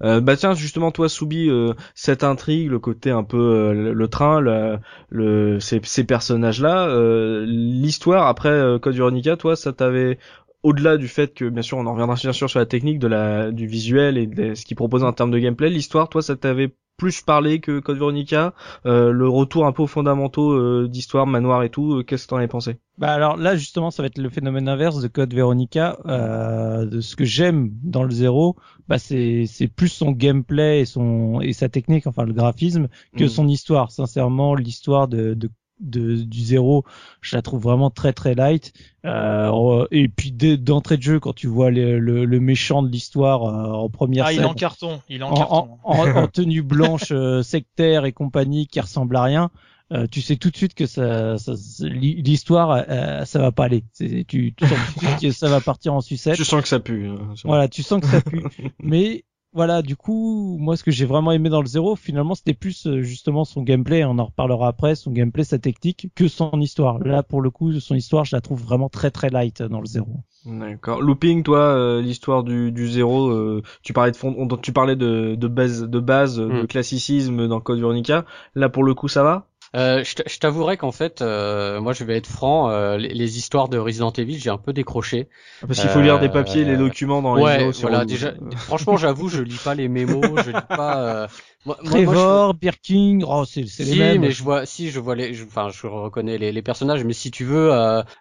[0.03, 4.09] Euh, bah tiens, justement, toi, Soubi, euh, cette intrigue, le côté un peu euh, le,
[4.09, 4.79] train, le,
[5.11, 10.19] le ces, ces personnages-là, euh, l'histoire après Code Veronica, toi, ça t'avait
[10.63, 13.07] au-delà du fait que bien sûr on en reviendra bien sûr sur la technique de
[13.07, 16.35] la du visuel et de ce qu'il propose en termes de gameplay l'histoire toi ça
[16.35, 18.53] t'avait plus parlé que Code Veronica,
[18.85, 22.31] euh, le retour un peu aux fondamentaux euh, d'histoire, manoir et tout, euh, qu'est-ce que
[22.31, 22.77] t'en avais pensé?
[22.99, 27.15] Bah alors là justement ça va être le phénomène inverse de Code Veronica, de ce
[27.15, 28.57] que j'aime dans le zéro,
[28.89, 33.25] bah c'est c'est plus son gameplay et son et sa technique, enfin le graphisme, que
[33.25, 33.29] mm.
[33.29, 33.93] son histoire.
[33.93, 35.49] Sincèrement l'histoire de, de
[35.81, 36.85] de, du zéro,
[37.21, 38.73] je la trouve vraiment très très light.
[39.05, 43.73] Euh, et puis d'entrée de jeu, quand tu vois le, le, méchant de l'histoire euh,
[43.73, 45.79] en première ah, scène, il est en carton, il est en, carton.
[45.85, 49.51] En, tenue blanche euh, sectaire et compagnie qui ressemble à rien.
[49.91, 52.85] Euh, tu sais tout de suite que ça, ça l'histoire
[53.25, 56.61] ça va pas aller tu, tu sens que ça va partir en sucette tu sens
[56.61, 58.45] que ça pue hein, voilà tu sens que ça pue
[58.83, 59.25] mais
[59.59, 62.87] voilà, du coup, moi, ce que j'ai vraiment aimé dans le zéro, finalement, c'était plus
[62.87, 64.05] euh, justement son gameplay.
[64.05, 67.01] On en reparlera après, son gameplay, sa technique, que son histoire.
[67.01, 69.87] Là, pour le coup, son histoire, je la trouve vraiment très très light dans le
[69.87, 70.21] zéro.
[70.47, 71.03] D'accord.
[71.03, 75.35] Looping, toi, euh, l'histoire du, du zéro, euh, tu parlais de fond, tu parlais de,
[75.35, 76.67] de base, de base, de hmm.
[76.69, 78.27] classicisme dans Code Veronica.
[78.55, 79.48] Là, pour le coup, ça va?
[79.77, 83.77] Euh, je t'avouerai qu'en fait, euh, moi je vais être franc, euh, les, histoires de
[83.79, 85.29] Resident Evil, j'ai un peu décroché.
[85.63, 88.97] Ah, parce qu'il faut lire des papiers, les documents dans ouais, les voilà, déjà, franchement,
[88.97, 91.29] j'avoue, je lis pas les mémos, je lis pas.
[91.67, 94.21] Moi, Trevor, Birking, oh, c'est les mêmes.
[94.23, 97.31] mais je vois, si je vois les, enfin, je, reconnais les, les, personnages, mais si
[97.31, 97.71] tu veux,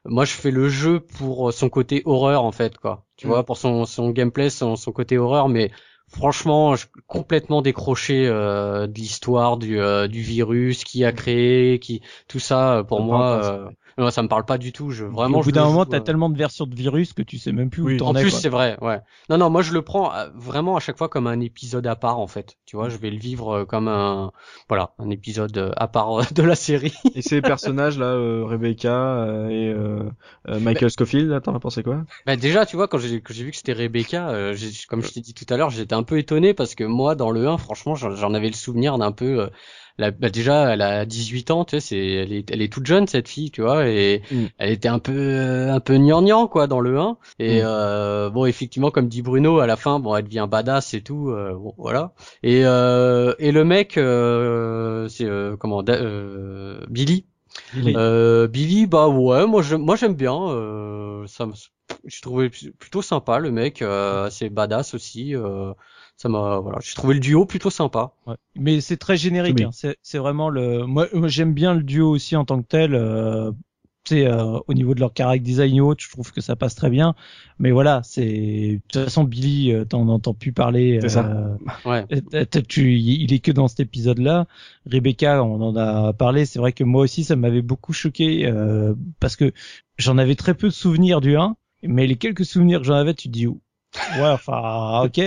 [0.06, 3.06] moi je fais le jeu pour son côté horreur en fait, quoi.
[3.16, 3.30] Tu mm.
[3.30, 5.72] vois, pour son, son gameplay, son, son côté horreur, mais
[6.10, 6.76] franchement
[7.08, 12.84] complètement décroché euh, de l'histoire du, euh, du virus qui a créé qui tout ça
[12.88, 14.92] pour moi non, ça me parle pas du tout.
[14.92, 15.40] Je vraiment.
[15.40, 17.72] au bout d'un moment, t'as euh, tellement de versions de virus que tu sais même
[17.72, 18.20] plus où t'en es.
[18.20, 18.78] En plus, c'est vrai.
[18.80, 19.00] Ouais.
[19.30, 21.96] Non, non, moi je le prends euh, vraiment à chaque fois comme un épisode à
[21.96, 22.58] part en fait.
[22.66, 24.32] Tu vois, je vais le vivre euh, comme un,
[24.70, 26.94] voilà, un épisode à part de la série.
[27.16, 28.14] et ces personnages là,
[28.46, 29.74] Rebecca et
[30.48, 32.04] Michael bah, Scofield, t'en as pensé quoi?
[32.28, 34.32] Bah déjà, tu vois, quand j'ai vu que c'était Rebecca,
[34.90, 37.32] comme je t'ai dit tout à l'heure, j'étais un peu étonné parce que moi, dans
[37.32, 39.50] le 1, franchement, j'en avais le souvenir d'un peu
[39.98, 43.08] bah déjà elle a 18 ans tu sais c'est elle est elle est toute jeune
[43.08, 44.46] cette fille tu vois et mm.
[44.60, 47.66] elle était un peu euh, un peu gnangnan quoi dans le 1 et mm.
[47.66, 51.30] euh, bon effectivement comme dit Bruno à la fin bon elle devient badass et tout
[51.30, 52.14] euh, bon voilà
[52.44, 55.82] et euh, et le mec euh, c'est euh, comment
[56.90, 57.26] Billy
[57.74, 57.96] Billy.
[58.50, 60.38] Billy bah ouais moi je moi j'aime bien
[61.28, 61.48] ça
[62.06, 65.34] je trouvais plutôt sympa le mec assez badass aussi
[66.18, 68.36] ça m'a voilà j'ai trouvé le duo plutôt sympa ouais.
[68.56, 69.70] mais c'est très générique hein.
[70.02, 73.52] c'est vraiment le moi, j'aime bien le duo aussi en tant que tel euh,
[74.12, 76.90] euh, au niveau de leur character design ou autre, je trouve que ça passe très
[76.90, 77.16] bien.
[77.60, 81.00] Mais voilà, c'est de toute façon Billy, euh, t'en entends plus parler.
[81.02, 81.26] C'est ça.
[81.26, 82.06] Euh, ouais.
[82.68, 84.46] Tu, il est que dans cet épisode-là.
[84.86, 86.46] Rebecca, on en a parlé.
[86.46, 89.52] C'est vrai que moi aussi, ça m'avait beaucoup choqué euh, parce que
[89.98, 93.14] j'en avais très peu de souvenirs du 1, mais les quelques souvenirs que j'en avais,
[93.14, 93.48] tu te dis
[94.20, 95.20] Ouais, enfin, ok.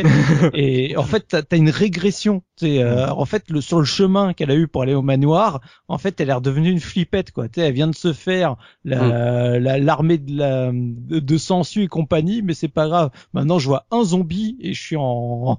[0.54, 2.42] Et en fait, t'as as une régression.
[2.62, 5.98] Euh, en fait, le, sur le chemin qu'elle a eu pour aller au manoir, en
[5.98, 7.46] fait, elle est redevenue une flippette, quoi.
[7.54, 9.56] sais, elle vient de se faire mm.
[9.58, 13.10] l'armée de, la, de, de et compagnie, mais c'est pas grave.
[13.32, 15.56] Maintenant, je vois un zombie et je suis en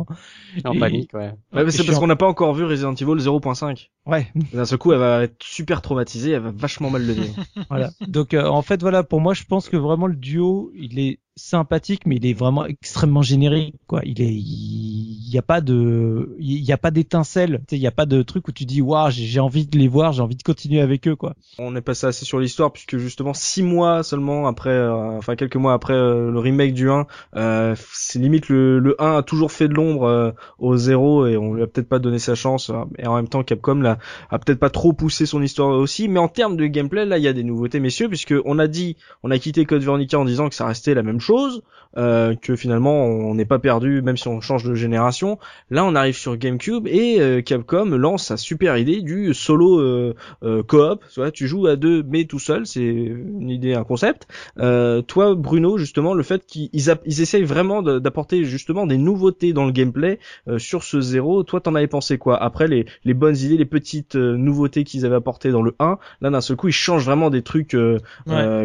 [0.66, 1.34] en panique, ouais.
[1.54, 3.90] ouais c'est parce qu'on n'a pas encore vu Resident Evil 0.5.
[4.06, 4.28] Ouais.
[4.54, 7.36] D'un seul coup, elle va être super traumatisée, elle va vachement mal le vivre.
[7.70, 7.92] voilà.
[8.08, 11.20] Donc, euh, en fait, voilà, pour moi, je pense que vraiment le duo, il est
[11.36, 14.02] sympathique, mais il est vraiment extrêmement générique, quoi.
[14.04, 17.92] Il est, il y a pas de, il y a pas d'étincelle, il y a
[17.92, 20.44] pas de truc où tu dis, waouh, j'ai envie de les voir, j'ai envie de
[20.44, 21.36] continuer avec eux, quoi.
[21.60, 25.56] On est passé assez sur l'histoire puisque justement six mois seulement après, euh, enfin quelques
[25.56, 29.52] mois après euh, le remake du 1, euh, c'est limite le, le 1 a toujours
[29.52, 32.72] fait de l'ombre euh, au 0 et on lui a peut-être pas donné sa chance.
[32.98, 33.98] Et en même temps, Capcom là
[34.30, 37.24] a peut-être pas trop poussé son histoire aussi, mais en termes de gameplay, là il
[37.24, 40.26] y a des nouveautés, messieurs, puisque on a dit, on a quitté Code Veronica en
[40.26, 41.64] disant que ça restait la même chose,
[41.96, 45.38] que finalement on n'est pas perdu même si on change de génération.
[45.70, 50.14] Là on arrive sur GameCube et euh, Capcom lance sa super idée du solo euh,
[50.44, 51.04] euh coop.
[51.10, 54.28] Soit tu joues à deux mais tout seul, c'est une idée, un concept.
[54.58, 59.72] toi Bruno justement le fait qu'ils ils essayent vraiment d'apporter justement des nouveautés dans le
[59.72, 60.20] gameplay
[60.58, 61.44] sur ce zéro.
[61.44, 62.42] Toi t'en avais pensé quoi?
[62.42, 66.30] Après les, les bonnes idées, les petites nouveautés qu'ils avaient apportées dans le 1 Là
[66.30, 67.76] d'un seul coup ils changent vraiment des trucs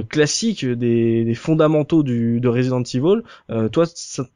[0.08, 3.22] classiques, des, des fondamentaux du, de Resident Evil.
[3.50, 3.84] Euh, toi,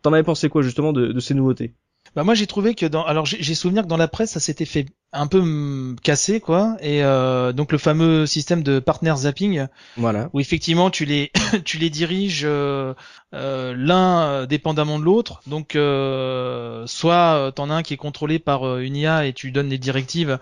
[0.02, 1.74] t'en avais pensé quoi justement de, de ces nouveautés?
[2.16, 4.64] Bah moi j'ai trouvé que dans alors j'ai souvenir que dans la presse ça s'était
[4.64, 6.76] fait un peu cassé quoi.
[6.80, 9.66] Et euh, donc le fameux système de partner zapping
[9.96, 10.30] voilà.
[10.32, 11.32] où effectivement tu les
[11.64, 12.94] tu les diriges euh,
[13.34, 15.42] euh l'un euh, dépendamment de l'autre.
[15.46, 19.68] Donc euh, soit t'en as un qui est contrôlé par une IA et tu donnes
[19.68, 20.38] les directives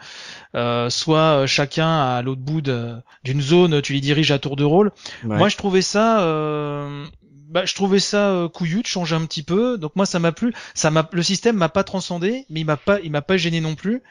[0.55, 4.93] soit chacun à l'autre bout d'une zone tu les diriges à tour de rôle.
[5.25, 6.21] Moi je trouvais ça
[7.49, 9.79] bah, je trouvais ça euh, couillu de changer un petit peu.
[9.79, 10.55] Donc moi ça m'a plu.
[10.75, 13.61] Ça m'a le système m'a pas transcendé, mais il m'a pas il m'a pas gêné
[13.61, 14.03] non plus.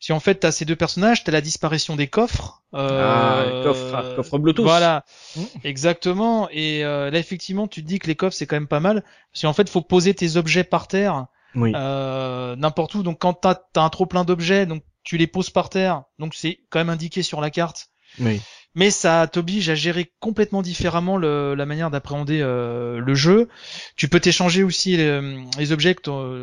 [0.00, 2.62] Si en fait t'as ces deux personnages, t'as la disparition des coffres.
[2.74, 4.64] Euh, ah, coffre, coffre Bluetooth.
[4.64, 5.04] Voilà,
[5.36, 5.42] mmh.
[5.64, 6.48] exactement.
[6.50, 9.02] Et euh, là effectivement, tu te dis que les coffres c'est quand même pas mal,
[9.32, 11.72] parce qu'en fait faut poser tes objets par terre, oui.
[11.74, 13.02] euh, n'importe où.
[13.02, 16.34] Donc quand t'as as un trop plein d'objets, donc tu les poses par terre, donc
[16.34, 17.88] c'est quand même indiqué sur la carte.
[18.20, 18.40] Oui
[18.74, 23.48] mais ça t'oblige à gérer complètement différemment le, la manière d'appréhender euh, le jeu.
[23.96, 25.94] Tu peux t'échanger aussi les, objets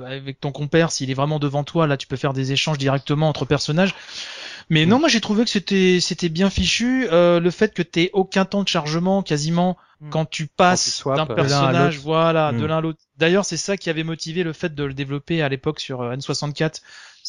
[0.06, 1.88] avec ton compère s'il est vraiment devant toi.
[1.88, 3.96] Là, tu peux faire des échanges directement entre personnages.
[4.70, 7.08] Mais non, moi j'ai trouvé que c'était c'était bien fichu.
[7.12, 10.10] Euh, le fait que t'aies aucun temps de chargement quasiment hmm.
[10.12, 12.66] quand tu passes d'un personnage, voilà, de hmm.
[12.68, 13.00] l'un à l'autre.
[13.18, 16.16] D'ailleurs, c'est ça qui avait motivé le fait de le développer à l'époque sur euh,
[16.16, 16.82] N64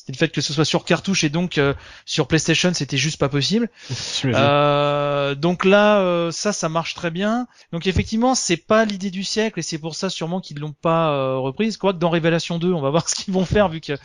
[0.03, 1.75] c'était le fait que ce soit sur cartouche et donc euh,
[2.07, 3.71] sur PlayStation c'était juste pas possible.
[4.25, 7.47] euh, donc là euh, ça ça marche très bien.
[7.71, 11.13] Donc effectivement c'est pas l'idée du siècle et c'est pour ça sûrement qu'ils l'ont pas
[11.13, 11.77] euh, reprise.
[11.77, 13.97] Quoi que dans Révélation 2 on va voir ce qu'ils vont faire vu qu'il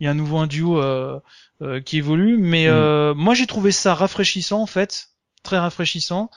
[0.00, 0.82] y a un nouveau un duo
[1.84, 2.36] qui évolue.
[2.36, 3.12] Mais mm.
[3.12, 5.10] moi j'ai trouvé ça rafraîchissant en fait,
[5.44, 6.32] très rafraîchissant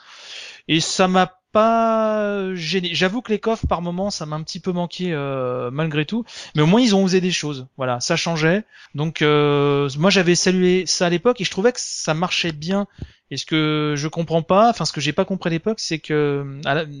[0.68, 2.90] et ça m'a pas gêné.
[2.92, 6.24] J'avoue que les coffres par moment ça m'a un petit peu manqué euh, malgré tout,
[6.54, 7.66] mais au moins ils ont osé des choses.
[7.76, 8.64] Voilà, ça changeait.
[8.94, 12.86] Donc euh, moi j'avais salué ça à l'époque et je trouvais que ça marchait bien
[13.30, 15.98] et ce que je comprends pas, enfin ce que j'ai pas compris à l'époque, c'est
[15.98, 16.46] que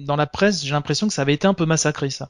[0.04, 2.28] dans la presse, j'ai l'impression que ça avait été un peu massacré ça.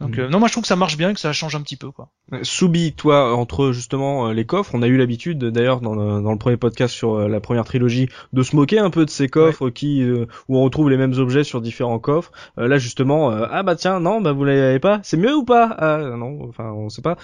[0.00, 0.20] Donc mm.
[0.20, 1.90] euh, non, moi je trouve que ça marche bien que ça change un petit peu
[1.90, 2.08] quoi.
[2.42, 6.38] Soubi, toi, entre justement euh, les coffres, on a eu l'habitude d'ailleurs dans, dans, le
[6.38, 9.70] premier podcast sur euh, la première trilogie de se moquer un peu de ces coffres
[9.70, 10.04] qui
[10.48, 12.32] où on retrouve les mêmes objets sur différents coffres.
[12.56, 15.74] là justement, ah bah tiens, non, bah vous l'avez pas, c'est mieux ou pas?
[15.78, 17.16] Ah non, enfin on sait pas.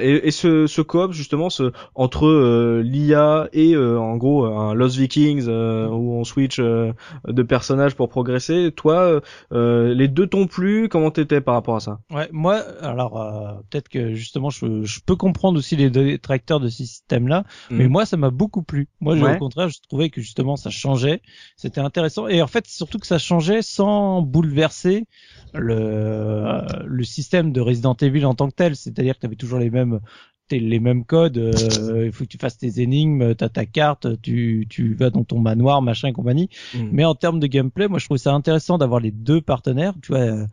[0.00, 5.43] et, et ce, ce coop justement, ce, entre l'IA et en gros un Lost Vikings
[5.48, 6.92] euh, où on switch euh,
[7.26, 8.72] de personnages pour progresser.
[8.74, 9.20] Toi,
[9.52, 10.88] euh, les deux t'ont plu?
[10.88, 11.98] Comment t'étais par rapport à ça?
[12.10, 16.78] Ouais, moi, alors peut-être que justement, je, je, peux comprendre aussi les détracteurs de ce
[16.78, 17.76] système-là, mm.
[17.76, 18.88] mais moi, ça m'a beaucoup plu.
[19.00, 21.22] Moi, au contraire, je trouvais que justement, ça changeait,
[21.56, 25.06] c'était intéressant, et en fait, surtout que ça changeait sans bouleverser
[25.52, 29.58] le, le système de Resident Evil en tant que tel, c'est-à-dire que tu avais toujours
[29.58, 30.00] les mêmes
[30.60, 34.66] les mêmes codes, euh, il faut que tu fasses tes énigmes, t'as ta carte, tu,
[34.68, 36.48] tu vas dans ton manoir, machin et compagnie.
[36.74, 36.88] Mm.
[36.92, 39.94] Mais en termes de gameplay, moi je trouve ça intéressant d'avoir les deux partenaires.
[40.02, 40.46] Tu vois,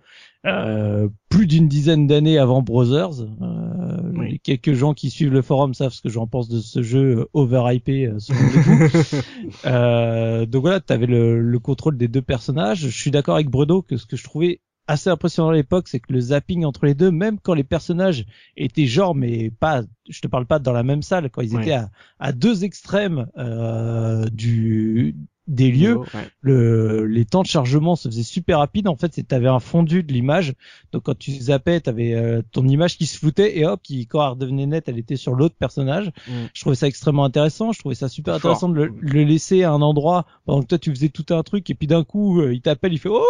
[0.47, 5.75] euh, plus d'une dizaine d'années avant Brothers, euh, les quelques gens qui suivent le forum
[5.75, 8.07] savent ce que j'en pense de ce jeu euh, overhypé.
[8.07, 8.17] Euh,
[9.65, 12.79] euh, donc voilà, tu avais le, le, contrôle des deux personnages.
[12.79, 15.99] Je suis d'accord avec Bredo que ce que je trouvais assez impressionnant à l'époque, c'est
[15.99, 18.25] que le zapping entre les deux, même quand les personnages
[18.57, 21.73] étaient genre, mais pas, je te parle pas dans la même salle, quand ils étaient
[21.73, 21.89] à,
[22.19, 25.15] à, deux extrêmes euh, du
[25.51, 25.99] des lieux,
[26.39, 28.87] le, les temps de chargement se faisaient super rapides.
[28.87, 30.53] En fait, tu avais un fondu de l'image.
[30.91, 34.07] Donc quand tu zappais, tu avais euh, ton image qui se floutait et hop, qui
[34.07, 36.11] quand elle redevenait nette, elle était sur l'autre personnage.
[36.27, 36.31] Mm.
[36.53, 37.73] Je trouvais ça extrêmement intéressant.
[37.73, 40.89] Je trouvais ça super intéressant de le, laisser à un endroit pendant que toi tu
[40.89, 43.25] faisais tout un truc et puis d'un coup euh, il t'appelle, il fait oh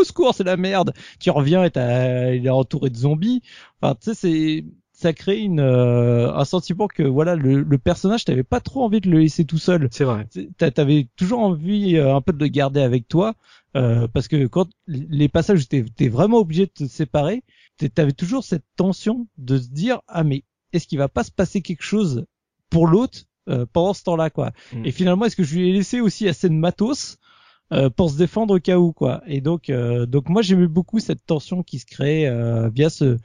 [0.00, 0.94] au secours, c'est la merde.
[1.20, 3.42] Tu reviens et il est entouré de zombies.
[3.80, 4.64] Enfin, tu sais, c'est
[5.00, 9.00] ça crée une euh, un sentiment que voilà le, le personnage t'avais pas trop envie
[9.00, 9.88] de le laisser tout seul.
[9.92, 10.26] C'est vrai.
[10.56, 13.34] T'avais toujours envie euh, un peu de le garder avec toi
[13.76, 17.44] euh, parce que quand les passages où t'es vraiment obligé de te séparer,
[17.94, 20.42] t'avais toujours cette tension de se dire ah mais
[20.72, 22.24] est-ce qu'il va pas se passer quelque chose
[22.68, 24.50] pour l'autre euh, pendant ce temps-là quoi.
[24.72, 24.84] Mm.
[24.84, 27.18] Et finalement est-ce que je lui ai laissé aussi assez de matos
[27.70, 29.22] euh, pour se défendre au cas où quoi.
[29.26, 33.18] Et donc euh, donc moi j'aimais beaucoup cette tension qui se crée euh, via ce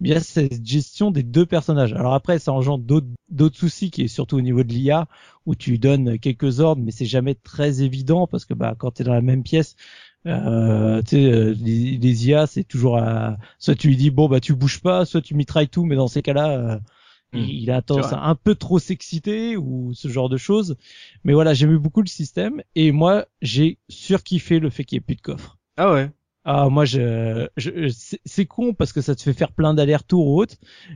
[0.00, 1.92] via cette gestion des deux personnages.
[1.92, 2.84] Alors après ça engendre
[3.28, 5.06] d'autres soucis qui est surtout au niveau de l'IA
[5.46, 9.02] où tu donnes quelques ordres mais c'est jamais très évident parce que bah quand tu
[9.02, 9.76] es dans la même pièce
[10.26, 13.38] euh, tu sais, les, les, IA, c'est toujours à...
[13.58, 16.08] soit tu lui dis bon bah tu bouges pas, soit tu mitrailles tout, mais dans
[16.08, 16.78] ces cas-là,
[17.32, 17.38] Hmm.
[17.38, 20.76] Il, a tendance à un peu trop s'exciter ou ce genre de choses.
[21.22, 25.06] Mais voilà, j'aime beaucoup le système et moi, j'ai surkiffé le fait qu'il n'y ait
[25.06, 25.58] plus de coffre.
[25.76, 26.10] Ah ouais.
[26.44, 27.70] Ah moi je, je
[28.24, 30.44] c'est con parce que ça te fait faire plein d'allers-retours ou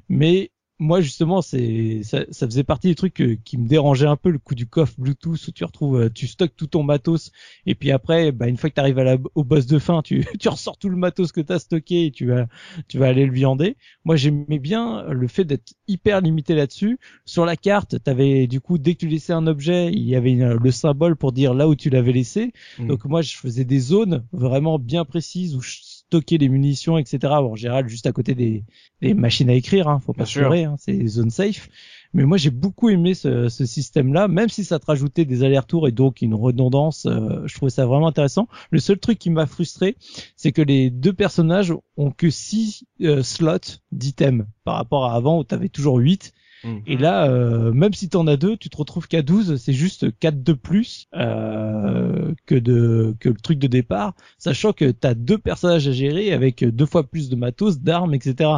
[0.08, 4.30] mais moi justement c'est ça, ça, faisait partie des trucs qui me dérangeaient un peu
[4.30, 7.30] le coup du coffre Bluetooth où tu retrouves euh, tu stockes tout ton matos
[7.66, 10.02] et puis après bah une fois que tu arrives à la, au boss de fin
[10.02, 12.46] tu tu ressors tout le matos que tu as stocké et tu vas
[12.88, 13.76] tu vas aller le viander.
[14.04, 16.98] Moi j'aimais bien le fait d'être hyper limité là-dessus.
[17.24, 20.16] Sur la carte, tu avais du coup dès que tu laissais un objet, il y
[20.16, 22.52] avait le symbole pour dire là où tu l'avais laissé.
[22.78, 22.88] Mmh.
[22.88, 25.78] Donc moi je faisais des zones vraiment bien précises où je
[26.14, 27.32] stocker les munitions, etc.
[27.32, 28.64] en général, juste à côté des,
[29.00, 31.68] des machines à écrire, hein, faut pas se hein, c'est des zones safe.
[32.12, 35.88] Mais moi, j'ai beaucoup aimé ce, ce système-là, même si ça te rajoutait des allers-retours
[35.88, 37.06] et donc une redondance.
[37.06, 38.46] Euh, je trouvais ça vraiment intéressant.
[38.70, 39.96] Le seul truc qui m'a frustré,
[40.36, 45.40] c'est que les deux personnages ont que six euh, slots d'items par rapport à avant
[45.40, 46.32] où tu avais toujours 8
[46.64, 46.82] Mhm.
[46.86, 49.72] Et là, euh, même si tu en as deux, tu te retrouves qu'à 12, c'est
[49.72, 55.06] juste 4 de plus euh, que de que le truc de départ, sachant que tu
[55.06, 58.50] as deux personnages à gérer avec deux fois plus de matos, d'armes, etc.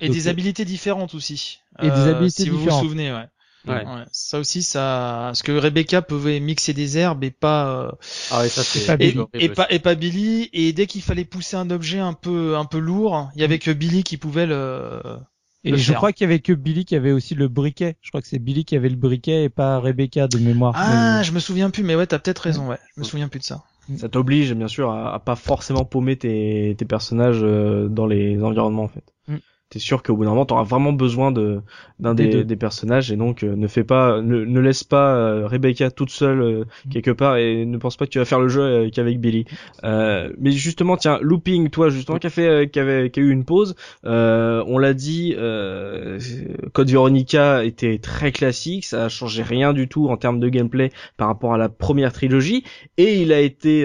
[0.00, 1.60] Et des habilités différentes aussi.
[1.80, 2.68] Et des euh, habilités si différentes.
[2.68, 3.26] vous vous souvenez, ouais.
[3.66, 3.74] Ouais.
[3.74, 4.04] ouais.
[4.10, 7.66] Ça aussi, ça, parce que Rebecca pouvait mixer des herbes et pas.
[7.68, 7.92] Euh,
[8.30, 9.00] ah ouais, ça c'est.
[9.02, 10.48] Et, et, pas et pas Billy.
[10.52, 13.58] Et dès qu'il fallait pousser un objet un peu un peu lourd, il y avait
[13.58, 15.00] que Billy qui pouvait le
[15.64, 17.96] Et je crois qu'il y avait que Billy qui avait aussi le briquet.
[18.00, 20.74] Je crois que c'est Billy qui avait le briquet et pas Rebecca de mémoire.
[20.76, 22.78] Ah, je me souviens plus, mais ouais, t'as peut-être raison, ouais.
[22.96, 23.62] Je me souviens plus de ça.
[23.96, 28.84] Ça t'oblige, bien sûr, à, pas forcément paumer tes, tes personnages euh, dans les environnements,
[28.84, 29.04] en fait
[29.70, 31.62] t'es sûr qu'au bout d'un moment t'auras vraiment besoin de
[32.00, 33.12] d'un des, des, personnages.
[33.12, 36.64] Et donc euh, ne fais pas ne, ne laisse pas euh, Rebecca toute seule euh,
[36.86, 36.90] mm.
[36.90, 39.44] quelque part et ne pense pas que tu vas faire le jeu qu'avec Billy.
[39.84, 43.44] Mais justement tiens looping toi justement qui a fait qui avait qui a eu une
[43.44, 45.36] pause on l'a dit
[46.72, 48.84] Code Veronica était très classique.
[48.84, 52.12] Ça a changé rien du tout en termes de gameplay par rapport à la première
[52.12, 52.64] trilogie.
[52.96, 53.84] Et il a été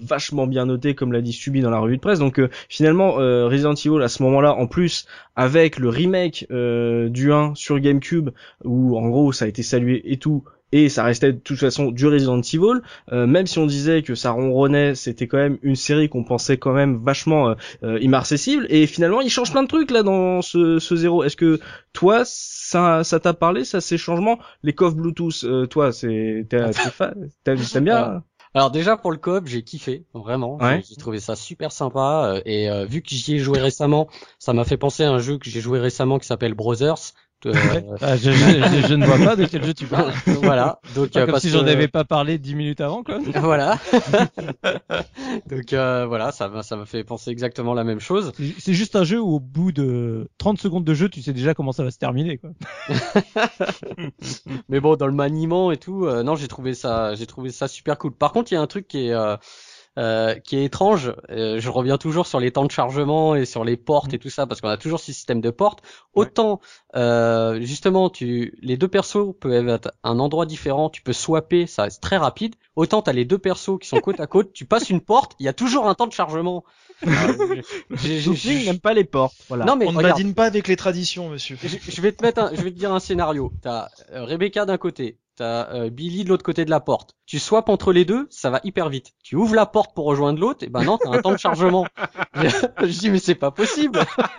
[0.00, 2.18] vachement bien noté comme l'a dit Subi dans la revue de presse.
[2.18, 5.06] Donc finalement Resident Evil à ce moment-là en plus
[5.36, 8.30] avec le remake euh, du 1 sur GameCube
[8.64, 10.44] où en gros ça a été salué et tout
[10.74, 12.80] et ça restait de toute façon du Resident Evil
[13.12, 16.56] euh, même si on disait que ça ronronnait c'était quand même une série qu'on pensait
[16.56, 20.42] quand même vachement euh, euh inaccessible et finalement il change plein de trucs là dans
[20.42, 21.24] ce, ce zéro.
[21.24, 21.60] Est-ce que
[21.92, 24.38] toi ça ça t'a parlé ça ces changements?
[24.62, 26.46] Les coffres Bluetooth toi c'est
[27.44, 28.22] t'aimes bien
[28.54, 30.58] alors déjà pour le coop, j'ai kiffé, vraiment.
[30.88, 34.08] J'ai trouvé ça super sympa euh, et euh, vu que j'y ai joué récemment,
[34.38, 37.14] ça m'a fait penser à un jeu que j'ai joué récemment qui s'appelle Brothers.
[37.46, 37.52] Euh,
[38.00, 40.12] ah, je, je, je, ne vois pas de quel jeu tu parles.
[40.42, 40.80] voilà.
[40.94, 43.18] Donc pas comme si j'en avais pas parlé dix minutes avant, quoi.
[43.40, 43.78] voilà.
[45.48, 48.32] Donc euh, voilà, ça m'a ça m'a fait penser exactement la même chose.
[48.58, 51.54] C'est juste un jeu où au bout de 30 secondes de jeu, tu sais déjà
[51.54, 52.50] comment ça va se terminer, quoi.
[54.68, 57.68] Mais bon, dans le maniement et tout, euh, non, j'ai trouvé ça, j'ai trouvé ça
[57.68, 58.12] super cool.
[58.12, 59.14] Par contre, il y a un truc qui est
[59.98, 61.12] euh, qui est étrange.
[61.28, 64.30] Euh, je reviens toujours sur les temps de chargement et sur les portes et tout
[64.30, 65.82] ça parce qu'on a toujours ce système de portes.
[66.14, 66.60] Autant
[66.96, 71.66] euh, justement, tu les deux persos peuvent être à un endroit différent, tu peux swapper,
[71.66, 72.54] ça reste très rapide.
[72.74, 75.44] Autant t'as les deux persos qui sont côte à côte, tu passes une porte, il
[75.44, 76.64] y a toujours un temps de chargement.
[77.02, 79.36] je n'aime pas les portes.
[79.48, 79.66] Voilà.
[79.66, 81.58] Non mais on ne badine pas avec les traditions, monsieur.
[81.60, 83.52] Je, vais te mettre, je vais te dire un scénario.
[83.60, 87.94] T'as Rebecca d'un côté, t'as Billy de l'autre côté de la porte tu swaps entre
[87.94, 89.12] les deux, ça va hyper vite.
[89.22, 91.86] Tu ouvres la porte pour rejoindre l'autre, et ben non, t'as un temps de chargement.
[92.34, 94.00] je dis mais c'est pas possible.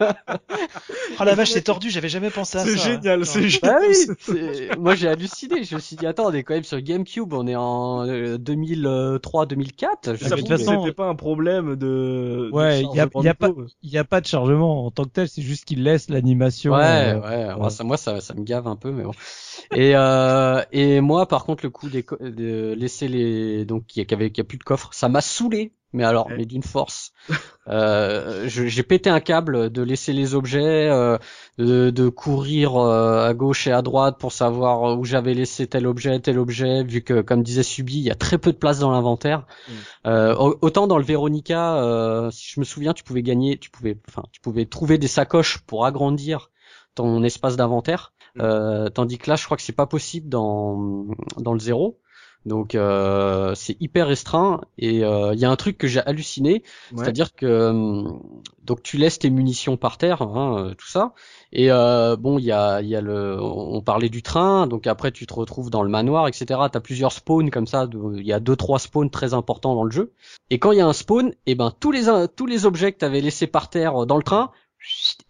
[1.19, 2.67] oh la vache, c'est tordu, j'avais jamais pensé à ça.
[2.67, 3.81] C'est génial, c'est génial.
[3.81, 3.87] Bah
[4.29, 7.33] oui, moi j'ai halluciné, je me suis dit attends, on est quand même sur GameCube,
[7.33, 8.05] on est en
[8.37, 10.15] 2003, 2004.
[10.15, 12.51] Je de c'était pas un problème de.
[12.53, 13.49] Ouais, il y a, y a pas,
[13.81, 16.73] il y a pas de chargement en tant que tel, c'est juste qu'il laisse l'animation.
[16.73, 17.69] Ouais, euh, ouais.
[17.71, 19.13] ça, moi ça, ça me gave un peu, mais bon.
[19.71, 24.31] Et euh, et moi par contre le coup des, de laisser les donc qui avait
[24.31, 25.73] qui a plus de coffre, ça m'a saoulé.
[25.95, 27.13] Mais alors, mais d'une force.
[27.69, 31.17] Euh, j'ai pété un câble de laisser les objets, euh,
[31.57, 35.87] de, de, courir euh, à gauche et à droite pour savoir où j'avais laissé tel
[35.87, 38.79] objet, tel objet, vu que, comme disait Subi, il y a très peu de place
[38.79, 39.45] dans l'inventaire.
[39.69, 39.71] Mm.
[40.07, 43.97] Euh, autant dans le Veronica, euh, si je me souviens, tu pouvais gagner, tu pouvais,
[44.09, 46.49] enfin, tu pouvais trouver des sacoches pour agrandir
[46.95, 48.12] ton espace d'inventaire.
[48.35, 48.89] Mm.
[48.93, 51.07] tandis que là, je crois que c'est pas possible dans
[51.37, 51.99] dans le zéro.
[52.45, 56.63] Donc euh, c'est hyper restreint et il euh, y a un truc que j'ai halluciné,
[56.95, 58.03] c'est-à-dire que euh,
[58.63, 61.13] donc tu laisses tes munitions par terre, hein, tout ça,
[61.53, 65.25] et bon il y a, y a le, on parlait du train, donc après tu
[65.25, 66.59] te retrouves dans le manoir, etc.
[66.71, 69.91] T'as plusieurs spawns comme ça, il y a deux trois spawns très importants dans le
[69.91, 70.11] jeu,
[70.49, 72.91] et quand il y a un spawn, et eh ben tous les tous les objets
[72.91, 74.51] que t'avais laissés par terre dans le train,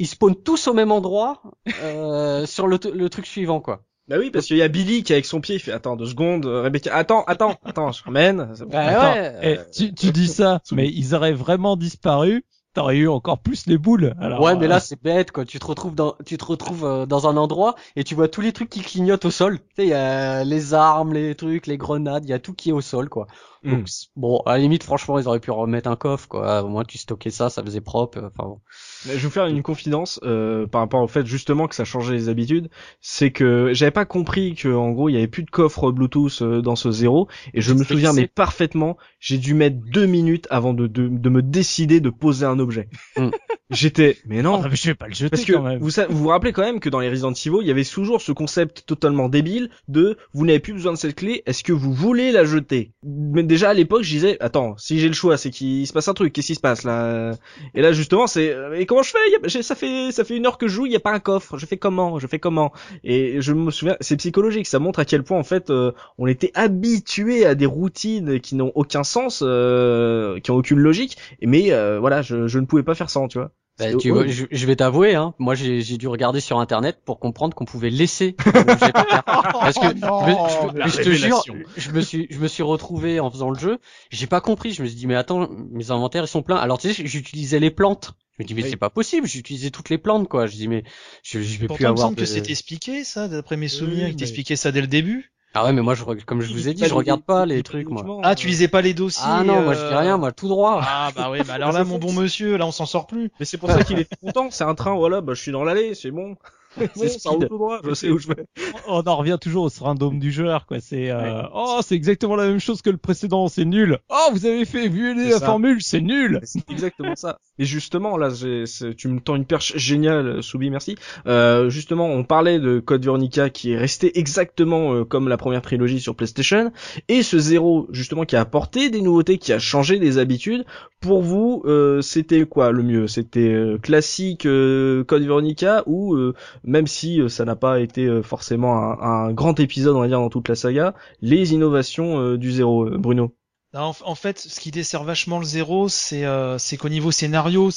[0.03, 1.41] ils spawnent tous au même endroit
[2.45, 3.83] sur le, le truc suivant quoi.
[4.09, 6.07] Bah oui, parce qu'il y a Billy qui avec son pied, il fait attends deux
[6.07, 8.53] secondes, euh, Rebecca, attends, attends, attends, je ramène.
[8.69, 12.43] Bah ouais, eh, tu, tu dis ça, mais ils auraient vraiment disparu.
[12.73, 14.15] T'aurais eu encore plus les boules.
[14.19, 15.45] Alors, ouais, mais là euh, c'est bête quoi.
[15.45, 18.41] Tu te retrouves dans, tu te retrouves euh, dans un endroit et tu vois tous
[18.41, 19.59] les trucs qui clignotent au sol.
[19.59, 22.53] Tu sais, il y a les armes, les trucs, les grenades, il y a tout
[22.53, 23.27] qui est au sol quoi.
[23.63, 24.19] Donc, hmm.
[24.19, 26.63] bon, à la limite, franchement, ils auraient pu remettre un coffre, quoi.
[26.63, 28.19] Au moins, tu stockais ça, ça faisait propre.
[28.19, 28.59] Enfin bon.
[29.05, 32.13] Je vais vous faire une confidence euh, par rapport au fait justement que ça changeait
[32.13, 32.69] les habitudes.
[33.01, 36.41] C'est que j'avais pas compris que en gros il y avait plus de coffre Bluetooth
[36.41, 37.27] euh, dans ce zéro.
[37.53, 41.29] Et je me souviens mais parfaitement, j'ai dû mettre deux minutes avant de, de, de
[41.29, 42.89] me décider de poser un objet.
[43.17, 43.29] Hmm.
[43.73, 44.61] J'étais, mais non.
[44.63, 45.79] Oh, mais je vais pas le jeter parce que quand même.
[45.79, 48.21] Vous, vous vous rappelez quand même que dans les Resident Evil, il y avait toujours
[48.21, 51.93] ce concept totalement débile de vous n'avez plus besoin de cette clé, est-ce que vous
[51.93, 52.91] voulez la jeter?
[53.03, 56.07] Mais déjà à l'époque, je disais, attends, si j'ai le choix, c'est qu'il se passe
[56.07, 57.31] un truc, qu'est-ce qui se passe là?
[57.73, 59.61] Et là justement, c'est, et comment je fais?
[59.63, 61.57] Ça fait, ça fait une heure que je joue, il y a pas un coffre.
[61.57, 62.19] Je fais comment?
[62.19, 62.71] Je fais comment?
[63.03, 66.27] Et je me souviens, c'est psychologique, ça montre à quel point en fait, euh, on
[66.27, 71.17] était habitué à des routines qui n'ont aucun sens, euh, qui ont aucune logique.
[71.41, 73.51] Mais euh, voilà, je, je ne pouvais pas faire sans, tu vois.
[73.79, 77.65] Bah, tu je, vais t'avouer, hein, moi j'ai dû regarder sur internet pour comprendre qu'on
[77.65, 81.43] pouvait laisser Parce que je, te jure,
[81.75, 83.79] je me suis je me suis retrouvé en faisant le jeu,
[84.11, 86.57] j'ai pas compris, je me suis dit mais attends, mes inventaires ils sont pleins.
[86.57, 88.13] Alors tu sais, j'utilisais les plantes.
[88.37, 90.45] Je me dis mais c'est pas possible, j'ai utilisé toutes les plantes quoi.
[90.45, 90.83] Je dis mais
[91.23, 91.97] je, je vais Pourtant, plus avoir.
[91.97, 92.21] il me semble de...
[92.21, 95.32] que c'était expliqué ça, d'après mes souvenirs, oui, il mais- t'expliquait ça dès le début.
[95.55, 97.87] Ah ouais mais moi je, comme je vous ai dit, je regarde pas les trucs
[97.87, 98.21] moi.
[98.23, 100.47] Ah, tu lisais pas les dossiers Ah non, moi je euh, dis rien, moi tout
[100.47, 100.81] droit.
[100.83, 103.29] Ah bah oui, bah alors là, mon bon monsieur, là on s'en sort plus.
[103.39, 104.49] Mais c'est pour ça qu'il est content.
[104.49, 106.35] C'est un train, voilà, bah je suis dans l'allée, c'est bon.
[106.77, 107.49] Bon, C'est ça roule speed.
[107.49, 108.45] tout droit, je sais où je vais.
[108.87, 110.79] on en revient toujours au syndrome du joueur, quoi.
[110.79, 113.99] C'est euh, oh, c'est exactement la même chose que le précédent, c'est nul.
[114.09, 115.45] Oh, vous avez fait violer la ça.
[115.45, 116.39] formule, c'est nul.
[116.43, 117.37] C'est exactement ça.
[117.59, 120.95] Et justement, là, tu me tends une perche géniale, Soubi, merci.
[121.27, 125.61] Euh, justement, on parlait de Code Veronica qui est resté exactement euh, comme la première
[125.61, 126.71] trilogie sur PlayStation,
[127.07, 130.65] et ce zéro, justement, qui a apporté des nouveautés, qui a changé des habitudes.
[130.99, 133.07] Pour vous, euh, c'était quoi le mieux?
[133.07, 136.33] C'était euh, classique euh, Code Veronica ou euh,
[136.63, 140.07] même si euh, ça n'a pas été euh, forcément un, un grand épisode, on va
[140.07, 143.35] dire, dans toute la saga, les innovations euh, du zéro, Bruno
[143.73, 147.69] Non, En, en fait, ce qui dessert vachement le zéro, c'est euh, qu'au niveau scénario,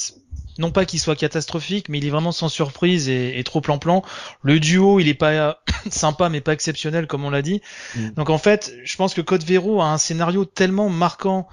[0.59, 4.03] non pas qu'il soit catastrophique, mais il est vraiment sans surprise et, et trop plan-plan.
[4.43, 5.53] Le duo, il est pas euh,
[5.91, 7.61] sympa, mais pas exceptionnel, comme on l'a dit.
[7.95, 8.11] Mm.
[8.17, 11.49] Donc en fait, je pense que Code Véro a un scénario tellement marquant,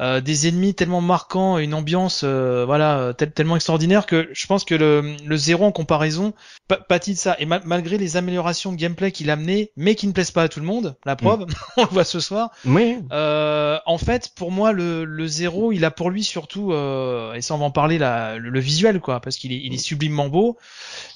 [0.00, 4.64] euh, des ennemis tellement marquants, une ambiance euh, voilà tel- tellement extraordinaire que je pense
[4.64, 6.34] que le, le zéro en comparaison
[6.66, 7.36] pa- pâtit de ça.
[7.38, 10.42] Et ma- malgré les améliorations de gameplay qu'il a amené, mais qui ne plaisent pas
[10.42, 11.46] à tout le monde, la preuve,
[11.76, 12.50] on le voit ce soir.
[12.64, 12.96] Oui.
[13.12, 17.40] Euh, en fait, pour moi, le, le zéro, il a pour lui surtout, euh, et
[17.40, 19.78] ça on va en parler, la, le, le visuel, quoi, parce qu'il est, il est
[19.78, 20.58] sublimement beau.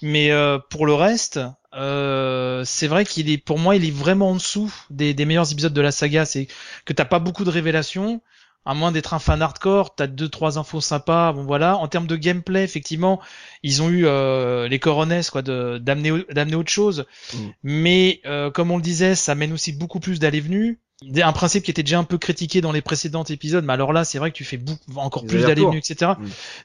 [0.03, 1.41] Mais euh, pour le reste,
[1.75, 5.51] euh, c'est vrai qu'il est, pour moi, il est vraiment en dessous des, des meilleurs
[5.51, 6.25] épisodes de la saga.
[6.25, 6.47] C'est
[6.85, 8.21] que t'as pas beaucoup de révélations.
[8.65, 11.33] À moins d'être un fan hardcore, t'as deux trois infos sympas.
[11.33, 11.79] Bon voilà.
[11.79, 13.19] En termes de gameplay, effectivement,
[13.63, 17.07] ils ont eu euh, les coronesses quoi, de- d'amener d'amener autre chose.
[17.33, 17.39] Mm.
[17.63, 20.81] Mais euh, comme on le disait, ça mène aussi beaucoup plus d'allées-venues.
[21.23, 24.05] Un principe qui était déjà un peu critiqué dans les précédents épisodes, mais alors là,
[24.05, 25.71] c'est vrai que tu fais beaucoup, encore plus allers-retours.
[25.71, 26.13] d'allées-venues, etc.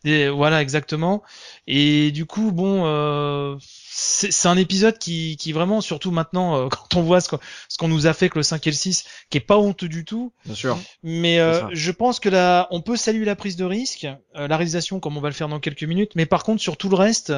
[0.05, 1.21] Et voilà, exactement.
[1.67, 3.55] Et du coup, bon, euh,
[3.95, 7.39] c'est c'est un épisode qui, qui vraiment, surtout maintenant, euh, quand on voit ce qu'on
[7.69, 9.87] ce qu'on nous a fait que le 5 et le 6, qui est pas honteux
[9.87, 10.77] du tout, Bien sûr.
[11.03, 14.05] mais euh, je pense que là, on peut saluer la prise de risque,
[14.35, 16.75] euh, la réalisation, comme on va le faire dans quelques minutes, mais par contre, sur
[16.77, 17.33] tout le reste,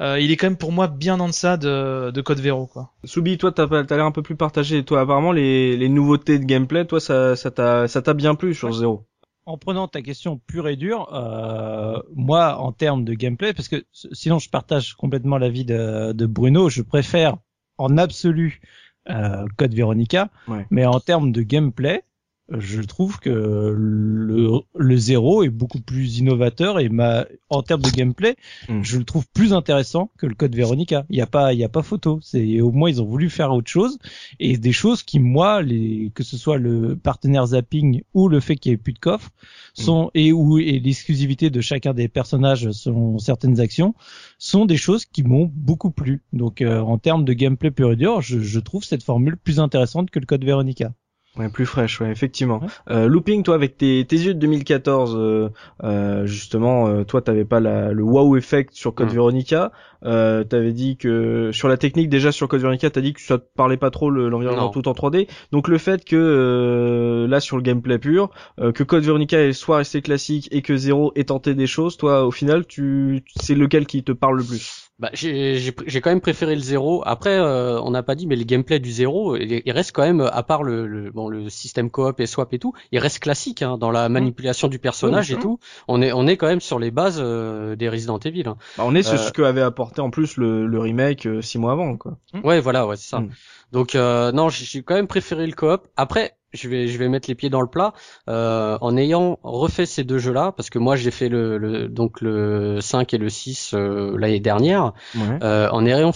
[0.00, 2.90] euh, il est quand même pour moi bien en deçà de, de Code Véro, quoi.
[3.04, 4.84] Soubi, toi, t'as pas- t'as l'air un peu plus partagé.
[4.84, 8.54] Toi, apparemment, les, les nouveautés de gameplay, toi, ça, ça t'a, ça t'a bien plu
[8.54, 9.06] sur Zero.
[9.46, 13.84] En prenant ta question pure et dure, euh, moi, en termes de gameplay, parce que
[13.92, 17.36] sinon je partage complètement l'avis de, de Bruno, je préfère
[17.76, 18.62] en absolu
[19.10, 20.66] euh, Code Veronica, Ouais.
[20.70, 22.04] mais en termes de gameplay,
[22.50, 27.90] je trouve que le, le zéro est beaucoup plus innovateur et ma, en termes de
[27.90, 28.36] gameplay,
[28.68, 28.82] Mm.
[28.82, 31.04] je le trouve plus intéressant que le code Veronica.
[31.10, 32.18] Il y a pas, il y a pas photo.
[32.22, 33.98] C'est au moins ils ont voulu faire autre chose
[34.40, 38.56] et des choses qui moi, les, que ce soit le partenaire zapping ou le fait
[38.56, 39.30] qu'il y ait plus de coffre,
[39.74, 43.94] sont et ou et l'exclusivité de chacun des personnages selon certaines actions
[44.38, 46.22] sont des choses qui m'ont beaucoup plu.
[46.32, 49.60] Donc euh, en termes de gameplay pur et dur, je, je trouve cette formule plus
[49.60, 50.92] intéressante que le code Veronica.
[51.36, 52.60] Ouais, plus fraîche, ouais, effectivement.
[52.60, 52.68] Ouais.
[52.90, 55.48] Euh, Looping, toi, avec tes, tes yeux de 2014, euh,
[55.82, 59.14] euh, justement, euh, toi, t'avais pas la, le wow effect sur Code Mm.
[59.14, 59.72] Veronica.
[60.04, 63.38] Euh, t'avais dit que sur la technique, déjà sur Code Veronica, t'as dit que ça
[63.38, 65.26] te parlait pas trop le- l'environnement tout en 3D.
[65.50, 68.30] Donc le fait que euh, là sur le gameplay pur,
[68.60, 71.96] euh, que Code Veronica est soit resté classique et que Zero ait tenté des choses,
[71.96, 74.83] toi, au final, tu, c'est lequel qui te parle le plus?
[75.00, 77.02] Bah, j'ai j'ai pr- j'ai quand même préféré le zéro.
[77.04, 80.02] Après, euh, on n'a pas dit, mais le gameplay du zéro, il, il reste quand
[80.04, 83.18] même, à part le, le bon le système coop et swap et tout, il reste
[83.18, 85.58] classique hein, dans la manipulation du personnage Oui, et tout.
[85.88, 88.44] On est on est quand même sur les bases euh, des Resident Evil.
[88.46, 88.56] hein.
[88.78, 91.42] bah, On est sur Euh, ce que avait apporté en plus le, le remake euh,
[91.42, 92.18] six mois avant, quoi.
[92.44, 93.18] Ouais, voilà, ouais, c'est ça.
[93.20, 93.30] Mm.
[93.72, 95.88] Donc euh, non, j'ai j'ai quand même préféré le coop.
[95.96, 97.92] Après, je vais je vais mettre les pieds dans le plat
[98.28, 102.20] euh, en ayant refait ces deux jeux-là, parce que moi j'ai fait le, le donc
[102.22, 104.92] le 5 et le 6 euh, l'année dernière.
[105.14, 105.38] Ouais.
[105.42, 106.12] Euh, en, ayant,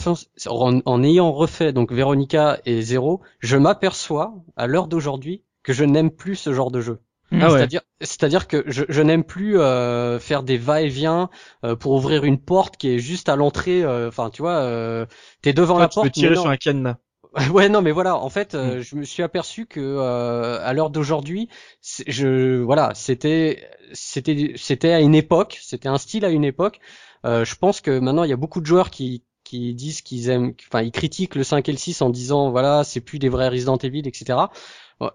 [0.46, 5.84] en, en ayant refait donc Veronica et Zero, je m'aperçois à l'heure d'aujourd'hui que je
[5.84, 7.00] n'aime plus ce genre de jeu.
[7.30, 7.58] Ah ouais.
[7.58, 11.28] C'est-à-dire, c'est-à-dire que je, je n'aime plus euh, faire des va-et-vient
[11.62, 13.82] euh, pour ouvrir une porte qui est juste à l'entrée.
[13.82, 15.04] euh, Enfin, tu vois, euh,
[15.42, 16.06] t'es devant Toi, la tu porte.
[16.06, 16.96] peux tirer sur un cadenas.
[17.52, 18.16] Ouais, non, mais voilà.
[18.16, 18.76] En fait, Mm.
[18.78, 21.48] euh, je me suis aperçu que euh, à l'heure d'aujourd'hui,
[22.06, 26.80] je voilà, c'était c'était c'était à une époque, c'était un style à une époque.
[27.24, 30.28] Euh, je pense que maintenant il y a beaucoup de joueurs qui qui disent qu'ils
[30.30, 33.28] aiment, enfin ils critiquent le 5 et le 6 en disant voilà c'est plus des
[33.28, 34.52] vrais Resident Evil, etc.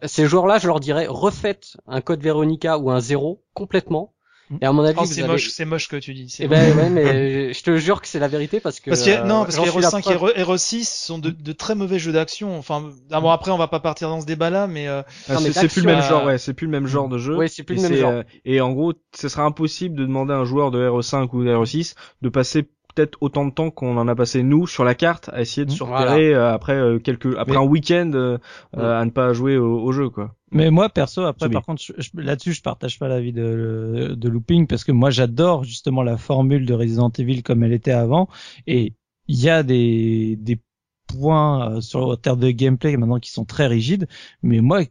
[0.04, 4.13] Ces joueurs-là, je leur dirais refaites un code Veronica ou un 0 complètement
[4.62, 6.36] Et à mon avis, oh, c'est moche, c'est moche que tu dis.
[6.40, 8.90] Eh ben ouais, mais je te jure que c'est la vérité parce que.
[8.90, 12.00] Parce que non, parce que Hero 5 et Hero 6 sont de, de, très mauvais
[12.00, 12.58] jeux d'action.
[12.58, 14.88] Enfin, bon après on va pas partir dans ce débat-là, mais.
[14.88, 15.02] Euh...
[15.30, 17.36] Ah, c'est plus le même genre, ouais, c'est plus le même genre de jeu.
[17.36, 18.24] Ouais, c'est plus le même genre.
[18.46, 21.44] et en gros, ce sera impossible de demander à un joueur de Hero 5 ou
[21.44, 24.84] de Hero 6 de passer peut-être autant de temps qu'on en a passé nous sur
[24.84, 28.38] la carte à essayer de se repérer euh, après euh, quelques après un week-end euh,
[28.74, 30.36] à ne pas jouer au, jeu quoi.
[30.52, 31.84] Mais moi perso après par contre
[32.16, 36.66] là-dessus je partage pas l'avis de de Looping parce que moi j'adore justement la formule
[36.66, 38.30] de Resident Evil comme elle était avant
[38.68, 38.94] et
[39.28, 40.60] il y a des des
[41.08, 44.08] points sur le terme de gameplay maintenant qui sont très rigides
[44.42, 44.82] mais moi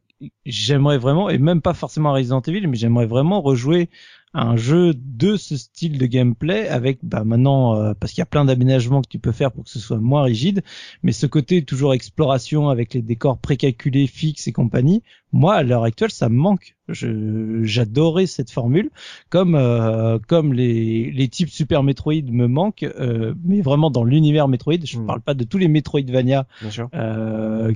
[0.44, 3.88] j'aimerais vraiment et même pas forcément Resident Evil mais j'aimerais vraiment rejouer
[4.34, 8.26] un jeu de ce style de gameplay avec bah maintenant euh, parce qu'il y a
[8.26, 10.62] plein d'aménagements que tu peux faire pour que ce soit moins rigide
[11.02, 15.02] mais ce côté toujours exploration avec les décors précalculés fixes et compagnie
[15.32, 16.76] moi à l'heure actuelle ça me manque.
[16.88, 18.90] J'adorais cette formule.
[19.30, 24.48] Comme euh, comme les les types Super Metroid me manquent euh, mais vraiment dans l'univers
[24.48, 25.06] Metroid je ne hmm.
[25.06, 26.46] parle pas de tous les Metroidvania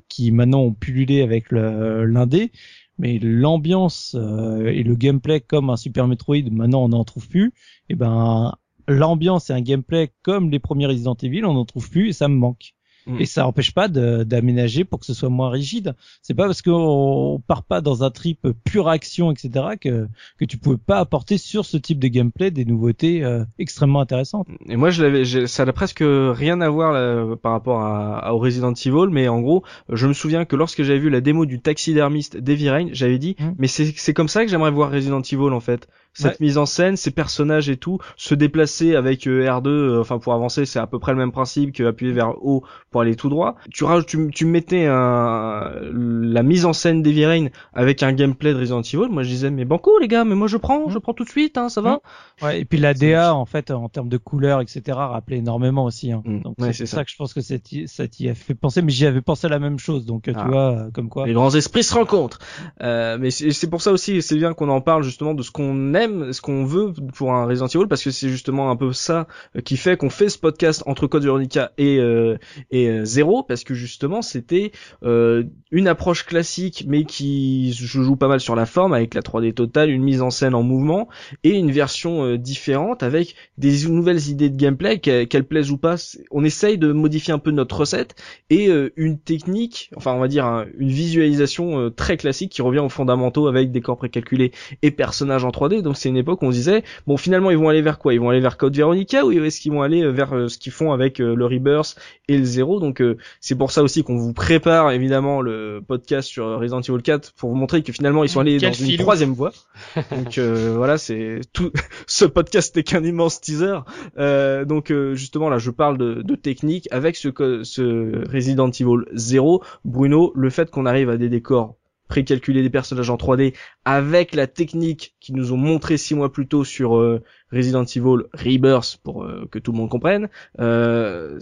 [0.08, 2.50] qui maintenant ont pullulé avec l'indé
[2.98, 7.52] mais l'ambiance euh, et le gameplay comme un Super Metroid, maintenant on n'en trouve plus,
[7.88, 8.54] et ben
[8.88, 12.28] l'ambiance et un gameplay comme les premiers Resident Evil, on n'en trouve plus et ça
[12.28, 12.75] me manque.
[13.06, 13.20] Mm.
[13.20, 15.94] Et ça n'empêche pas d'aménager pour que ce soit moins rigide.
[16.22, 19.50] C'est pas parce qu'on part pas dans un trip pure action, etc.,
[19.80, 20.08] que,
[20.38, 24.48] que tu pouvais pas apporter sur ce type de gameplay des nouveautés euh, extrêmement intéressantes.
[24.68, 28.72] Et moi, je l'avais, ça n'a presque rien à voir par rapport à, au Resident
[28.72, 32.36] Evil, mais en gros, je me souviens que lorsque j'avais vu la démo du taxidermiste
[32.36, 33.50] d'Heavy Rain, j'avais dit, mm.
[33.58, 36.96] mais c'est comme ça que j'aimerais voir Resident Evil en fait cette mise en scène,
[36.96, 40.86] ces personnages et tout, se déplacer avec euh, R2, euh, enfin pour avancer, c'est à
[40.86, 42.64] peu près le même principe que appuyer vers haut
[42.96, 43.56] pour aller tout droit.
[43.70, 48.58] Tu tu, tu mettais un, la mise en scène d'Heavy Rain avec un gameplay de
[48.58, 49.10] Resident Evil.
[49.10, 51.28] Moi je disais mais banco les gars, mais moi je prends, je prends tout de
[51.28, 52.00] suite, hein, ça va.
[52.40, 56.10] Ouais, et puis la DA en fait en termes de couleurs etc rappelait énormément aussi.
[56.10, 56.22] Hein.
[56.24, 56.40] Mm.
[56.40, 57.04] Donc c'est ça.
[57.04, 59.78] que je pense que ça t'y a fait penser, mais j'y avais pensé la même
[59.78, 60.06] chose.
[60.06, 60.46] Donc tu ah.
[60.46, 61.26] vois comme quoi.
[61.26, 62.38] Les grands esprits se rencontrent.
[62.80, 65.92] Euh, mais c'est pour ça aussi c'est bien qu'on en parle justement de ce qu'on
[65.92, 69.26] aime ce qu'on veut pour un Resident Evil parce que c'est justement un peu ça
[69.54, 72.38] euh, qui fait qu'on fait ce podcast entre Code Veronica et euh,
[72.70, 74.72] et euh, Zero parce que justement c'était
[75.02, 79.90] une approche classique mais qui joue pas mal sur la forme avec la 3D totale,
[79.90, 81.08] une mise en scène en mouvement
[81.44, 85.96] et une version différente avec des nouvelles idées de gameplay qu'elles plaisent ou pas.
[86.30, 88.14] On essaye de modifier un peu notre recette
[88.50, 93.46] et une technique, enfin on va dire une visualisation très classique qui revient aux fondamentaux
[93.46, 94.52] avec décors précalculés
[94.82, 95.82] et personnages en 3D.
[95.82, 98.14] Donc c'est une époque où on se disait bon finalement ils vont aller vers quoi?
[98.14, 100.58] Ils vont aller vers Code Veronica ou est-ce qu'ils vont aller euh, vers euh, ce
[100.58, 101.96] qu'ils font avec euh, le Rebirth
[102.28, 103.02] et le Zero Donc
[103.40, 107.50] c'est pour ça aussi qu'on vous prépare évidemment le podcast sur Resident Evil 4 pour
[107.50, 109.52] vous montrer que finalement ils sont allés dans une troisième voie.
[110.10, 111.72] donc voilà, c'est tout
[112.06, 113.78] ce podcast n'est qu'un immense teaser.
[114.16, 117.28] donc justement là je parle de, de technique avec ce,
[117.62, 121.76] ce Resident Evil 0 Bruno, le fait qu'on arrive à des décors
[122.08, 123.54] précalculer des personnages en 3D
[123.84, 127.22] avec la technique qu'ils nous ont montré six mois plus tôt sur euh,
[127.52, 130.28] Resident Evil Rebirth pour euh, que tout le monde comprenne.
[130.60, 131.36] Euh,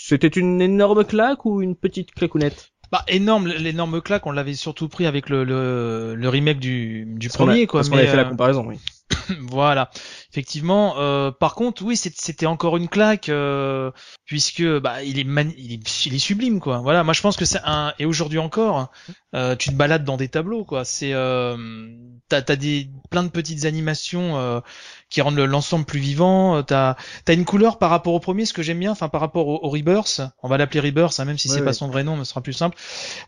[0.00, 2.72] C'était une énorme claque ou une petite claquounette?
[2.90, 7.28] Bah énorme, l'énorme claque, on l'avait surtout pris avec le, le, le remake du, du
[7.28, 7.80] premier, quoi.
[7.80, 8.78] Parce qu'on avait fait la comparaison, oui.
[9.40, 9.90] voilà,
[10.38, 10.94] effectivement.
[10.98, 13.90] Euh, par contre, oui, c'était encore une claque euh,
[14.24, 15.26] puisque bah il est,
[15.58, 16.78] il est, il est sublime quoi.
[16.78, 18.92] Voilà, moi je pense que c'est un et aujourd'hui encore,
[19.34, 20.84] euh, tu te balades dans des tableaux quoi.
[20.84, 21.56] C'est euh,
[22.28, 24.60] t'as as des plein de petites animations euh,
[25.10, 26.56] qui rendent l'ensemble plus vivant.
[26.56, 26.96] Euh, t'as
[27.26, 29.60] as une couleur par rapport au premier, ce que j'aime bien, enfin par rapport au,
[29.62, 30.20] au Rebirth.
[30.42, 32.42] On va l'appeler Rebirth, hein, même si c'est pas son vrai nom, mais ce sera
[32.42, 32.76] plus simple.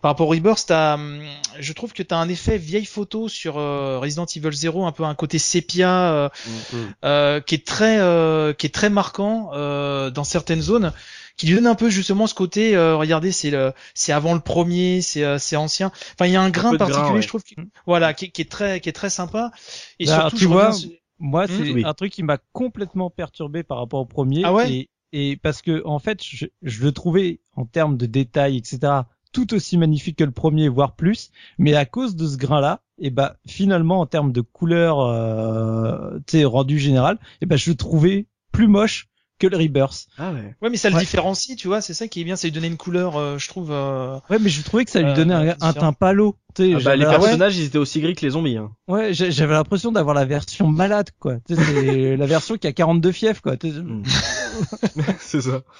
[0.02, 1.22] Par rapport au Rebirth, t'as, hum,
[1.58, 5.04] je trouve que t'as un effet vieille photo sur euh, Resident Evil 0, un peu
[5.04, 6.28] un côté sépia euh,
[6.72, 6.94] mm, mm.
[7.04, 7.96] Euh qui est très
[8.58, 9.50] qui est très marquant
[10.10, 10.92] dans certaines zones
[11.36, 15.00] qui lui donne un peu justement ce côté regardez c'est le c'est avant le premier
[15.00, 17.42] c'est c'est ancien enfin il y a un grain particulier je trouve
[17.86, 19.50] voilà qui, qui, est très qui est très sympa
[19.98, 20.72] et bah, surtout tu vois
[21.20, 21.48] moi, hmm.
[21.48, 24.42] c'est un truc qui m'a complètement perturbé par rapport au premier.
[24.44, 28.56] Ah et, et, parce que en fait, je, je, le trouvais en termes de détails,
[28.56, 29.02] etc.,
[29.32, 31.30] tout aussi magnifique que le premier, voire plus.
[31.58, 36.18] Mais à cause de ce grain-là, et eh bah finalement en termes de couleur, euh,
[36.44, 39.08] rendu général, et eh ben je le trouvais plus moche
[39.40, 40.06] que le Rebirth.
[40.18, 40.54] Ah ouais.
[40.62, 42.68] Ouais, mais ça le différencie, tu vois, c'est ça qui est bien, c'est lui donner
[42.68, 43.72] une couleur, euh, je trouve.
[43.72, 44.18] Euh...
[44.28, 46.36] Ouais, mais je trouvais que ça lui donnait un, un teint palo.
[46.58, 48.56] Ah bah, les personnages, ils étaient aussi gris que les zombies.
[48.56, 48.70] Hein.
[48.86, 51.36] Ouais, j'avais l'impression d'avoir la version malade, quoi.
[51.48, 53.54] la version qui a 42 fiefs, quoi.
[53.54, 54.02] Mm.
[55.20, 55.62] c'est ça.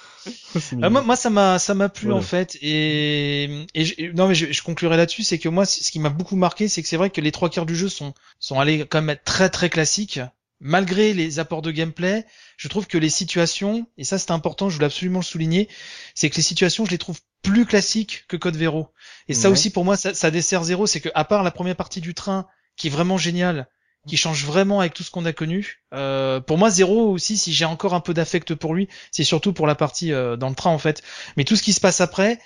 [0.83, 4.51] Ah, moi, moi, ça m'a, ça m'a plu en fait, et, et non mais je,
[4.51, 7.09] je conclurai là-dessus, c'est que moi, ce qui m'a beaucoup marqué, c'est que c'est vrai
[7.09, 10.19] que les trois quarts du jeu sont sont allés quand même très très classiques
[10.61, 12.25] malgré les apports de gameplay,
[12.55, 15.67] je trouve que les situations, et ça c'est important, je voulais absolument le souligner,
[16.15, 18.87] c'est que les situations, je les trouve plus classiques que Code Véro.
[19.27, 21.75] Et ça aussi pour moi, ça, ça dessert zéro, c'est que à part la première
[21.75, 22.47] partie du train,
[22.77, 23.67] qui est vraiment géniale,
[24.07, 25.83] qui change vraiment avec tout ce qu'on a connu.
[25.93, 29.53] Euh, pour moi, Zéro aussi, si j'ai encore un peu d'affect pour lui, c'est surtout
[29.53, 31.03] pour la partie euh, dans le train en fait.
[31.37, 32.39] Mais tout ce qui se passe après,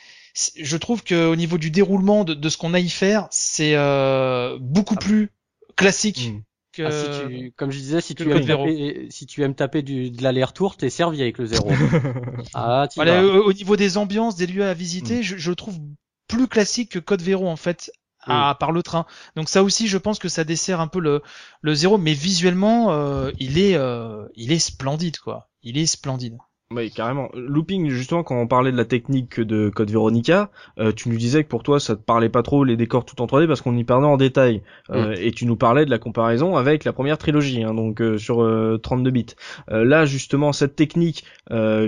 [0.57, 4.57] je trouve que au niveau du déroulement de, ce qu'on a y faire, c'est euh,
[4.59, 5.01] beaucoup ah.
[5.01, 5.31] plus
[5.75, 6.31] classique.
[6.33, 6.41] Hmm.
[6.83, 10.77] Ah, comme je disais, si tu, aimes taper, si tu aimes taper du, de l'aller-retour,
[10.77, 11.69] t'es servi avec le zéro.
[12.53, 15.23] ah, voilà, au, niveau des ambiances, des lieux à visiter, mm.
[15.23, 15.77] je, je, le trouve
[16.27, 17.91] plus classique que Code Véro en fait.
[18.27, 19.05] À, par le train.
[19.35, 21.21] Donc ça aussi, je pense que ça dessert un peu le,
[21.61, 25.47] le zéro, mais visuellement, euh, il est, euh, il est splendide quoi.
[25.61, 26.35] Il est splendide.
[26.71, 27.29] Oui, carrément.
[27.35, 31.43] Looping, justement, quand on parlait de la technique de Code Veronica, euh, tu nous disais
[31.43, 33.77] que pour toi, ça te parlait pas trop les décors tout en 3D parce qu'on
[33.77, 34.63] y parlait en détail.
[34.89, 35.15] Euh, mm.
[35.21, 38.37] Et tu nous parlais de la comparaison avec la première trilogie, hein, donc euh, sur
[38.81, 39.25] 32 bits.
[39.67, 41.23] là, justement, cette technique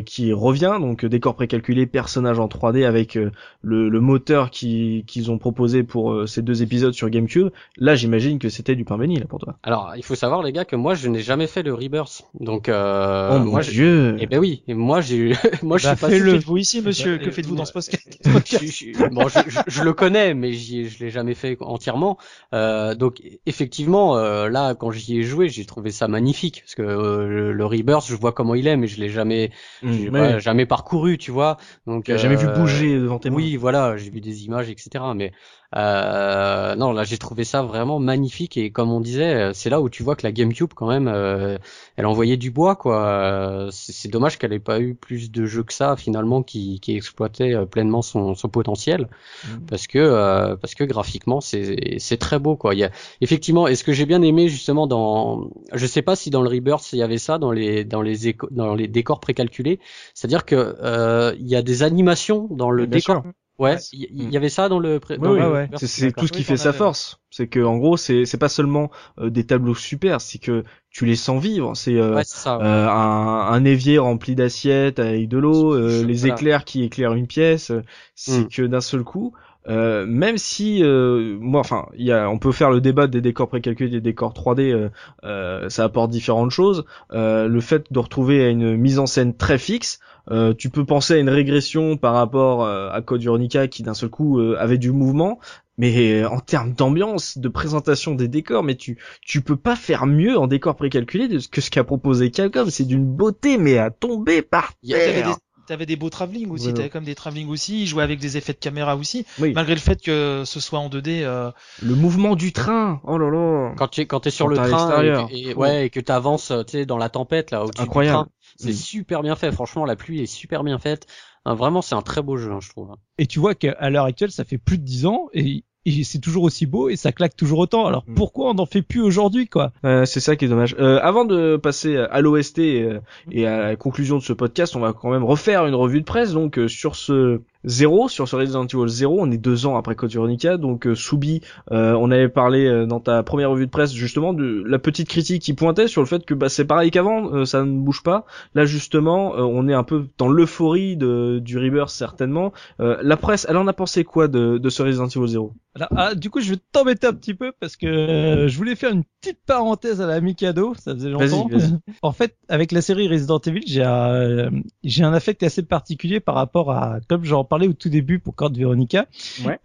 [0.05, 5.81] qui revient, donc décor précalculé, personnage en 3D avec le, le, moteur qu'ils ont proposé
[5.81, 9.39] pour ces deux épisodes sur GameCube, là, j'imagine que c'était du pain béni là pour
[9.39, 9.57] toi.
[9.63, 12.69] Alors, il faut savoir les gars que moi, je n'ai jamais fait le Rebirth, donc
[12.71, 14.15] oh mon dieu.
[14.19, 14.61] Eh ben oui.
[14.69, 15.33] Et moi, j'ai,
[15.63, 16.09] moi, je bah, suis pas.
[16.09, 20.33] Que faites-vous ici, monsieur Que faites-vous dans ce podcast je, Bon, je, je, le connais,
[20.33, 22.17] mais je l'ai jamais fait entièrement.
[22.53, 26.81] Euh, donc, effectivement, euh, là, quand j'y ai joué, j'ai trouvé ça magnifique parce que
[26.81, 29.51] euh, le Rebirth, je vois comment il est, mais je l'ai jamais,
[29.83, 31.57] mmh, jamais parcouru, tu vois.
[31.85, 33.37] Donc, jamais vu bouger devant tes mains.
[33.37, 35.05] Oui, voilà, j'ai vu des images, etc.
[35.15, 35.31] Mais
[35.75, 39.81] euh, non, là j'ai trouvé ça vraiment magnifique et comme on disait, euh, c'est là
[39.81, 41.57] où tu vois que la GameCube quand même, euh,
[41.97, 43.05] elle envoyait du bois quoi.
[43.05, 46.95] Euh, c'est dommage qu'elle ait pas eu plus de jeux que ça finalement qui, qui
[46.95, 49.09] exploitaient pleinement son, son potentiel,
[49.43, 49.65] mmh.
[49.69, 52.73] parce que parce que graphiquement c'est c'est très beau quoi.
[52.73, 56.15] Il y a effectivement, et ce que j'ai bien aimé justement dans, je sais pas
[56.15, 59.19] si dans le Rebirth il y avait ça dans les dans les dans les décors
[59.19, 59.79] précalculés,
[60.13, 63.23] c'est-à-dire que il y a des animations dans le décor.
[63.59, 64.99] Ouais, il y, avait ça dans le.
[65.09, 67.19] Oui, ouais, C'est tout ce qui fait sa force.
[67.31, 71.05] C'est que en gros, c'est c'est pas seulement euh, des tableaux super, c'est que tu
[71.05, 71.75] les sens vivre.
[71.75, 77.15] C'est euh, euh, un, un, évier rempli d'assiettes avec de l'eau, les éclairs qui éclairent
[77.15, 77.71] une pièce.
[78.13, 78.47] C'est mm.
[78.49, 79.33] que d'un seul coup,
[79.67, 83.89] euh, même si moi enfin y a on peut faire le débat des décors précalculés
[83.89, 84.89] des décors 3D
[85.23, 89.99] euh, ça apporte différentes choses le fait de retrouver une mise en scène très fixe
[90.29, 93.93] euh, tu peux penser à une régression par rapport euh, à Code Veronica qui d'un
[93.93, 95.39] seul coup euh, avait du mouvement,
[95.77, 100.37] mais en termes d'ambiance, de présentation des décors, mais tu tu peux pas faire mieux
[100.37, 102.69] en décor précalculé que ce qu'a proposé Capcom.
[102.69, 105.37] C'est d'une beauté, mais à tomber par terre.
[105.67, 108.53] T'avais des beaux travelling aussi, t'avais comme des travelling aussi, ils jouaient avec des effets
[108.53, 111.51] de caméra aussi, malgré le fait que ce soit en 2D.
[111.83, 113.73] Le mouvement du train, oh là là.
[113.77, 116.85] Quand tu es quand es sur le train et, ouais et que t'avances, tu sais,
[116.85, 119.51] dans la tempête là au-dessus du train, c'est super bien fait.
[119.51, 121.05] Franchement, la pluie est super bien faite.
[121.45, 122.93] Hein, vraiment, c'est un très beau jeu, hein, je trouve.
[123.17, 125.63] Et tu vois qu'à l'heure actuelle, ça fait plus de 10 ans et
[126.03, 127.85] c'est toujours aussi beau et ça claque toujours autant.
[127.85, 128.15] Alors mm.
[128.15, 129.71] pourquoi on n'en fait plus aujourd'hui quoi?
[129.85, 130.75] Euh, C'est ça qui est dommage.
[130.79, 132.89] Euh, avant de passer à l'OST et,
[133.31, 136.05] et, à la conclusion de ce podcast, on va quand même refaire une revue de
[136.05, 139.17] presse donc euh, sur ce 0 sur ce Resident Evil 0.
[139.19, 142.85] On est deux ans après Code Veronica, donc euh, Soubi, euh, on avait parlé euh,
[142.85, 146.07] dans ta première revue de presse justement de la petite critique qui pointait sur le
[146.07, 148.25] fait que bah, c'est pareil qu'avant, ça ne bouge pas.
[148.55, 152.53] Là justement, on est un peu dans l'euphorie du Rebirth certainement.
[152.79, 156.15] la presse, elle en a pensé quoi de, de ce Resident Evil 0 Alors, ah,
[156.15, 159.39] du coup, je vais t'embêter un petit peu parce que je voulais faire une petite
[159.45, 161.49] parenthèse à la Mikado, ça faisait longtemps.
[162.01, 164.49] en fait, avec la série Resident Evil, j'ai un,
[164.83, 168.35] j'ai un affect assez particulier par rapport à, comme j'en parle au tout début pour
[168.35, 169.07] Code Veronica.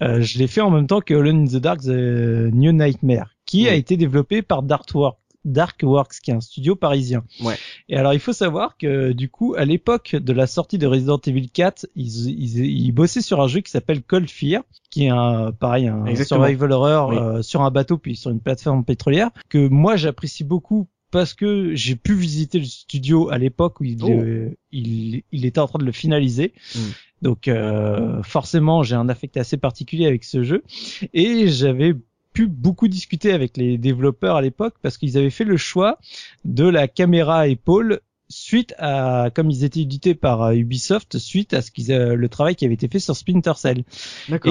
[0.02, 1.88] Euh, je l'ai fait en même temps que Alone in the Dark The
[2.52, 5.18] New Nightmare, qui a été développé par Darkworks.
[5.44, 7.24] Darkworks, qui est un studio parisien.
[7.42, 7.56] Ouais.
[7.88, 11.18] Et alors, il faut savoir que, du coup, à l'époque de la sortie de Resident
[11.26, 15.08] Evil 4, ils, ils, ils bossaient sur un jeu qui s'appelle Cold Fear, qui est
[15.08, 19.68] un, pareil, un survival horror euh, sur un bateau puis sur une plateforme pétrolière, que
[19.68, 24.10] moi j'apprécie beaucoup parce que j'ai pu visiter le studio à l'époque où il, oh.
[24.10, 26.52] euh, il, il, était en train de le finaliser.
[26.74, 26.80] Hmm.
[27.20, 30.64] Donc euh, forcément, j'ai un affect assez particulier avec ce jeu.
[31.12, 31.94] Et j'avais
[32.32, 35.98] pu beaucoup discuter avec les développeurs à l'époque parce qu'ils avaient fait le choix
[36.46, 38.00] de la caméra épaule
[38.32, 42.56] suite à, comme ils étaient édités par euh, Ubisoft, suite à ce qu'ils, le travail
[42.56, 43.84] qui avait été fait sur Splinter Cell.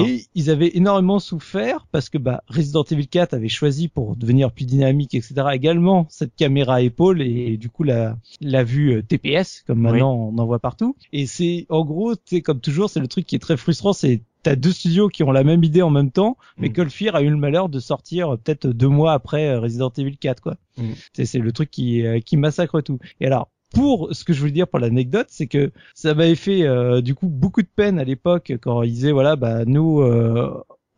[0.06, 4.52] Et ils avaient énormément souffert parce que bah, Resident Evil 4 avait choisi pour devenir
[4.52, 5.34] plus dynamique, etc.
[5.52, 10.14] également cette caméra à épaule et, du coup la, la vue euh, TPS comme maintenant
[10.14, 10.96] on en voit partout.
[11.12, 14.22] Et c'est en gros, c'est comme toujours, c'est le truc qui est très frustrant, c'est
[14.42, 16.90] t'as deux studios qui ont la même idée en même temps, mais mm.
[16.90, 20.16] Fear a eu le malheur de sortir euh, peut-être deux mois après euh, Resident Evil
[20.16, 20.56] 4, quoi.
[20.76, 20.92] Mm.
[21.12, 22.98] C'est le truc qui, euh, qui massacre tout.
[23.20, 26.62] Et alors, pour ce que je voulais dire pour l'anecdote, c'est que ça m'avait fait
[27.00, 30.02] du coup beaucoup de peine à l'époque quand ils disaient voilà bah nous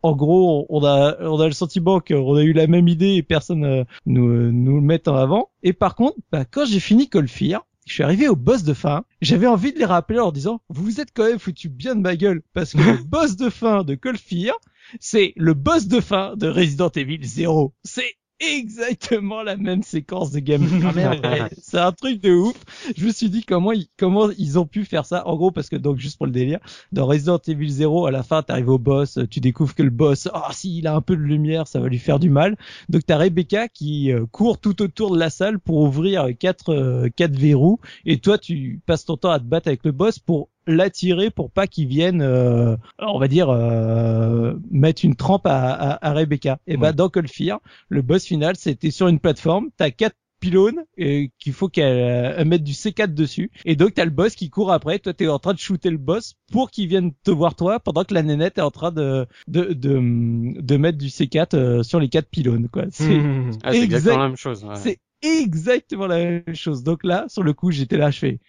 [0.03, 3.23] en gros on a on a le sentiment qu'on a eu la même idée et
[3.23, 5.51] personne nous nous le met en avant.
[5.63, 8.73] Et par contre bah, quand j'ai fini Cold Fear, je suis arrivé au boss de
[8.73, 11.95] fin, j'avais envie de les rappeler en disant, vous vous êtes quand même foutu bien
[11.95, 14.55] de ma gueule, parce que le boss de fin de Cold Fear,
[14.99, 17.73] c'est le boss de fin de Resident Evil 0.
[17.83, 21.03] C'est exactement la même séquence de gameplay.
[21.23, 22.55] Ah, c'est un truc de ouf.
[22.95, 25.27] Je me suis dit comment ils, comment ils ont pu faire ça.
[25.27, 26.59] En gros, parce que donc juste pour le délire,
[26.91, 30.29] dans Resident Evil 0, à la fin, t'arrives au boss, tu découvres que le boss,
[30.33, 32.57] oh s'il a un peu de lumière, ça va lui faire du mal.
[32.89, 37.09] Donc t'as Rebecca qui euh, court tout autour de la salle pour ouvrir quatre euh,
[37.15, 40.49] quatre verrous, et toi tu passes ton temps à te battre avec le boss pour
[40.67, 46.09] l'attirer pour pas qu'il vienne, euh, on va dire, euh, mettre une trempe à, à,
[46.09, 46.59] à Rebecca.
[46.67, 47.59] Et bah dans Cold Fear,
[47.89, 52.45] le boss final, c'était sur une plateforme, t'as quatre pylônes et qu'il faut qu'elle euh,
[52.45, 53.51] mette du C4 dessus.
[53.63, 55.97] Et donc t'as le boss qui court après, toi t'es en train de shooter le
[55.97, 59.25] boss pour qu'il vienne te voir toi pendant que la nénette est en train de
[59.47, 62.85] de de, de mettre du C4 sur les quatre pylônes quoi.
[62.91, 63.21] C'est
[63.63, 64.67] ah, exactement la même chose.
[64.75, 66.83] C'est exactement la même chose.
[66.83, 68.39] Donc là, sur le coup, j'étais là, je fais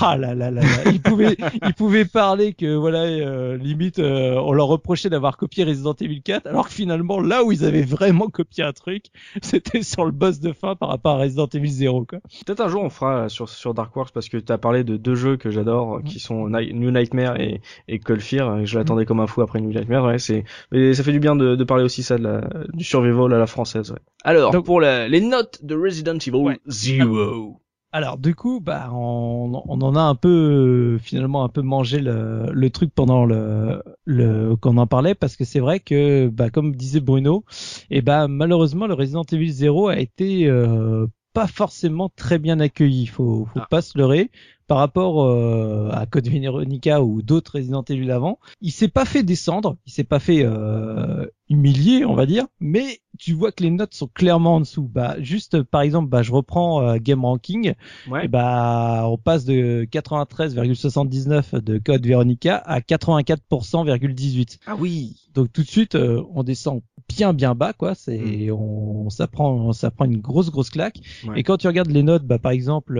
[0.00, 0.90] ah là là là, là.
[0.92, 1.36] il pouvait
[1.66, 6.22] il pouvait parler que voilà euh, limite euh, on leur reprochait d'avoir copié Resident Evil
[6.22, 9.06] 4 alors que finalement là où ils avaient vraiment copié un truc
[9.42, 12.18] c'était sur le boss de fin par rapport à Resident Evil 0 quoi.
[12.46, 14.96] Peut-être un jour on fera sur sur Dark Wars parce que tu as parlé de
[14.96, 19.20] deux jeux que j'adore qui sont New Nightmare et et Cold Fear je l'attendais comme
[19.20, 21.84] un fou après New Nightmare ouais c'est mais ça fait du bien de, de parler
[21.84, 22.40] aussi ça de la,
[22.72, 23.98] du survival à la française ouais.
[24.24, 27.61] Alors pour la, les notes de Resident Evil 0
[27.92, 32.46] alors du coup, bah on, on, en a un peu finalement un peu mangé le,
[32.50, 36.74] le truc pendant le, le qu'on en parlait parce que c'est vrai que bah comme
[36.74, 37.44] disait Bruno,
[37.90, 42.60] et eh bah malheureusement le Resident Evil 0 a été euh, pas forcément très bien
[42.60, 43.06] accueilli.
[43.06, 43.66] Faut faut ah.
[43.68, 44.30] pas se leurrer
[44.72, 48.38] par rapport euh, à Code Veronica ou d'autres Resident Evil avant.
[48.62, 53.00] Il s'est pas fait descendre, il s'est pas fait euh, humilier, on va dire, mais
[53.18, 54.88] tu vois que les notes sont clairement en dessous.
[54.90, 57.74] Bah juste par exemple, bah je reprends euh, Game Ranking,
[58.22, 64.56] et bah on passe de 93,79 de Code Veronica à 84,18.
[64.66, 65.28] Ah oui.
[65.34, 66.80] Donc tout de suite on descend
[67.14, 68.52] bien bien bas quoi, c'est mm.
[68.52, 70.98] on ça prend ça prend une grosse grosse claque.
[71.36, 72.98] Et quand tu regardes les notes, bah par exemple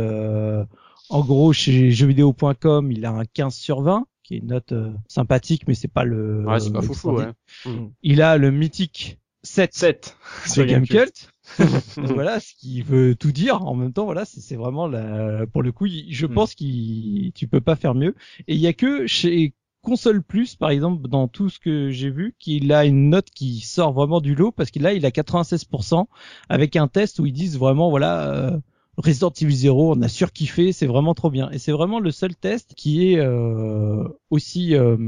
[1.09, 4.93] en gros, chez jeuxvideo.com, il a un 15 sur 20, qui est une note euh,
[5.09, 6.45] sympathique, mais c'est pas le.
[6.47, 7.27] Ouais, c'est pas fou, ouais.
[7.67, 7.89] Mm.
[8.03, 10.17] Il a le mythique 7, 7
[10.47, 11.29] sur Gamecult.
[11.97, 13.63] voilà, ce qui veut tout dire.
[13.67, 16.35] En même temps, voilà, c'est vraiment la, pour le coup, je mm.
[16.35, 18.15] pense qu'il, tu peux pas faire mieux.
[18.49, 22.11] Et il y a que chez Console Plus, par exemple, dans tout ce que j'ai
[22.11, 25.11] vu, qu'il a une note qui sort vraiment du lot parce qu'il a, il a
[25.11, 26.07] 96%
[26.49, 28.59] avec un test où ils disent vraiment, voilà, euh,
[28.99, 31.51] Resident Evil 0, on a surkiffé, c'est vraiment trop bien.
[31.51, 34.99] Et c'est vraiment le seul test qui est euh, aussi euh,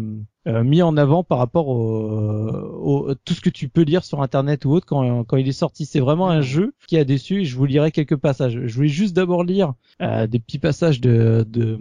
[0.47, 4.65] euh, mis en avant par rapport au, tout ce que tu peux lire sur internet
[4.65, 5.85] ou autre quand, quand il est sorti.
[5.85, 8.59] C'est vraiment un jeu qui a déçu et je vous lirai quelques passages.
[8.65, 11.78] Je voulais juste d'abord lire des petits passages de, de,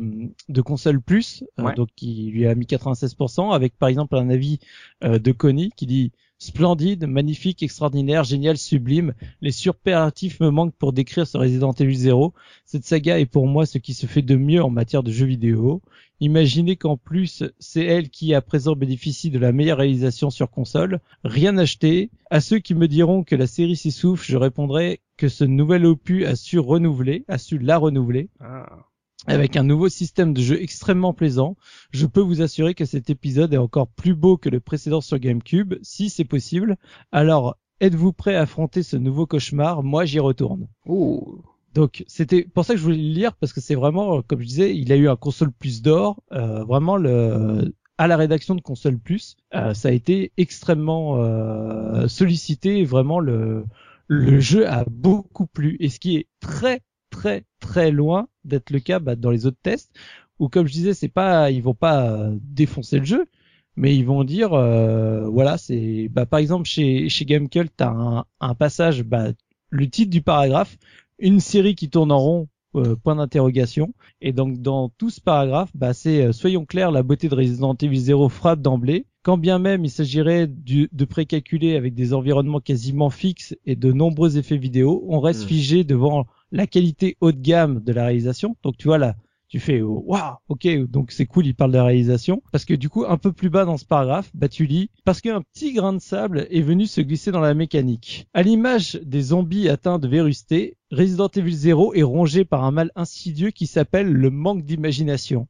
[0.49, 1.45] de console plus,
[1.77, 4.59] donc qui lui a mis 96%, avec par exemple un avis
[5.01, 6.11] de Connie qui dit
[6.43, 9.13] Splendide, magnifique, extraordinaire, génial, sublime.
[9.39, 12.33] Les superlatifs me manquent pour décrire ce Resident Evil 0.
[12.65, 15.25] Cette saga est pour moi ce qui se fait de mieux en matière de jeux
[15.25, 15.81] vidéo.
[16.19, 20.99] Imaginez qu'en plus, c'est elle qui à présent bénéficie de la meilleure réalisation sur console.
[21.23, 22.11] Rien acheté.
[22.29, 26.25] À ceux qui me diront que la série s'essouffle, je répondrai que ce nouvel opus
[26.25, 28.29] a su renouveler, a su la renouveler.
[28.41, 28.89] Ah
[29.27, 31.55] avec un nouveau système de jeu extrêmement plaisant.
[31.91, 35.19] Je peux vous assurer que cet épisode est encore plus beau que le précédent sur
[35.19, 36.77] GameCube, si c'est possible.
[37.11, 39.83] Alors, êtes-vous prêt à affronter ce nouveau cauchemar?
[39.83, 40.67] Moi, j'y retourne.
[41.73, 44.45] Donc, c'était pour ça que je voulais le lire, parce que c'est vraiment, comme je
[44.45, 46.21] disais, il a eu un console plus d'or.
[46.31, 52.07] Euh, vraiment, le, à la rédaction de console plus, euh, ça a été extrêmement euh,
[52.07, 52.83] sollicité.
[52.83, 53.65] vraiment, le,
[54.07, 55.77] le jeu a beaucoup plu.
[55.79, 56.81] Et ce qui est très
[57.13, 59.91] très très loin d'être le cas bah, dans les autres tests
[60.39, 63.25] où comme je disais c'est pas ils vont pas euh, défoncer le jeu
[63.75, 68.25] mais ils vont dire euh, voilà c'est bah, par exemple chez chez Gamecult t'as un,
[68.39, 69.27] un passage bah,
[69.69, 70.75] le titre du paragraphe
[71.19, 73.93] une série qui tourne en rond euh, point d'interrogation.
[74.19, 77.99] Et donc dans tout ce paragraphe, bah, c'est soyons clairs, la beauté de Resident Evil
[77.99, 79.05] 0 frappe d'emblée.
[79.21, 84.39] Quand bien même il s'agirait de précalculer avec des environnements quasiment fixes et de nombreux
[84.39, 85.47] effets vidéo, on reste hmm.
[85.47, 88.55] figé devant la qualité haut de gamme de la réalisation.
[88.63, 89.15] Donc tu vois là,
[89.49, 92.41] tu fais waouh, ok, donc c'est cool, il parle de la réalisation.
[92.51, 95.19] Parce que du coup, un peu plus bas dans ce paragraphe, bah tu lis parce
[95.19, 98.27] qu'un petit grain de sable est venu se glisser dans la mécanique.
[98.33, 102.91] À l'image des zombies atteints de vérusté, Resident Evil 0 est rongé par un mal
[102.95, 105.47] insidieux qui s'appelle le manque d'imagination.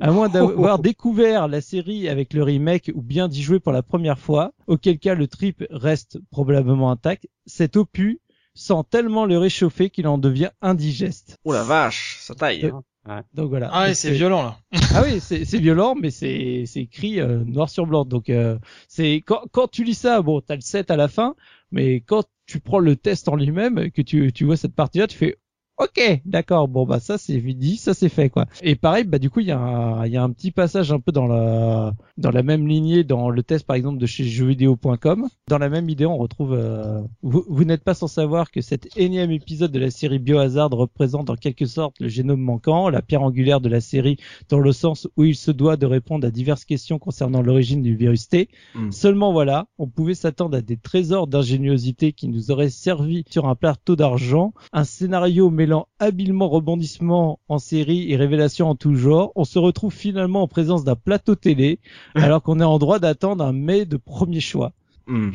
[0.00, 3.82] À moins d'avoir découvert la série avec le remake ou bien d'y jouer pour la
[3.82, 8.18] première fois, auquel cas le trip reste probablement intact, cet opus
[8.58, 11.36] sent tellement le réchauffer qu'il en devient indigeste.
[11.44, 12.64] Oh la vache, ça taille.
[12.64, 12.72] Euh,
[13.06, 13.22] hein.
[13.32, 13.70] Donc voilà.
[13.72, 14.58] Ah ouais, c'est violent là.
[14.94, 18.04] ah oui, c'est violent, mais c'est c'est écrit euh, noir sur blanc.
[18.04, 18.58] Donc euh,
[18.88, 21.34] c'est quand quand tu lis ça, bon, t'as le 7 à la fin,
[21.70, 25.16] mais quand tu prends le test en lui-même, que tu tu vois cette partie-là, tu
[25.16, 25.36] fais
[25.78, 26.66] Ok, d'accord.
[26.66, 28.46] Bon bah ça c'est dit, ça c'est fait quoi.
[28.62, 30.90] Et pareil, bah du coup il y a un, il y a un petit passage
[30.90, 34.24] un peu dans la dans la même lignée dans le test par exemple de chez
[34.24, 35.28] jeuxvideo.com.
[35.46, 36.52] Dans la même idée, on retrouve.
[36.52, 40.70] Euh, vous, vous n'êtes pas sans savoir que cet énième épisode de la série Biohazard
[40.70, 44.16] représente en quelque sorte le génome manquant, la pierre angulaire de la série
[44.48, 47.94] dans le sens où il se doit de répondre à diverses questions concernant l'origine du
[47.94, 48.48] virus T.
[48.74, 48.90] Hmm.
[48.90, 53.54] Seulement voilà, on pouvait s'attendre à des trésors d'ingéniosité qui nous auraient servi sur un
[53.54, 59.44] plateau d'argent, un scénario mais habilement rebondissement en série et révélation en tout genre, on
[59.44, 61.80] se retrouve finalement en présence d'un plateau télé,
[62.14, 64.72] alors qu'on est en droit d'attendre un mai de premier choix.
[65.08, 65.30] Hmm.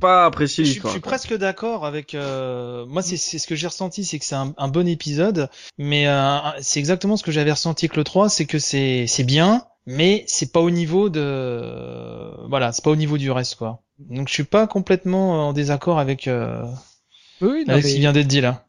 [0.00, 2.16] pas apprécié Je, suis presque d'accord avec.
[2.16, 5.48] Euh, moi, c'est ce que j'ai ressenti, c'est que c'est un, bon épisode,
[5.78, 9.22] mais euh, c'est exactement ce que j'avais ressenti avec le 3, c'est que c'est c'est
[9.22, 12.48] bien, mais c'est pas au niveau de.
[12.48, 13.82] Voilà, c'est pas au niveau du reste, quoi.
[14.00, 16.26] Donc, je suis pas complètement en désaccord avec.
[16.26, 16.64] Euh,
[17.40, 18.64] oui, avec ce qui vient d'être dit là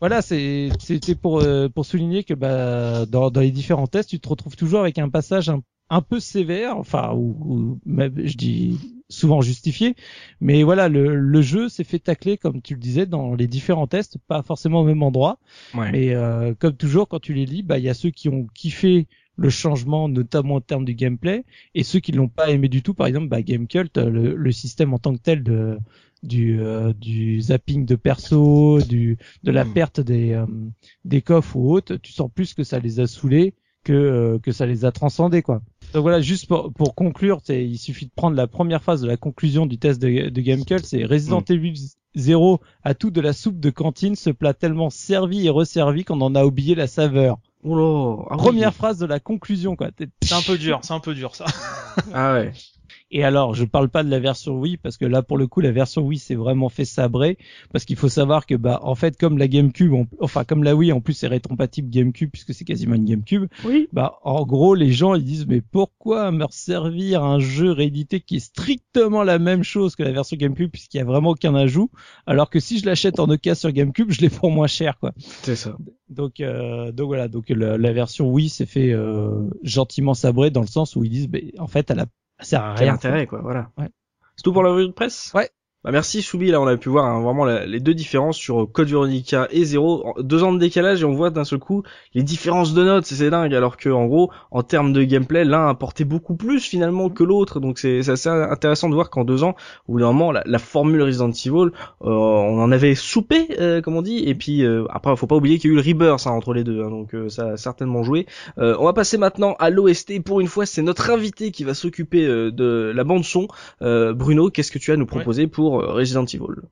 [0.00, 4.28] voilà, c'était pour euh, pour souligner que bah dans, dans les différents tests, tu te
[4.28, 8.78] retrouves toujours avec un passage un, un peu sévère, enfin ou, même, je dis
[9.08, 9.96] souvent justifié,
[10.40, 13.88] mais voilà, le, le jeu s'est fait tacler comme tu le disais dans les différents
[13.88, 15.38] tests, pas forcément au même endroit,
[15.74, 15.90] ouais.
[15.92, 18.46] mais euh, comme toujours quand tu les lis, bah il y a ceux qui ont
[18.54, 21.44] kiffé le changement, notamment en termes du gameplay,
[21.74, 24.92] et ceux qui l'ont pas aimé du tout, par exemple, bah, Gamecult, le, le système
[24.92, 25.78] en tant que tel de
[26.22, 29.72] du, euh, du zapping de perso, du, de la hmm.
[29.72, 30.46] perte des, euh,
[31.04, 34.52] des coffres ou autres, tu sens plus que ça les a saoulés que, euh, que
[34.52, 35.62] ça les a transcendés, quoi.
[35.94, 39.16] Donc voilà, juste pour, pour conclure, il suffit de prendre la première phase de la
[39.16, 41.52] conclusion du test de, de Gamecult, c'est Resident hmm.
[41.52, 41.74] Evil
[42.16, 46.20] 0 à tout de la soupe de cantine, ce plat tellement servi et resservi qu'on
[46.20, 47.38] en a oublié la saveur.
[47.62, 49.90] Oh ah Première phrase de la conclusion, quoi.
[50.22, 51.46] C'est un peu dur, c'est un peu dur, ça.
[52.12, 52.52] ah ouais.
[53.12, 55.60] Et alors, je parle pas de la version Wii parce que là, pour le coup,
[55.60, 57.38] la version Wii c'est vraiment fait sabrer
[57.72, 60.92] parce qu'il faut savoir que bah en fait, comme la GameCube, enfin comme la Wii
[60.92, 63.46] en plus c'est rétrompatible GameCube puisque c'est quasiment une GameCube.
[63.64, 63.88] Oui.
[63.92, 68.36] Bah en gros, les gens ils disent mais pourquoi me servir un jeu réédité qui
[68.36, 71.90] est strictement la même chose que la version GameCube puisqu'il y a vraiment aucun ajout,
[72.26, 75.12] alors que si je l'achète en occasion sur GameCube, je l'ai pour moins cher quoi.
[75.42, 75.76] C'est ça.
[76.08, 80.68] Donc euh, donc voilà, donc la, version Wii s'est fait euh, gentiment sabrer dans le
[80.68, 82.06] sens où ils disent mais en fait elle a
[82.40, 82.94] ça rien.
[82.94, 83.70] intérêt, quoi, voilà.
[83.78, 83.88] Ouais.
[84.36, 85.32] C'est tout pour la revue de presse?
[85.34, 85.50] Ouais.
[85.82, 88.88] Bah merci Soubi, là on a pu voir hein, vraiment les deux différences sur Code
[88.88, 92.74] Veronica et Zero, deux ans de décalage et on voit d'un seul coup les différences
[92.74, 96.36] de notes, c'est dingue, alors que en gros en termes de gameplay l'un apportait beaucoup
[96.36, 99.54] plus finalement que l'autre, donc c'est assez intéressant de voir qu'en deux ans,
[99.88, 101.70] au bout d'un moment la, formule Resident Evil,
[102.02, 105.36] euh, on en avait soupé euh, comme on dit, et puis euh, après faut pas
[105.36, 107.52] oublier qu'il y a eu le Rebirth hein, entre les deux, hein, donc euh, ça
[107.52, 108.26] a certainement joué.
[108.58, 112.26] on va passer maintenant à l'OST, pour une fois c'est notre invité qui va s'occuper
[112.26, 113.48] de la bande son.
[113.80, 116.62] Bruno, qu'est-ce que tu as à nous proposer pour euh, Resident Evil.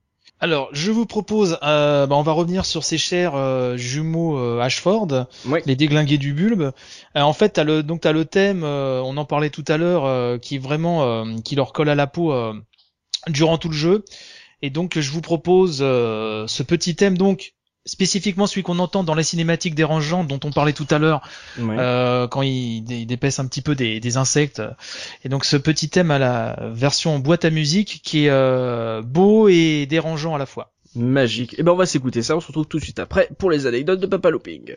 [0.41, 5.27] Alors, je vous propose, euh, bah, on va revenir sur ces chers euh, jumeaux Ashford,
[5.66, 6.73] les déglingués du bulbe.
[7.15, 10.59] en fait, t'as le donc t'as le thème, on en parlait tout à l'heure, qui
[10.59, 12.33] vraiment qui leur colle à la peau
[13.27, 14.05] durant tout le jeu.
[14.62, 17.55] Et donc, je vous propose ce petit thème donc
[17.85, 21.23] spécifiquement celui qu'on entend dans la cinématique dérangeante dont on parlait tout à l'heure
[21.59, 24.63] euh, quand il, dépaisse un petit peu des, insectes.
[25.25, 29.49] Et donc ce petit thème à la version boîte à musique qui est euh, beau
[29.49, 30.73] et dérangeant à la fois.
[30.95, 31.55] Magique.
[31.55, 32.37] Et eh ben on va s'écouter ça.
[32.37, 34.77] On se retrouve tout de suite après pour les anecdotes de Papa Looping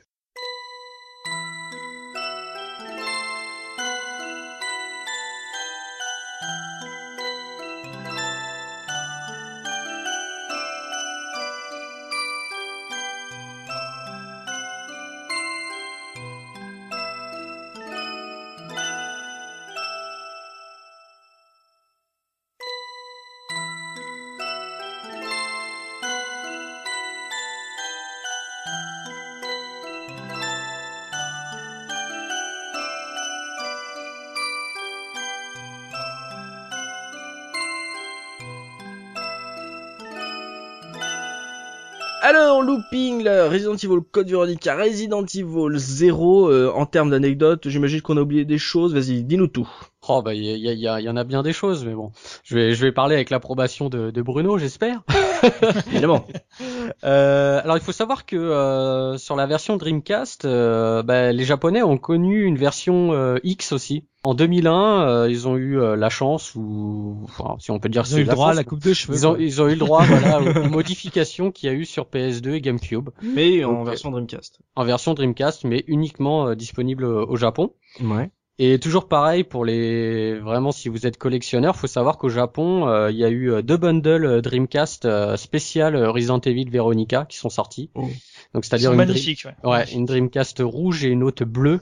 [42.32, 48.02] Alors, looping, là, Resident Evil Code Veronica, Resident Evil 0, euh, en termes d'anecdotes, j'imagine
[48.02, 49.70] qu'on a oublié des choses, vas-y, dis-nous tout.
[50.08, 52.14] Oh bah il y, y, y, en a bien des choses, mais bon,
[52.44, 55.04] je vais je vais parler avec l'approbation de, de Bruno, j'espère.
[55.92, 56.26] Évidemment.
[57.04, 61.84] euh, alors il faut savoir que euh, sur la version Dreamcast, euh, bah, les Japonais
[61.84, 64.06] ont connu une version euh, X aussi.
[64.24, 68.16] En 2001, euh, ils ont eu la chance, ou enfin, si on peut dire, ils
[68.16, 69.16] ont eu le droit à la coupe de cheveux.
[69.16, 72.06] Ils ont, ils ont eu le droit, voilà, aux modifications qu'il y a eu sur
[72.06, 73.10] PS2 et GameCube.
[73.24, 74.60] Mais en version Dreamcast.
[74.76, 77.74] En version Dreamcast, mais uniquement disponible au Japon.
[78.00, 78.30] Ouais.
[78.64, 83.10] Et toujours pareil pour les vraiment si vous êtes collectionneur, faut savoir qu'au Japon, euh,
[83.10, 87.50] il y a eu euh, deux bundles euh, Dreamcast spécial Resident Evil Veronica qui sont
[87.50, 87.90] sortis.
[87.96, 88.08] Oh.
[88.54, 89.68] Donc c'est-à-dire une, magnifique, ouais.
[89.68, 89.92] ouais.
[89.92, 91.80] une Dreamcast rouge et une autre bleue,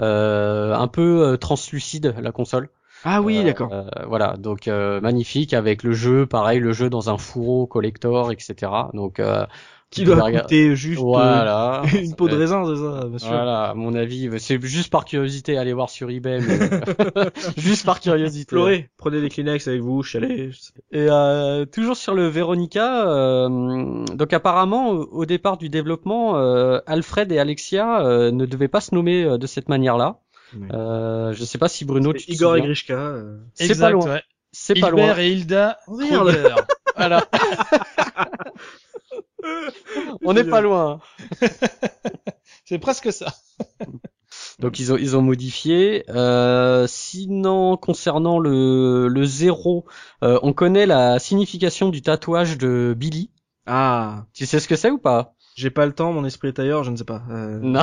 [0.00, 2.68] un peu translucide la console.
[3.04, 3.72] Ah oui, d'accord.
[4.06, 8.70] voilà, donc magnifique avec le jeu, pareil, le jeu dans un fourreau collector, etc.
[8.92, 9.18] Donc
[9.90, 13.28] qui doit coûter juste voilà, une peau de raisin, c'est ça, sûr.
[13.28, 16.58] Voilà, à mon avis, c'est juste par curiosité, allez voir sur eBay, mais
[17.56, 18.50] juste par curiosité.
[18.50, 20.50] Floré, prenez des Kleenex avec vous, chalez.
[20.92, 27.30] Et euh, toujours sur le Veronica, euh, donc apparemment, au départ du développement, euh, Alfred
[27.32, 30.20] et Alexia euh, ne devaient pas se nommer euh, de cette manière-là.
[30.72, 32.12] Euh, je sais pas si Bruno.
[32.12, 33.14] Tu Igor et Grishka.
[33.54, 34.06] C'est pas loin.
[34.06, 34.22] Ouais.
[34.52, 35.16] C'est pas loin.
[35.18, 35.78] et Hilda.
[35.86, 36.34] Oh, merde.
[36.96, 37.24] voilà.
[40.24, 41.00] On n'est pas loin.
[42.64, 43.34] c'est presque ça.
[44.58, 46.04] Donc ils ont ils ont modifié.
[46.10, 49.86] Euh, sinon concernant le le zéro,
[50.22, 53.30] euh, on connaît la signification du tatouage de Billy.
[53.66, 55.34] Ah, tu sais ce que c'est ou pas?
[55.54, 57.22] J'ai pas le temps, mon esprit est ailleurs, je ne sais pas.
[57.30, 57.58] Euh...
[57.60, 57.82] Non,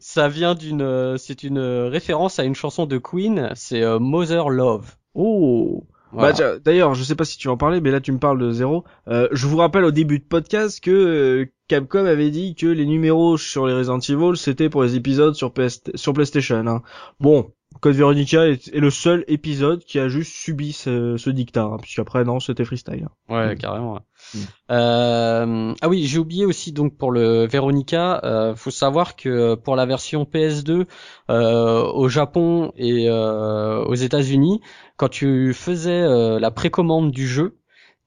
[0.00, 4.94] ça vient d'une c'est une référence à une chanson de Queen, c'est euh, Mother Love.
[5.14, 5.84] Oh.
[6.14, 6.32] Bah,
[6.64, 8.84] d'ailleurs, je sais pas si tu en parlais, mais là tu me parles de zéro.
[9.08, 12.86] Euh, je vous rappelle au début de podcast que euh, Capcom avait dit que les
[12.86, 16.66] numéros sur les Resident Evil c'était pour les épisodes sur, PS sur PlayStation.
[16.66, 16.82] Hein.
[17.20, 21.76] Bon, Code Veronica est, le seul épisode qui a juste subi ce, ce dictat, hein,
[21.80, 23.08] puisqu'après non, c'était freestyle.
[23.28, 24.00] Ouais, carrément.
[24.34, 24.38] Mm.
[24.70, 29.76] Euh, ah oui, j'ai oublié aussi donc pour le Veronica, euh, faut savoir que pour
[29.76, 30.86] la version PS2
[31.30, 34.60] euh, au Japon et euh, aux États-Unis,
[34.96, 37.58] quand tu faisais euh, la précommande du jeu,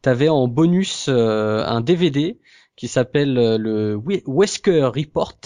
[0.01, 2.39] t'avais en bonus un DVD
[2.77, 5.39] qui s'appelle euh, le Wesker Report.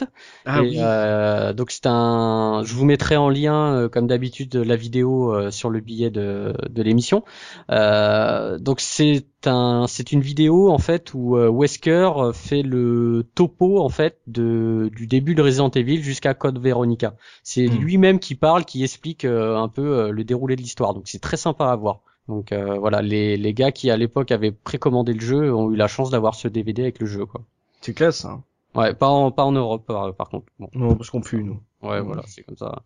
[0.45, 0.75] Ah oui.
[0.77, 5.49] Euh, donc c'est un, je vous mettrai en lien euh, comme d'habitude la vidéo euh,
[5.49, 7.23] sur le billet de, de l'émission.
[7.69, 14.19] donc c'est un, c'est une vidéo en fait où Wesker fait le topo en fait
[14.27, 17.15] de du début de Resident Evil jusqu'à Code Veronica.
[17.43, 17.77] C'est hmm.
[17.79, 20.93] lui-même qui parle, qui explique un peu le déroulé de l'histoire.
[20.93, 22.01] Donc c'est très sympa à voir.
[22.27, 25.75] Donc euh, voilà, les, les gars qui à l'époque avaient précommandé le jeu ont eu
[25.75, 27.41] la chance d'avoir ce DVD avec le jeu quoi.
[27.81, 28.43] C'est classe hein.
[28.73, 30.45] Ouais, pas en pas en Europe par, par contre.
[30.57, 30.69] Bon.
[30.73, 31.59] Non, parce qu'on pue nous.
[31.81, 32.83] Ouais, voilà, c'est comme ça.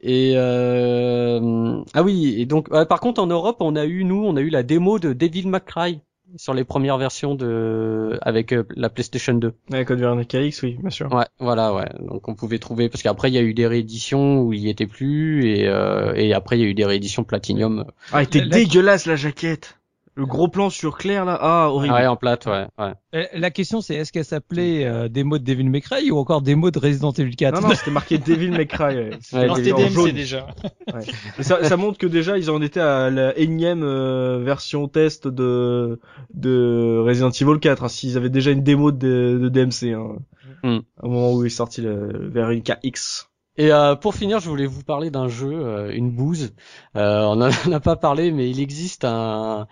[0.00, 1.82] Et euh...
[1.94, 4.50] ah oui, et donc par contre en Europe, on a eu nous, on a eu
[4.50, 6.00] la démo de Devil May Cry
[6.36, 9.52] sur les premières versions de avec euh, la PlayStation 2.
[9.70, 11.12] Ouais, Code Veronica X, oui, bien sûr.
[11.12, 11.88] Ouais, voilà, ouais.
[12.00, 14.68] Donc on pouvait trouver parce qu'après il y a eu des rééditions où il y
[14.68, 17.86] était plus et euh, et après il y a eu des rééditions Platinum.
[18.12, 19.79] Ah, elle était dégueulasse la jaquette.
[20.20, 21.94] Le gros plan sur Claire là, ah horrible.
[21.94, 22.66] ouais, en plate, ouais.
[22.78, 22.92] ouais.
[23.14, 26.42] Euh, la question c'est est-ce qu'elle s'appelait euh, mots de Devil May Cry ou encore
[26.46, 28.96] mots de Resident Evil 4 Non non, c'était marqué Devil May Cry.
[28.96, 29.10] Ouais.
[29.22, 30.46] C'était déjà.
[30.92, 31.00] Ouais.
[31.42, 35.98] ça, ça, montre que déjà ils en étaient à la énième euh, version test de
[36.34, 37.82] de Resident Evil 4.
[37.82, 40.18] Hein, S'ils avaient déjà une démo de, de DMC hein,
[40.62, 40.80] mm.
[41.02, 43.30] au moment où est sorti le Veronica X.
[43.56, 46.52] Et euh, pour finir, je voulais vous parler d'un jeu, une bouse.
[46.94, 49.66] on n'en a pas parlé, mais il existe un,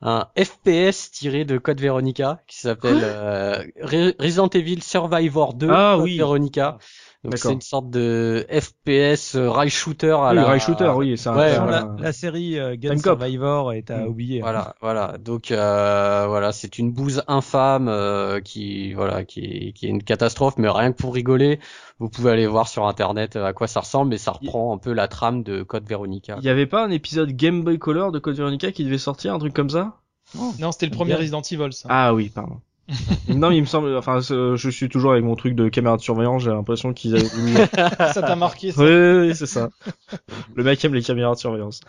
[0.00, 6.04] un FPS tiré de Code Veronica qui s'appelle euh, Resident Evil Survivor 2 ah, Code
[6.04, 6.16] oui.
[6.18, 6.78] Veronica.
[7.24, 11.18] Donc c'est une sorte de FPS euh, rail shooter à oui, la rail shooter, oui,
[11.18, 14.06] c'est ouais, la, la, série euh, Gun Survivor est à mm.
[14.06, 14.40] oublier.
[14.40, 15.18] Voilà, voilà.
[15.18, 20.54] Donc euh, voilà, c'est une bouse infâme euh, qui voilà, qui, qui est une catastrophe,
[20.58, 21.58] mais rien que pour rigoler,
[21.98, 24.92] vous pouvez aller voir sur internet à quoi ça ressemble, mais ça reprend un peu
[24.92, 26.36] la trame de Code Veronica.
[26.38, 29.34] Il y avait pas un épisode Game Boy Color de Code Veronica qui devait sortir,
[29.34, 29.96] un truc comme ça?
[30.60, 31.72] Non, c'était le premier Resident Evil.
[31.72, 31.88] Ça.
[31.90, 32.60] Ah oui, pardon.
[33.28, 36.42] Non, il me semble, enfin, je suis toujours avec mon truc de caméra de surveillance,
[36.42, 37.26] j'ai l'impression qu'ils avaient
[38.12, 38.82] ça t'a marqué, ça.
[38.82, 39.70] Oui, oui, oui c'est ça.
[40.54, 41.80] Le mec aime les caméras de surveillance.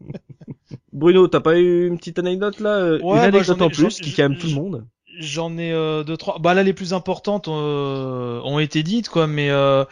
[0.92, 4.36] Bruno, t'as pas eu une petite anecdote là ouais, Une anecdote en plus qui calme
[4.36, 4.86] tout le monde
[5.18, 6.38] J'en ai euh, deux, trois.
[6.38, 9.50] Bah là, les plus importantes euh, ont été dites, quoi, mais...
[9.50, 9.84] Euh...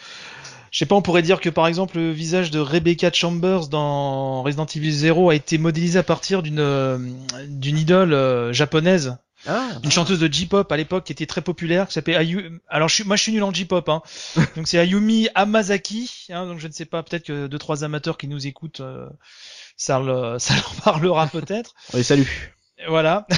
[0.75, 4.43] Je sais pas, on pourrait dire que par exemple le visage de Rebecca Chambers dans
[4.43, 6.99] Resident Evil 0 a été modélisé à partir d'une euh,
[7.47, 11.89] d'une idole euh, japonaise ah, une chanteuse de J-pop à l'époque qui était très populaire,
[11.89, 12.59] qui s'appelait Ayumi.
[12.69, 14.03] Alors je suis, moi je suis nul en J-pop, hein.
[14.57, 16.29] donc c'est Ayumi Amazaki.
[16.31, 19.09] Hein, donc je ne sais pas, peut-être que deux trois amateurs qui nous écoutent, euh,
[19.77, 21.75] ça, le, ça leur parlera peut-être.
[21.93, 22.55] Oui, salut.
[22.89, 23.27] Voilà.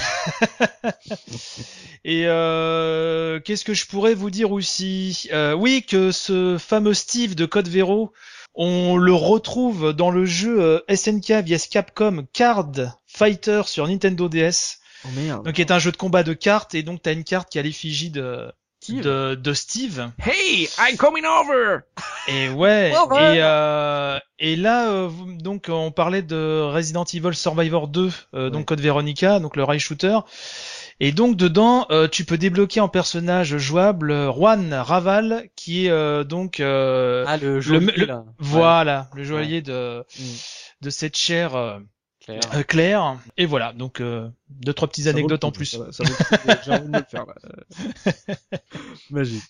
[2.05, 5.29] Et euh, qu'est-ce que je pourrais vous dire aussi?
[5.33, 8.13] Euh, Oui, que ce fameux Steve de Code Vero,
[8.55, 12.73] on le retrouve dans le jeu euh, SNK vs Capcom Card
[13.07, 14.79] Fighter sur Nintendo DS.
[15.07, 15.45] Oh merde.
[15.45, 17.63] Donc, est un jeu de combat de cartes et donc t'as une carte qui a
[17.63, 18.53] l'effigie de
[18.89, 20.11] de, de Steve.
[20.19, 21.81] Hey, I'm coming over.
[22.29, 22.91] Et ouais.
[23.11, 25.11] et, euh, et là, euh,
[25.41, 29.81] donc on parlait de Resident Evil Survivor 2, euh, donc Code Veronica, donc le rail
[29.81, 30.19] shooter.
[31.01, 36.61] Et donc dedans, euh, tu peux débloquer en personnage jouable Juan Raval, qui est donc
[36.61, 38.07] ah, le, joaillier,
[38.39, 40.23] voilà, le joaillier de mm.
[40.83, 41.81] de cette chair
[42.29, 43.19] euh, Claire.
[43.37, 45.79] Et voilà, donc euh, deux trois petites anecdotes en plus.
[45.91, 46.05] Ça,
[46.65, 47.27] J'ai envie de le faire.
[49.11, 49.43] Magique.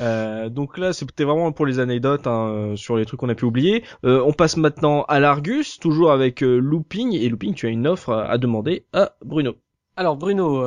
[0.00, 3.34] Euh, donc là, c'était vraiment pour les anecdotes hein, euh, sur les trucs qu'on a
[3.34, 3.84] pu oublier.
[4.04, 7.12] Euh, on passe maintenant à l'Argus, toujours avec Looping.
[7.14, 9.54] Et Looping, tu as une offre à, demander à Bruno.
[9.96, 10.60] Alors Bruno,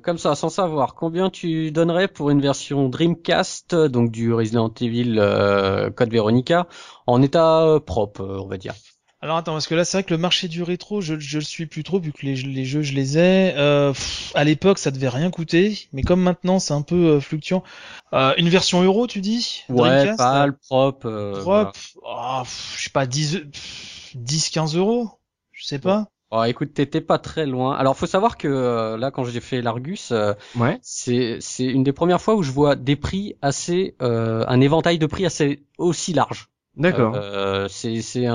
[0.00, 5.16] comme ça, sans savoir, combien tu donnerais pour une version Dreamcast, donc du Resident Evil
[5.94, 6.66] Code Veronica,
[7.06, 8.72] en état propre, on va dire?
[9.22, 11.44] Alors attends, parce que là c'est vrai que le marché du rétro, je, je le
[11.44, 13.54] suis plus trop vu que les, les jeux je les ai.
[13.56, 13.94] Euh,
[14.34, 17.62] à l'époque ça devait rien coûter, mais comme maintenant c'est un peu euh, fluctuant.
[18.12, 19.64] Euh, une version euro tu dis?
[19.70, 21.06] Ouais, pâle, propre.
[21.06, 21.72] Euh, propre?
[22.02, 22.42] Oh,
[22.76, 23.40] je sais pas 10
[24.14, 25.10] 10 15 euros,
[25.52, 26.08] je sais pas.
[26.30, 27.76] Oh, écoute, t'étais pas très loin.
[27.76, 30.12] Alors, faut savoir que euh, là, quand j'ai fait l'Argus,
[30.56, 30.78] ouais.
[30.82, 35.06] c'est c'est une des premières fois où je vois des prix assez, un éventail de
[35.06, 36.50] prix assez aussi large.
[36.76, 37.14] D'accord.
[37.16, 38.26] Euh, c'est c'est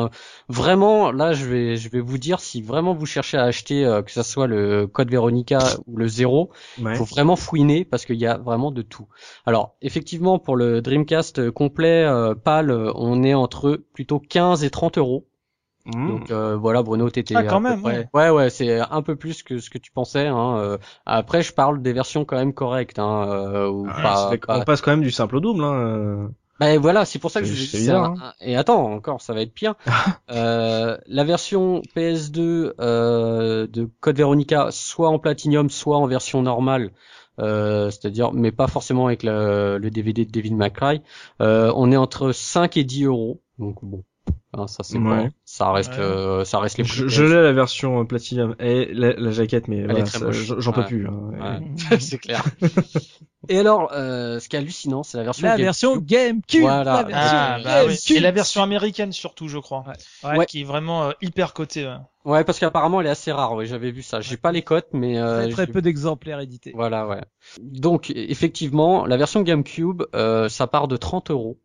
[0.49, 4.01] vraiment là je vais je vais vous dire si vraiment vous cherchez à acheter euh,
[4.01, 8.15] que ça soit le code Veronica ou le zéro, il faut vraiment fouiner parce qu'il
[8.15, 9.07] y a vraiment de tout.
[9.45, 14.97] Alors effectivement pour le Dreamcast complet euh, PAL on est entre plutôt 15 et 30
[14.97, 15.27] euros.
[15.85, 16.07] Mmh.
[16.07, 19.41] Donc euh, voilà Bruno t'étais ah, quand même ouais ouais, ouais c'est un peu plus
[19.41, 20.57] que ce que tu pensais hein.
[20.57, 20.77] Euh,
[21.07, 24.81] après je parle des versions quand même correctes hein, euh, ou ah, pas, on passe
[24.81, 26.29] quand même du simple au double hein.
[26.61, 28.05] Ben voilà, c'est pour ça que je dis ça.
[28.05, 28.33] Hein.
[28.39, 29.73] Et attends, encore, ça va être pire.
[30.31, 36.91] euh, la version PS2 euh, de Code Veronica, soit en Platinum, soit en version normale,
[37.39, 41.01] euh, c'est-à-dire, mais pas forcément avec le, le DVD de May Cry,
[41.41, 43.41] euh, on est entre 5 et 10 euros.
[43.57, 44.03] Donc bon,
[44.53, 44.99] Hein, ça c'est
[45.45, 48.53] ça reste euh, ça reste les je, je l'ai la version euh, platinum.
[48.59, 49.85] Et la, jaquette mais
[50.57, 51.61] j'en peux plus hein,
[51.99, 52.43] c'est clair
[53.49, 57.05] et alors euh, ce qui est hallucinant c'est la version la version GameCube voilà.
[57.13, 59.83] ah, bah et la version américaine surtout je crois.
[60.23, 60.45] Ouais.
[60.45, 61.91] qui est vraiment euh, hyper cotée
[62.25, 62.43] ouais.
[62.43, 64.21] parce qu'apparemment elle est assez rare oui j'avais vu ça.
[64.21, 66.71] J'ai pas les cotes mais très, très peu d'exemplaires édités.
[66.75, 67.21] Voilà ouais.
[67.61, 70.03] Donc effectivement la version GameCube
[70.49, 71.59] ça part de 30 euros.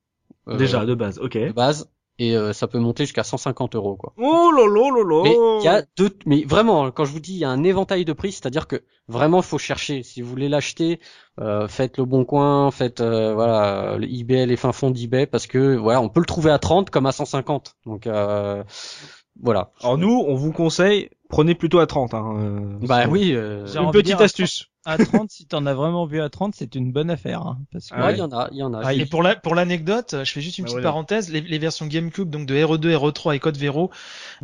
[0.47, 1.37] Déjà de base ok.
[1.37, 4.13] de base et euh, ça peut monter jusqu'à 150 euros quoi.
[4.17, 5.23] Oh là là là là.
[5.25, 7.63] Mais il y a deux, mais vraiment quand je vous dis il y a un
[7.63, 10.03] éventail de prix, c'est-à-dire que vraiment il faut chercher.
[10.03, 11.01] Si vous voulez l'acheter,
[11.41, 15.47] euh, faites le bon coin, faites euh, voilà le eBay, les fins fonds d'eBay parce
[15.47, 17.77] que voilà on peut le trouver à 30 comme à 150.
[17.85, 18.65] Donc euh,
[19.41, 19.71] voilà.
[19.83, 22.15] Alors nous on vous conseille prenez plutôt à 30.
[22.15, 23.33] Hein, bah oui.
[23.33, 27.11] une petite astuce à 30, si t'en as vraiment vu à 30, c'est une bonne
[27.11, 27.43] affaire.
[27.43, 28.13] Hein, parce que...
[28.13, 28.95] il y en a, il y en a.
[28.95, 31.31] et pour la, pour l'anecdote, je fais juste une ah, petite parenthèse.
[31.31, 33.91] Les, les, versions GameCube, donc de RE2, RE3 et Code Vero,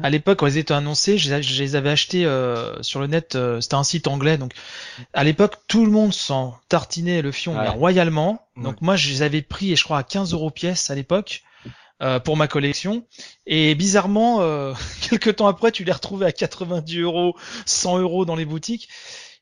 [0.02, 3.36] à l'époque, quand elles étaient annoncées, je, les avais achetées euh, sur le net.
[3.36, 4.52] Euh, c'était un site anglais, donc
[5.12, 8.46] à l'époque, tout le monde s'en tartinait le fion royalement.
[8.56, 11.42] Donc moi, je les avais pris, et je crois à 15 euros pièce à l'époque.
[12.02, 13.06] Euh, pour ma collection.
[13.46, 14.74] Et bizarrement, euh,
[15.08, 18.88] quelques temps après, tu les retrouvais à 90 euros, 100 euros dans les boutiques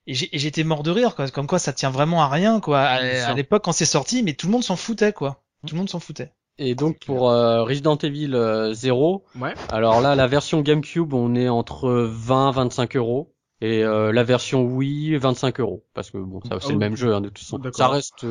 [0.06, 1.28] et j'étais mort de rire quoi.
[1.28, 2.80] comme quoi ça tient vraiment à rien quoi.
[2.80, 5.42] À, l'époque quand c'est sorti mais tout le monde s'en foutait quoi.
[5.66, 6.32] Tout le monde s'en foutait.
[6.58, 8.32] Et donc pour euh, Resident Evil
[8.72, 9.54] 0 euh, ouais.
[9.70, 13.34] alors là la version GameCube on est entre 20 25 euros.
[13.62, 15.84] Et euh, la version Wii 25 euros.
[15.92, 17.60] Parce que bon ça c'est le même jeu hein, de toute façon.
[17.72, 18.24] Ça reste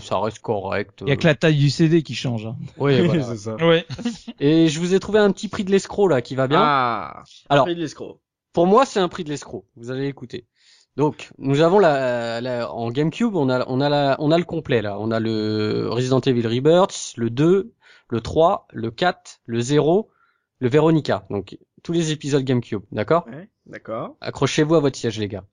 [0.00, 2.56] ça reste correct il y a que la taille du CD qui change hein.
[2.78, 3.22] oui voilà.
[3.22, 3.56] c'est ça.
[3.56, 3.84] Ouais.
[4.40, 6.60] et je vous ai trouvé un petit prix de l'escroc là qui va bien.
[6.62, 8.22] Ah alors prix de l'escroc.
[8.54, 9.66] pour moi c'est un prix de l'escroc.
[9.76, 10.46] Vous allez écouter
[10.96, 14.82] donc, nous avons la, en GameCube, on a, on a la, on a le complet
[14.82, 14.98] là.
[14.98, 17.72] On a le Resident Evil Rebirth, le 2,
[18.10, 20.10] le 3, le 4, le 0,
[20.58, 21.24] le Veronica.
[21.30, 24.16] Donc, tous les épisodes GameCube, d'accord ouais, D'accord.
[24.20, 25.44] Accrochez-vous à votre siège, les gars.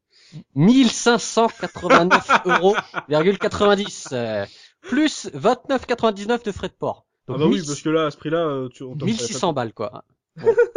[0.55, 2.75] 1589 euros,
[3.07, 4.45] 90, euh,
[4.81, 7.05] plus 29,99 de frais de port.
[7.27, 8.83] ah bah oui, parce que là, à ce prix-là, euh, tu...
[8.83, 10.03] 1600 balles, quoi.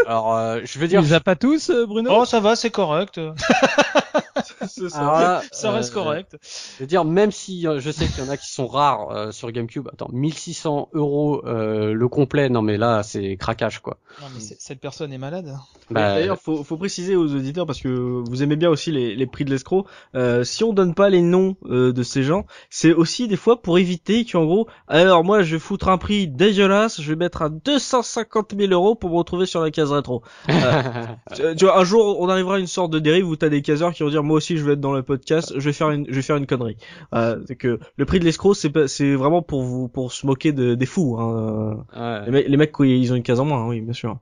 [0.07, 1.01] alors, euh, je veux dire.
[1.01, 2.11] Tu les as pas tous, euh, Bruno?
[2.13, 3.21] Oh, ça va, c'est correct.
[4.89, 6.37] ça, ça reste correct.
[6.43, 9.51] Je veux dire, même si je sais qu'il y en a qui sont rares sur
[9.51, 13.99] GameCube, attends, 1600 euros le complet, non mais là c'est craquage quoi.
[14.21, 15.55] Non mais cette personne est malade.
[15.91, 19.27] Bah, D'ailleurs, faut, faut préciser aux auditeurs parce que vous aimez bien aussi les, les
[19.27, 19.87] prix de l'escroc.
[20.15, 23.61] Euh, si on donne pas les noms euh, de ces gens, c'est aussi des fois
[23.63, 27.43] pour éviter qu'en gros, alors moi je vais foutre un prix dégueulasse, je vais mettre
[27.43, 30.23] à 250 000 euros pour me retrouver sur la case rétro.
[30.49, 30.83] Euh,
[31.57, 33.93] tu vois, un jour on arrivera à une sorte de dérive où t'as des caseurs
[33.93, 36.07] qui vont dire moi aussi je vais être dans le podcast, je vais faire une,
[36.09, 36.77] je vais faire une connerie.
[37.47, 40.75] c'est que le prix de l'escroc c'est c'est vraiment pour vous pour se moquer de,
[40.75, 41.17] des fous.
[41.19, 41.85] Hein.
[42.29, 44.19] Les, les, mecs ils ont une case en moins, hein, oui bien sûr.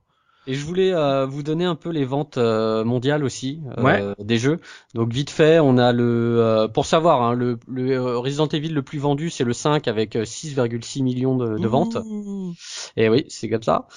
[0.47, 4.39] Et je voulais euh, vous donner un peu les ventes euh, mondiales aussi euh, des
[4.39, 4.59] jeux.
[4.95, 8.97] Donc vite fait, on a le pour savoir hein, le, le, Resident Evil le plus
[8.97, 11.97] vendu, c'est le 5 avec 6,6 millions de, de ventes.
[12.97, 13.87] Et oui, c'est comme ça.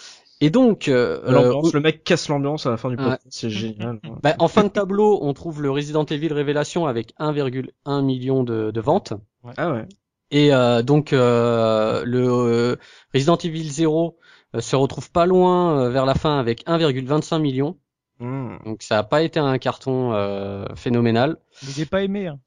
[0.45, 4.01] Et donc le mec casse l'ambiance à la fin du podcast, c'est génial.
[4.23, 8.71] bah, en fin de tableau, on trouve le Resident Evil Révélation avec 1,1 million de,
[8.71, 9.15] de ventes.
[9.57, 9.87] Ah ouais.
[10.31, 10.51] Et
[10.85, 12.79] donc le
[13.13, 14.19] Resident Evil 0
[14.55, 17.77] euh, se retrouve pas loin euh, vers la fin avec 1,25 million.
[18.21, 18.57] Hmm.
[18.65, 21.37] Donc ça a pas été un carton euh, phénoménal.
[21.63, 22.29] Il est pas aimé.
[22.29, 22.39] Hein.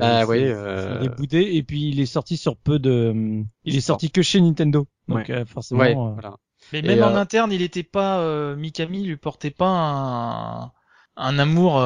[0.00, 0.40] Ah oui.
[0.40, 3.44] Il est boudé et puis il est sorti sur peu de.
[3.64, 4.86] Il est sorti que chez Nintendo.
[5.08, 5.80] Donc forcément.
[5.80, 6.36] Ouais, voilà.
[6.72, 8.54] Mais même en interne, il était pas.
[8.56, 10.72] Mikami lui portait pas un
[11.16, 11.78] un amour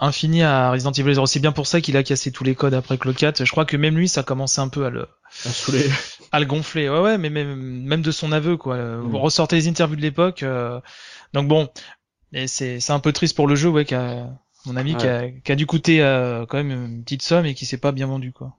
[0.00, 1.26] infini à Resident Evil 0.
[1.26, 3.44] C'est bien pour ça qu'il a cassé tous les codes après que le 4.
[3.44, 5.08] Je crois que même lui, ça commençait un peu à le,
[6.32, 6.88] à, le gonfler.
[6.88, 8.98] Ouais, ouais, mais même, même de son aveu, quoi.
[8.98, 9.16] Vous mm.
[9.16, 10.42] ressortez les interviews de l'époque.
[10.42, 10.80] Euh,
[11.32, 11.68] donc bon,
[12.32, 14.28] et c'est, c'est un peu triste pour le jeu, ouais, qu'a,
[14.66, 17.54] mon ami, qui, a, qui, a, dû coûter euh, quand même une petite somme et
[17.54, 18.56] qui s'est pas bien vendu, quoi.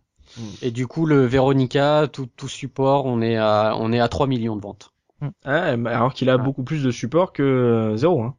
[0.61, 4.27] Et du coup, le Veronica, tout, tout support, on est à, on est à 3
[4.27, 4.91] millions de ventes.
[5.21, 5.87] Mm.
[5.87, 8.35] alors qu'il a beaucoup plus de support que euh, zéro, hein.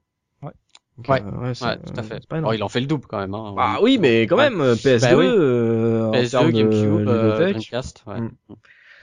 [1.08, 2.22] Ouais, ouais, tout à fait.
[2.42, 3.34] Oh, il en fait le double quand même.
[3.34, 8.02] Hein, ah oui, mais quand même, PS2, bah euh, PS2 GameCube, euh, Dreamcast.
[8.06, 8.18] Ouais.
[8.18, 8.30] Mm.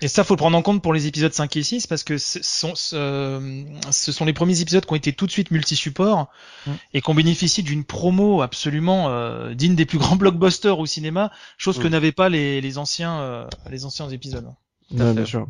[0.03, 2.17] Et ça, faut le prendre en compte pour les épisodes 5 et 6 parce que
[2.17, 6.29] ce sont, ce sont les premiers épisodes qui ont été tout de suite multi-support
[6.65, 6.71] mm.
[6.93, 11.79] et qu'on bénéficie d'une promo absolument euh, digne des plus grands blockbusters au cinéma, chose
[11.79, 11.91] que mm.
[11.91, 14.51] n'avaient pas les, les anciens, euh, les anciens épisodes.
[14.91, 15.47] Ouais, bien sûr.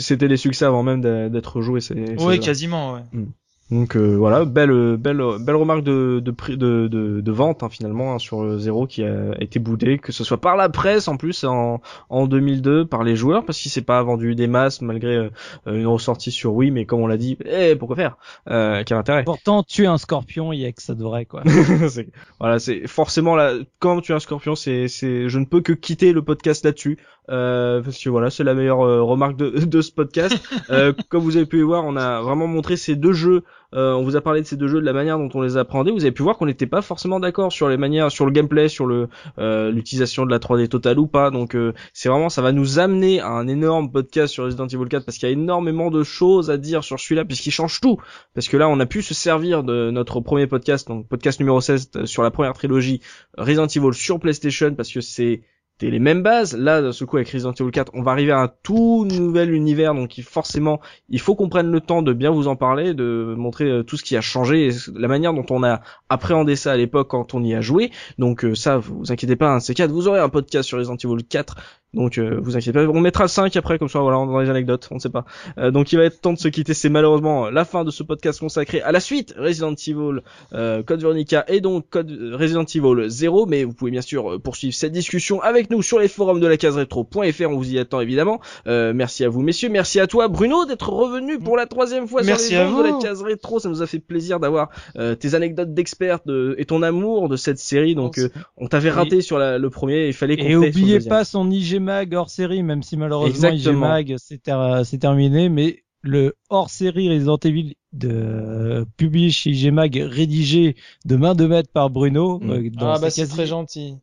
[0.00, 1.80] C'était des succès avant même d'être joués.
[2.18, 2.94] Oui, quasiment.
[2.94, 3.24] Ouais.
[3.72, 8.12] Donc euh, voilà, belle belle belle remarque de de de, de, de vente hein, finalement
[8.12, 11.42] hein, sur zéro qui a été boudé, que ce soit par la presse en plus
[11.44, 11.80] en
[12.10, 15.30] en 2002 par les joueurs parce qu'il s'est pas vendu des masses malgré euh,
[15.64, 18.18] une ressortie sur Wii, mais comme on l'a dit, eh, pourquoi faire?
[18.50, 19.24] Euh, Quel intérêt?
[19.24, 21.42] Pourtant tuer un scorpion, il y a que ça devrait quoi.
[22.40, 25.72] voilà, c'est forcément là quand tu es un scorpion, c'est c'est je ne peux que
[25.72, 26.98] quitter le podcast là-dessus.
[27.30, 30.36] Euh, parce que voilà, c'est la meilleure euh, remarque de, de ce podcast.
[30.70, 33.44] euh, comme vous avez pu voir, on a vraiment montré ces deux jeux.
[33.74, 35.56] Euh, on vous a parlé de ces deux jeux, de la manière dont on les
[35.56, 35.92] appréhendait.
[35.92, 38.68] Vous avez pu voir qu'on n'était pas forcément d'accord sur les manières, sur le gameplay,
[38.68, 39.08] sur le
[39.38, 41.30] l'utilisation de la 3D totale ou pas.
[41.30, 41.56] Donc
[41.94, 45.16] c'est vraiment, ça va nous amener à un énorme podcast sur Resident Evil 4 parce
[45.16, 47.96] qu'il y a énormément de choses à dire sur celui-là puisqu'il change tout.
[48.34, 51.60] Parce que là, on a pu se servir de notre premier podcast, donc podcast numéro
[51.62, 53.00] 16 sur la première trilogie
[53.38, 55.42] Resident Evil sur PlayStation parce que c'est
[55.90, 56.56] les mêmes bases.
[56.56, 59.52] Là, d'un ce coup, avec Resident Evil 4, on va arriver à un tout nouvel
[59.52, 63.34] univers, donc forcément, il faut qu'on prenne le temps de bien vous en parler, de
[63.36, 66.76] montrer euh, tout ce qui a changé, la manière dont on a appréhendé ça à
[66.76, 67.90] l'époque quand on y a joué.
[68.18, 71.24] Donc euh, ça, vous inquiétez pas, un C4, vous aurez un podcast sur Resident Evil
[71.24, 71.56] 4
[71.94, 74.88] donc euh, vous inquiétez pas, on mettra 5 après comme ça voilà dans les anecdotes,
[74.90, 75.26] on ne sait pas.
[75.58, 78.02] Euh, donc il va être temps de se quitter, c'est malheureusement la fin de ce
[78.02, 80.22] podcast consacré à la suite Resident Evil
[80.54, 84.74] euh, Code Veronica et donc Code Resident Evil 0 mais vous pouvez bien sûr poursuivre
[84.74, 88.00] cette discussion avec nous sur les forums de la case rétro.fr, on vous y attend
[88.00, 88.40] évidemment.
[88.66, 92.54] merci à vous messieurs, merci à toi Bruno d'être revenu pour la troisième fois merci
[92.54, 95.74] sur les forums de la case rétro, ça nous a fait plaisir d'avoir tes anecdotes
[95.74, 96.20] d'expert
[96.56, 97.94] et ton amour de cette série.
[97.94, 98.18] Donc
[98.56, 102.14] on t'avait raté sur le premier, il fallait qu'on Et oubliez pas son IG mag
[102.14, 108.86] hors série, même si malheureusement IG c'est terminé, mais le hors série Resident Evil de
[108.96, 110.76] publié chez IG Mag, rédigé
[111.06, 112.38] de main de maître par Bruno.
[112.40, 112.50] Mm.
[112.50, 113.96] Euh, ah bah c'est très gentil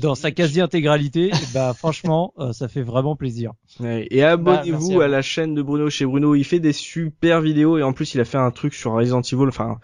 [0.00, 3.52] dans sa quasi-intégralité, bah franchement, euh, ça fait vraiment plaisir.
[3.82, 7.78] et abonnez-vous bah, à, la chaîne de Bruno chez Bruno, il fait des super vidéos
[7.78, 9.78] et en plus il a fait un truc sur Resident Evil, enfin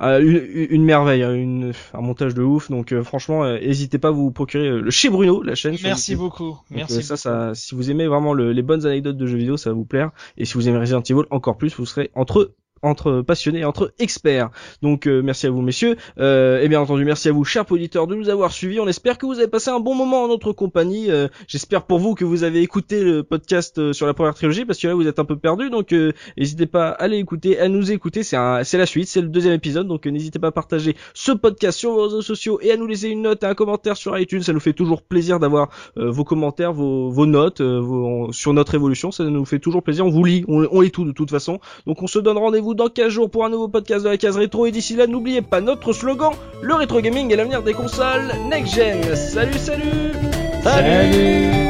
[0.00, 2.70] euh, une, merveille, hein, une, un montage de ouf.
[2.70, 5.76] Donc euh, franchement, n'hésitez pas à vous procurer le chez Bruno, la chaîne.
[5.82, 6.58] Merci beaucoup.
[6.70, 7.02] Merci.
[7.02, 9.84] ça, ça, si vous aimez vraiment les bonnes anecdotes de jeux vidéo, ça va vous
[9.84, 10.10] plaire.
[10.36, 14.50] Et si vous aimez Resident Evil encore plus, vous serez entre entre passionnés, entre experts.
[14.82, 15.96] Donc merci à vous messieurs.
[16.18, 18.80] et bien entendu merci à vous chers auditeurs de nous avoir suivis.
[18.80, 21.08] On espère que vous avez passé un bon moment en notre compagnie.
[21.46, 24.86] J'espère pour vous que vous avez écouté le podcast sur la première trilogie parce que
[24.86, 25.70] là vous êtes un peu perdu.
[25.70, 25.94] Donc
[26.36, 28.22] n'hésitez pas à aller écouter, à nous écouter.
[28.22, 29.86] C'est la suite, c'est le deuxième épisode.
[29.86, 33.08] Donc n'hésitez pas à partager ce podcast sur vos réseaux sociaux et à nous laisser
[33.08, 34.42] une note et un commentaire sur iTunes.
[34.42, 37.62] Ça nous fait toujours plaisir d'avoir vos commentaires, vos, vos notes
[38.32, 39.10] sur notre évolution.
[39.10, 40.06] Ça nous fait toujours plaisir.
[40.06, 41.60] On vous lit, on, lit tout de toute façon.
[41.86, 44.36] Donc on se donne rendez-vous dans 15 jours pour un nouveau podcast de la case
[44.36, 44.66] rétro.
[44.66, 48.74] Et d'ici là, n'oubliez pas notre slogan le rétro gaming est l'avenir des consoles next
[48.74, 49.14] gen.
[49.14, 50.12] Salut, salut.
[50.62, 51.67] Salut.